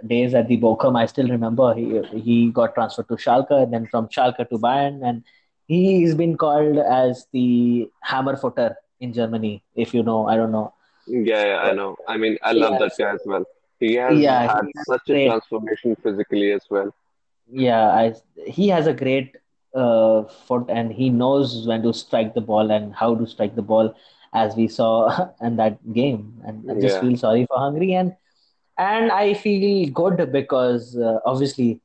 days 0.06 0.34
at 0.34 0.48
the 0.48 0.58
Bochum. 0.58 0.98
I 0.98 1.06
still 1.06 1.28
remember 1.28 1.74
he 1.74 2.00
he 2.28 2.50
got 2.50 2.74
transferred 2.74 3.08
to 3.08 3.16
Schalke, 3.26 3.62
and 3.62 3.72
then 3.72 3.86
from 3.86 4.08
Schalke 4.08 4.48
to 4.48 4.58
Bayern, 4.58 5.00
and 5.04 5.22
he's 5.70 6.14
been 6.14 6.36
called 6.36 6.78
as 6.78 7.26
the 7.32 7.88
hammer 8.02 8.36
footer 8.36 8.76
in 9.00 9.12
Germany. 9.12 9.62
If 9.74 9.94
you 9.94 10.02
know, 10.02 10.26
I 10.26 10.36
don't 10.36 10.52
know. 10.52 10.72
Yeah, 11.06 11.44
yeah, 11.46 11.58
I 11.60 11.72
know. 11.72 11.96
I 12.06 12.16
mean, 12.16 12.36
I 12.42 12.52
love 12.52 12.76
Yeah, 12.76 12.78
that 12.78 12.92
guy 12.98 13.12
as 13.12 13.22
well. 13.24 13.44
He 13.78 13.94
has 13.94 14.24
yeah, 14.24 14.46
had 14.46 14.62
he 14.62 14.72
has 14.76 14.86
such 14.88 15.10
a 15.10 15.18
transformation 15.20 15.96
physically 16.02 16.52
as 16.52 16.64
well. 16.70 16.90
Yeah, 17.50 17.88
I 17.90 18.14
he 18.46 18.68
has 18.68 18.86
a 18.86 18.94
great 18.94 19.36
uh, 19.74 20.24
foot 20.24 20.66
and 20.68 20.92
he 20.92 21.10
knows 21.10 21.66
when 21.66 21.82
to 21.82 21.92
strike 21.92 22.34
the 22.34 22.40
ball 22.40 22.70
and 22.70 22.94
how 22.94 23.14
to 23.14 23.26
strike 23.26 23.56
the 23.56 23.62
ball, 23.62 23.94
as 24.34 24.56
we 24.56 24.68
saw 24.68 25.28
in 25.40 25.56
that 25.56 25.78
game. 25.92 26.40
And 26.44 26.64
I 26.70 26.74
just 26.74 26.98
Yeah, 26.98 27.00
feel 27.00 27.16
sorry 27.16 27.46
for 27.46 27.58
Hungary 27.58 27.94
and 27.94 28.14
and 28.78 29.10
I 29.12 29.34
feel 29.34 29.90
good 29.92 30.32
because 30.32 30.96
uh, 30.96 31.18
obviously 31.24 31.80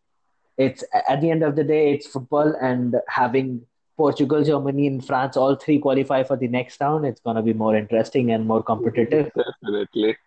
it's 0.58 0.84
at 1.08 1.22
the 1.22 1.32
end 1.32 1.44
of 1.44 1.56
the 1.56 1.64
day 1.64 1.94
it's 1.94 2.08
football 2.08 2.54
and 2.62 2.96
having 3.10 3.62
Portugal, 3.98 4.44
Germany, 4.44 4.88
and 4.88 5.06
France 5.06 5.38
all 5.38 5.56
three 5.56 5.80
qualify 5.80 6.24
for 6.24 6.36
the 6.38 6.48
next 6.48 6.80
round, 6.82 7.06
it's 7.06 7.22
gonna 7.22 7.42
be 7.42 7.54
more 7.54 7.76
interesting 7.76 8.32
and 8.32 8.46
more 8.46 8.62
competitive. 8.64 9.32
definitely. 9.64 10.18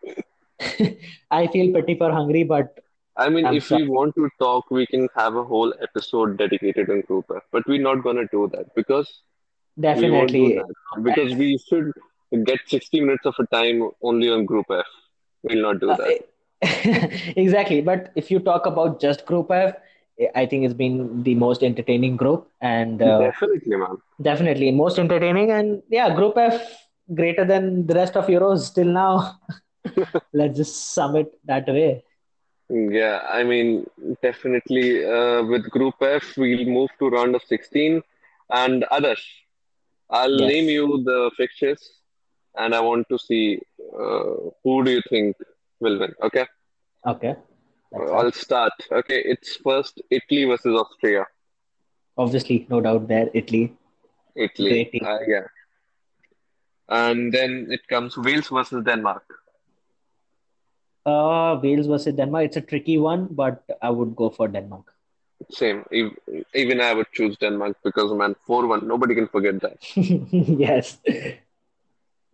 I 1.31 1.47
feel 1.47 1.73
pity 1.75 1.97
for 1.97 2.11
Hungary, 2.11 2.45
but 2.45 2.79
I 3.16 3.29
mean, 3.29 3.47
I'm 3.47 3.55
if 3.57 3.71
we 3.71 3.87
want 3.89 4.14
to 4.16 4.29
talk, 4.39 4.71
we 4.71 4.87
can 4.87 5.09
have 5.14 5.37
a 5.37 5.45
whole 5.45 5.75
episode 5.83 6.37
dedicated 6.39 6.89
on 6.91 7.01
Group 7.03 7.27
F, 7.35 7.43
but 7.53 7.66
we're 7.66 7.83
not 7.83 8.03
gonna 8.03 8.27
do 8.33 8.49
that 8.55 8.75
because 8.75 9.23
we 9.77 9.83
Definitely. 9.83 10.55
that 10.55 11.03
because 11.03 11.35
we 11.35 11.59
should 11.69 11.93
get 12.45 12.61
60 12.66 13.01
minutes 13.01 13.27
of 13.27 13.35
a 13.39 13.47
time 13.47 13.91
only 14.03 14.31
on 14.31 14.45
Group 14.45 14.66
F. 14.71 14.87
We'll 15.43 15.62
not 15.62 15.81
do 15.81 15.91
Uh, 15.91 15.97
that. 15.97 16.29
exactly. 17.37 17.81
But 17.81 18.11
if 18.16 18.31
you 18.31 18.41
talk 18.41 18.66
about 18.66 19.01
just 19.01 19.25
Group 19.27 19.51
F, 19.51 19.75
I 20.35 20.47
think 20.47 20.64
it's 20.64 20.75
been 20.75 21.23
the 21.23 21.35
most 21.35 21.62
entertaining 21.62 22.16
group 22.16 22.49
and 22.61 23.01
uh, 23.01 23.19
Definitely, 23.19 23.77
man. 23.77 23.99
definitely 24.21 24.71
most 24.73 24.99
entertaining. 24.99 25.51
And 25.53 25.83
yeah, 25.89 26.14
Group 26.14 26.37
F 26.37 26.61
greater 27.14 27.45
than 27.45 27.87
the 27.87 27.95
rest 27.95 28.16
of 28.16 28.27
Euros 28.27 28.75
till 28.75 28.87
now. 28.89 29.39
Let's 30.33 30.57
just 30.57 30.93
sum 30.93 31.16
it 31.16 31.33
that 31.45 31.66
way. 31.69 32.05
Yeah, 32.69 33.21
I 33.31 33.45
mean, 33.45 33.87
definitely 34.23 35.05
uh, 35.07 35.43
with 35.45 35.71
Group 35.71 35.95
F, 36.03 36.37
we'll 36.37 36.66
move 36.66 36.91
to 36.99 37.09
round 37.09 37.35
of 37.35 37.43
16. 37.45 38.03
And 38.51 38.85
Adarsh, 38.91 39.25
I'll 40.11 40.37
name 40.37 40.69
you 40.69 41.03
the 41.05 41.31
fixtures, 41.37 42.01
and 42.57 42.75
I 42.75 42.81
want 42.81 43.07
to 43.11 43.19
see 43.19 43.61
uh, 43.95 44.51
who 44.64 44.85
do 44.85 44.91
you 44.91 45.03
think 45.09 45.37
will 45.81 45.99
win. 45.99 46.12
Okay, 46.23 46.47
Okay. 47.07 47.37
Let's 47.93 48.11
I'll 48.12 48.32
start. 48.32 48.72
start. 48.82 49.01
Okay, 49.05 49.22
it's 49.24 49.57
first 49.57 50.03
Italy 50.11 50.45
versus 50.45 50.74
Austria. 50.78 51.26
Obviously, 52.16 52.66
no 52.68 52.80
doubt 52.80 53.09
there, 53.09 53.30
Italy. 53.32 53.74
Italy, 54.36 55.01
uh, 55.05 55.18
yeah. 55.26 55.47
And 56.89 57.32
then 57.32 57.68
it 57.70 57.86
comes 57.89 58.16
Wales 58.16 58.49
versus 58.49 58.84
Denmark. 58.84 59.24
Uh, 61.07 61.59
Wales 61.62 61.86
versus 61.86 62.14
Denmark. 62.14 62.47
It's 62.47 62.57
a 62.57 62.61
tricky 62.61 62.99
one, 62.99 63.28
but 63.30 63.64
I 63.80 63.91
would 63.91 64.14
go 64.16 64.30
for 64.30 64.49
Denmark. 64.49 64.93
Same. 65.51 65.84
Even 66.55 66.80
I 66.80 66.93
would 66.95 67.07
choose 67.12 67.36
Denmark 67.36 67.76
because, 67.84 68.12
man, 68.12 68.34
4-1, 68.47 68.82
nobody 68.82 69.14
can 69.14 69.28
forget 69.28 69.61
that. 69.61 69.78
Yes. 69.97 70.99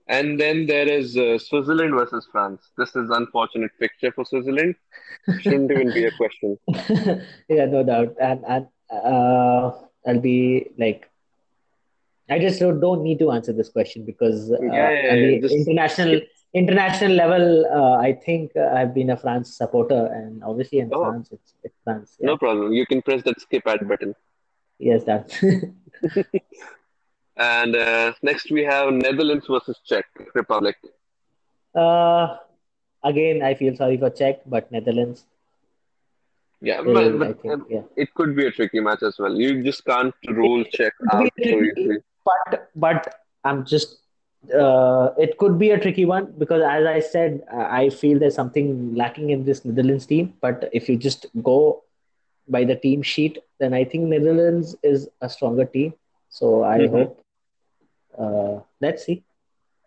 And 0.06 0.38
then 0.38 0.66
there 0.66 0.86
is 0.86 1.16
uh, 1.16 1.38
Switzerland 1.38 1.94
versus 1.94 2.28
France. 2.30 2.70
This 2.76 2.94
is 2.94 3.08
unfortunate 3.10 3.70
picture 3.80 4.12
for 4.12 4.24
Switzerland. 4.26 4.74
Shouldn't 5.40 5.70
even 5.70 5.92
be 5.92 6.04
a 6.04 6.10
question. 6.12 6.58
Yeah, 7.48 7.64
no 7.66 7.82
doubt. 7.82 8.14
And 8.20 8.44
and 8.46 8.66
uh, 8.92 9.70
I'll 10.06 10.20
be 10.20 10.66
like, 10.78 11.10
I 12.28 12.38
just 12.38 12.60
don't, 12.60 13.02
need 13.02 13.18
to 13.20 13.30
answer 13.30 13.52
this 13.52 13.70
question 13.70 14.04
because 14.04 14.50
Yeah, 14.50 14.56
uh, 14.56 14.90
yeah, 14.90 15.14
yeah. 15.14 15.40
Just 15.40 15.54
international 15.54 16.20
international 16.52 17.12
level, 17.12 17.66
uh, 17.74 17.96
I 17.96 18.12
think 18.12 18.56
I've 18.56 18.94
been 18.94 19.10
a 19.10 19.16
France 19.16 19.56
supporter, 19.56 20.06
and 20.06 20.44
obviously 20.44 20.78
in 20.78 20.90
Oh, 20.92 21.02
France, 21.02 21.30
it's 21.32 21.54
it's 21.64 21.78
France. 21.82 22.16
Yeah. 22.20 22.26
no 22.26 22.36
problem. 22.36 22.72
You 22.72 22.86
can 22.86 23.00
press 23.02 23.22
that 23.24 23.40
skip 23.40 23.66
ad 23.66 23.88
button. 23.88 24.14
Yes, 24.78 25.04
that's. 25.04 25.42
And 27.36 27.76
uh, 27.76 28.12
next 28.22 28.50
we 28.50 28.62
have 28.64 28.92
Netherlands 28.92 29.46
versus 29.48 29.78
Czech 29.84 30.06
Republic. 30.34 30.76
Uh, 31.74 32.36
again, 33.04 33.42
I 33.42 33.54
feel 33.54 33.76
sorry 33.76 33.96
for 33.98 34.10
Czech, 34.10 34.42
but 34.46 34.70
Netherlands 34.72 35.26
Yeah, 36.60 36.82
but, 36.82 37.18
but 37.18 37.40
think, 37.42 37.64
yeah. 37.68 37.82
it 37.96 38.14
could 38.14 38.34
be 38.36 38.46
a 38.46 38.50
tricky 38.50 38.80
match 38.80 39.02
as 39.02 39.18
well. 39.18 39.34
You 39.34 39.62
just 39.62 39.84
can't 39.84 40.14
rule 40.28 40.64
Czech 40.64 40.94
out 41.10 41.32
so 41.48 41.60
easily. 41.62 41.98
but 42.24 42.70
but 42.74 43.14
I'm 43.44 43.64
just 43.64 43.98
uh, 44.54 45.10
it 45.18 45.38
could 45.38 45.58
be 45.58 45.70
a 45.70 45.78
tricky 45.80 46.04
one 46.04 46.32
because 46.38 46.62
as 46.62 46.86
I 46.86 47.00
said, 47.00 47.42
I 47.52 47.90
feel 47.90 48.18
there's 48.18 48.34
something 48.34 48.94
lacking 48.94 49.30
in 49.30 49.44
this 49.44 49.64
Netherlands 49.64 50.06
team. 50.06 50.34
But 50.40 50.68
if 50.72 50.88
you 50.88 50.96
just 50.96 51.26
go 51.42 51.82
by 52.48 52.64
the 52.64 52.76
team 52.76 53.02
sheet, 53.02 53.38
then 53.58 53.74
I 53.74 53.84
think 53.84 54.04
Netherlands 54.04 54.76
is 54.82 55.08
a 55.20 55.28
stronger 55.28 55.64
team. 55.64 55.94
So 56.30 56.64
I 56.64 56.86
hmm 56.86 56.86
hope. 56.86 57.23
Uh, 58.18 58.60
let's 58.80 59.04
see. 59.04 59.22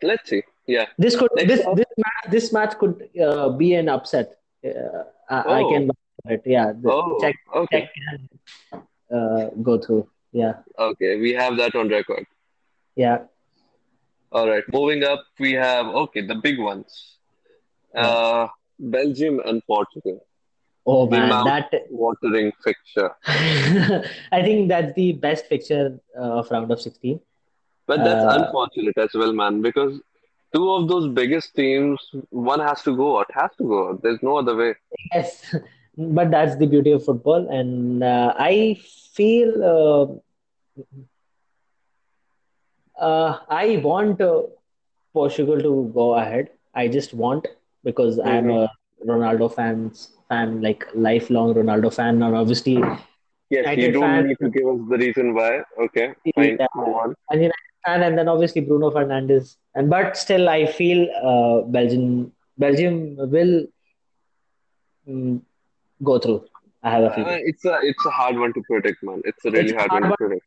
Let's 0.02 0.30
see. 0.30 0.44
Yeah. 0.68 0.86
This 0.98 1.16
could 1.16 1.32
Next 1.36 1.48
this 1.48 1.66
up. 1.66 1.76
this 1.78 1.92
match 1.98 2.24
this 2.32 2.54
match 2.54 2.74
could 2.78 3.10
uh, 3.22 3.50
be 3.50 3.74
an 3.76 3.90
upset. 3.90 4.38
Uh, 4.64 5.04
I, 5.30 5.60
I 5.60 5.64
can 5.72 5.90
Oh, 6.28 6.34
it. 6.34 6.42
Yeah, 6.46 6.74
the 6.74 6.92
oh, 6.92 7.18
Czech 7.22 7.36
okay. 7.56 7.80
Czech 7.82 7.90
can 7.96 8.18
uh, 9.16 9.50
go 9.62 9.78
through. 9.78 10.10
Yeah, 10.34 10.56
Okay, 10.78 11.18
we 11.20 11.32
have 11.34 11.56
that 11.58 11.74
on 11.76 11.88
record. 11.90 12.26
yeah. 12.96 13.20
All 14.32 14.48
right, 14.50 14.64
moving 14.74 15.04
up, 15.06 15.24
we 15.40 15.54
have 15.54 15.88
okay 15.88 16.22
the 16.28 16.36
big 16.36 16.60
ones. 16.60 17.16
Uh, 17.96 18.48
Belgium 18.78 19.40
and 19.46 19.64
Portugal, 19.66 20.20
Oh 20.86 21.06
the 21.08 21.18
man, 21.18 21.30
that 21.30 21.72
mouth-watering 21.72 22.52
fixture. 22.64 23.16
I 24.32 24.44
think 24.44 24.68
that's 24.68 24.94
the 24.94 25.14
best 25.14 25.48
picture 25.50 25.98
uh, 26.20 26.40
of 26.44 26.52
round 26.52 26.70
of 26.72 26.82
16. 26.82 27.20
But 27.88 28.04
that's 28.04 28.24
Uh, 28.24 28.38
unfortunate 28.38 28.98
as 28.98 29.12
well, 29.16 29.34
man, 29.34 29.62
because 29.62 30.00
two 30.54 30.72
of 30.74 30.88
those 30.90 31.08
biggest 31.14 31.56
teams, 31.56 32.00
one 32.30 32.60
has 32.60 32.84
to 32.84 32.96
go 32.96 33.20
out, 33.20 33.28
has 33.34 33.52
to 33.58 33.64
go 33.64 33.90
out. 33.90 34.02
There's 34.04 34.22
no 34.24 34.38
other 34.38 34.56
way. 34.56 34.76
yes, 35.14 35.56
but 35.98 36.32
that's 36.32 36.56
the 36.58 36.66
beauty 36.68 36.92
of 36.92 37.04
football, 37.04 37.48
and 37.50 38.04
uh, 38.04 38.34
I 38.38 38.78
feel 39.16 40.22
uh, 43.00 43.02
uh, 43.02 43.40
I 43.50 43.78
want 43.84 44.22
uh, 44.22 44.44
Portugal 45.14 45.60
to 45.62 45.92
go 45.94 46.16
ahead. 46.16 46.50
I 46.76 46.88
just 46.88 47.14
want 47.14 47.48
because 47.84 48.20
I'm 48.20 48.50
hmm 48.50 48.52
a 48.52 48.70
Ronaldo 49.08 49.54
fans 49.54 50.12
fan, 50.30 50.62
like 50.62 50.86
lifelong 50.94 51.54
Ronaldo 51.54 51.94
fan, 51.94 52.22
and 52.22 52.36
obviously 52.36 52.78
Yes, 53.50 53.68
you 53.76 53.90
don't 53.90 54.14
fan. 54.14 54.24
need 54.24 54.38
to 54.42 54.50
give 54.50 54.68
us 54.68 54.80
the 54.90 54.98
reason 54.98 55.34
why. 55.34 55.62
Okay, 55.86 56.14
fine, 56.36 56.60
Yeah, 56.60 56.68
go 56.78 56.96
on. 56.96 57.16
and 57.30 57.42
United 57.42 57.77
fan, 57.88 58.04
and 58.10 58.18
then 58.22 58.28
obviously 58.36 58.62
Bruno 58.70 58.92
Fernandes. 59.00 59.56
And 59.76 59.90
but 59.96 60.18
still, 60.26 60.50
I 60.50 60.66
feel 60.80 61.02
uh, 61.34 61.58
Belgium 61.80 62.32
Belgium 62.66 63.02
will 63.38 63.56
mm, 65.08 65.42
go 66.04 66.20
through. 66.20 66.40
I 66.84 66.92
have 66.92 67.04
a 67.04 67.08
Uh, 67.12 67.16
feeling. 67.16 67.44
it's 67.52 67.66
a 67.66 67.80
it's 67.92 68.06
a 68.06 68.10
hard 68.20 68.38
one 68.46 68.54
to 68.54 68.62
predict, 68.70 69.04
man. 69.04 69.22
It's 69.26 69.46
a 69.46 69.52
really 69.58 69.74
a 69.76 69.78
hard 69.80 69.92
hard 69.92 70.04
one 70.04 70.12
to 70.12 70.18
predict. 70.18 70.46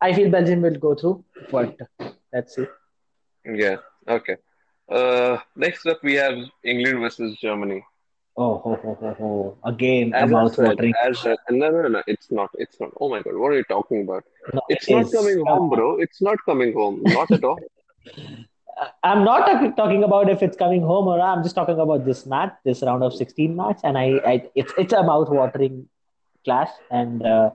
I 0.00 0.12
feel 0.18 0.30
Belgium 0.30 0.62
will 0.62 0.78
go 0.88 0.94
through, 0.94 1.24
but 1.50 1.76
let's 2.32 2.54
see. 2.56 2.66
Yeah. 3.62 3.76
Okay. 4.16 4.36
Uh, 4.88 5.38
next 5.56 5.86
up 5.86 6.02
we 6.02 6.14
have 6.14 6.36
England 6.64 7.00
versus 7.00 7.36
Germany. 7.40 7.84
Oh, 8.40 8.58
ho, 8.64 8.78
ho, 8.82 8.96
ho, 9.00 9.14
ho. 9.18 9.58
Again, 9.64 10.12
a 10.14 10.18
As 10.18 10.22
said, 10.22 10.30
mouth-watering 10.30 10.94
as 11.04 11.24
a, 11.26 11.36
no, 11.50 11.70
no, 11.70 11.88
no, 11.88 12.02
it's 12.06 12.30
not. 12.30 12.50
It's 12.64 12.78
not. 12.80 12.90
Oh 13.00 13.08
my 13.08 13.20
God, 13.20 13.34
what 13.36 13.48
are 13.52 13.56
you 13.56 13.64
talking 13.64 14.02
about? 14.02 14.22
No, 14.54 14.60
it 14.68 14.76
It's 14.76 14.88
not 14.88 15.06
is. 15.06 15.12
coming 15.12 15.44
home, 15.44 15.70
bro. 15.70 15.96
It's 16.04 16.22
not 16.22 16.38
coming 16.44 16.72
home. 16.72 17.00
Not 17.02 17.32
at 17.32 17.42
all. 17.42 17.58
I'm 19.02 19.24
not 19.24 19.44
talk- 19.46 19.76
talking 19.76 20.04
about 20.04 20.30
if 20.30 20.40
it's 20.40 20.56
coming 20.56 20.82
home 20.82 21.08
or 21.08 21.18
not. 21.18 21.36
I'm 21.36 21.42
just 21.42 21.56
talking 21.56 21.80
about 21.80 22.04
this 22.04 22.26
match, 22.26 22.52
this 22.64 22.80
round 22.82 23.02
of 23.02 23.12
16 23.12 23.56
match, 23.56 23.80
and 23.82 23.98
I, 23.98 24.06
I 24.24 24.34
it's 24.54 24.72
it's 24.78 24.92
a 24.92 25.02
mouth-watering 25.02 25.88
clash, 26.44 26.70
and 26.92 27.26
uh, 27.26 27.50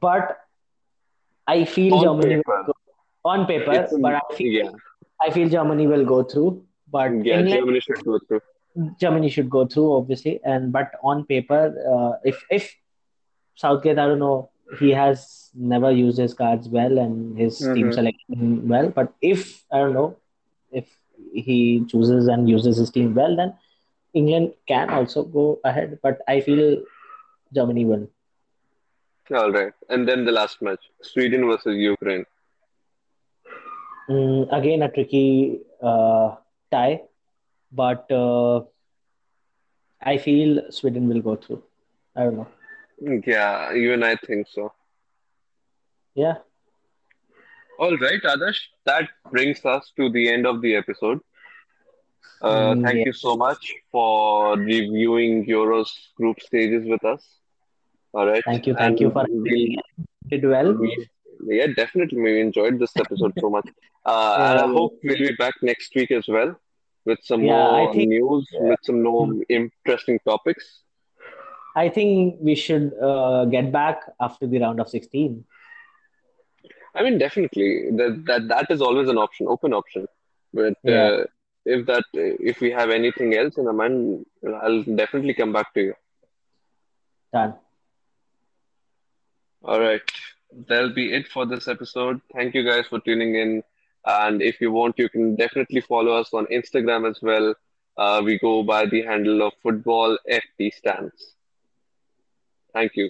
but 0.00 0.38
I 1.46 1.66
feel 1.66 1.94
On 1.96 2.02
Germany 2.04 2.36
will 2.36 2.42
paper, 2.44 2.64
go 2.68 2.72
on 3.26 3.44
paper, 3.44 3.72
a, 3.72 3.98
but 3.98 4.14
I 4.14 4.34
feel 4.38 4.52
yeah, 4.64 4.70
I 5.20 5.30
feel 5.30 5.50
Germany 5.50 5.86
will 5.86 6.06
go 6.06 6.22
through. 6.22 6.64
But 6.90 7.12
yeah. 7.26 7.40
England, 7.40 7.50
Germany 7.50 7.80
should 7.80 8.02
go 8.02 8.18
through. 8.26 8.40
Germany 8.98 9.28
should 9.28 9.50
go 9.50 9.66
through, 9.66 9.92
obviously. 9.96 10.40
And 10.44 10.72
but 10.72 10.92
on 11.02 11.24
paper, 11.24 11.62
uh, 11.92 12.18
if 12.24 12.42
if 12.50 12.74
Southgate, 13.54 13.98
I 13.98 14.06
don't 14.06 14.18
know, 14.18 14.50
he 14.78 14.90
has 14.90 15.50
never 15.54 15.90
used 15.90 16.18
his 16.18 16.34
cards 16.34 16.68
well 16.68 16.98
and 16.98 17.38
his 17.38 17.68
team 17.68 17.90
hmm 17.90 17.92
selection 17.92 18.66
well. 18.68 18.88
But 18.90 19.12
if 19.20 19.64
I 19.72 19.78
don't 19.78 19.94
know, 19.94 20.16
if 20.72 20.86
he 21.32 21.84
chooses 21.88 22.28
and 22.28 22.48
uses 22.48 22.76
his 22.78 22.90
team 22.90 23.14
well, 23.14 23.36
then 23.36 23.54
England 24.14 24.54
can 24.66 24.90
also 24.90 25.24
go 25.24 25.60
ahead. 25.64 25.98
But 26.02 26.20
I 26.28 26.40
feel 26.40 26.82
Germany 27.54 27.84
will. 27.84 28.08
All 29.34 29.50
right. 29.52 29.72
And 29.88 30.08
then 30.08 30.24
the 30.24 30.32
last 30.32 30.62
match, 30.62 30.80
Sweden 31.02 31.46
versus 31.46 31.76
Ukraine. 31.76 32.24
Mm, 34.08 34.48
again, 34.52 34.82
a 34.82 34.88
tricky 34.90 35.60
uh, 35.82 36.36
tie, 36.70 37.02
but 37.74 38.10
uh, 38.10 38.60
I 40.02 40.18
feel 40.18 40.70
Sweden 40.70 41.08
will 41.08 41.20
go 41.22 41.36
through. 41.36 41.62
I 42.16 42.24
don't 42.24 42.36
know. 42.36 42.48
Yeah, 43.26 43.72
even 43.74 44.02
I 44.02 44.16
think 44.16 44.48
so. 44.48 44.72
Yeah. 46.14 46.38
All 47.78 47.96
right, 47.98 48.22
Adarsh. 48.22 48.60
That 48.86 49.08
brings 49.30 49.64
us 49.64 49.92
to 49.96 50.10
the 50.10 50.28
end 50.30 50.46
of 50.46 50.60
the 50.62 50.76
episode. 50.76 51.20
Uh, 52.40 52.74
Mm, 52.74 52.82
thank 52.82 53.04
you 53.04 53.12
so 53.12 53.36
much 53.36 53.72
for 53.90 54.56
reviewing 54.58 55.46
Euros 55.46 55.90
group 56.16 56.40
stages 56.40 56.86
with 56.88 57.04
us. 57.04 57.40
All 58.12 58.26
right, 58.26 58.44
Thank 58.44 58.66
you. 58.66 58.74
Thank 58.74 59.00
you 59.00 59.10
for 59.10 59.24
me. 59.28 59.78
Did 60.28 60.44
well. 60.44 60.74
we 60.78 60.90
yeah 61.46 61.66
definitely 61.76 62.20
we 62.20 62.40
enjoyed 62.40 62.78
this 62.78 62.96
episode 62.98 63.32
so 63.38 63.50
much. 63.50 63.66
Uh, 64.04 64.38
and 64.48 64.58
I 64.60 64.64
Uh, 64.64 64.68
hope 64.68 64.92
we'll 65.02 65.18
be 65.18 65.34
back 65.38 65.54
next 65.62 65.94
week 65.94 66.10
as 66.10 66.26
well 66.28 66.56
with 67.04 67.18
some 67.22 67.42
yeah, 67.42 67.70
more 67.70 67.92
think 67.92 68.08
news, 68.08 68.48
with 68.52 68.78
some 68.82 69.02
more 69.02 69.28
uh, 69.28 69.40
interesting 69.48 70.18
topics. 70.26 70.80
I 71.76 71.88
think 71.88 72.36
we 72.40 72.54
should 72.54 72.92
uh, 73.02 73.44
get 73.46 73.72
back 73.72 74.00
after 74.20 74.46
the 74.46 74.60
round 74.60 74.80
of 74.80 74.88
16. 74.88 75.44
I 76.94 77.02
mean, 77.02 77.18
definitely 77.18 77.90
that 77.90 78.22
that 78.26 78.48
that 78.48 78.70
is 78.70 78.80
always 78.80 79.08
an 79.08 79.18
option, 79.18 79.48
open 79.48 79.72
option. 79.72 80.06
But 80.52 80.74
Yeah, 80.84 80.94
uh, 80.94 81.24
if 81.64 81.86
that 81.86 82.04
if 82.12 82.60
we 82.60 82.70
have 82.70 82.90
anything 82.90 83.34
else 83.34 83.58
in 83.58 83.76
mind, 83.76 84.26
I'll 84.62 84.82
definitely 84.84 85.34
come 85.34 85.52
back 85.52 85.74
to 85.74 85.80
you. 85.80 85.94
done. 87.32 87.54
All 89.64 89.80
right. 89.80 90.02
That'll 90.68 90.94
be 90.94 91.12
it 91.12 91.26
for 91.28 91.46
this 91.46 91.66
episode. 91.66 92.20
Thank 92.32 92.54
you 92.54 92.64
guys 92.64 92.86
for 92.86 93.00
tuning 93.00 93.34
in. 93.34 93.62
And 94.06 94.42
if 94.42 94.60
you 94.60 94.72
want, 94.72 94.98
you 94.98 95.08
can 95.08 95.36
definitely 95.36 95.80
follow 95.80 96.12
us 96.12 96.32
on 96.32 96.46
Instagram 96.46 97.08
as 97.10 97.20
well. 97.22 97.54
Uh, 97.96 98.22
we 98.24 98.38
go 98.38 98.62
by 98.62 98.86
the 98.86 99.02
handle 99.02 99.42
of 99.46 99.52
Football 99.62 100.18
FT 100.28 100.74
Stands. 100.74 101.34
Thank 102.72 102.96
you. 102.96 103.08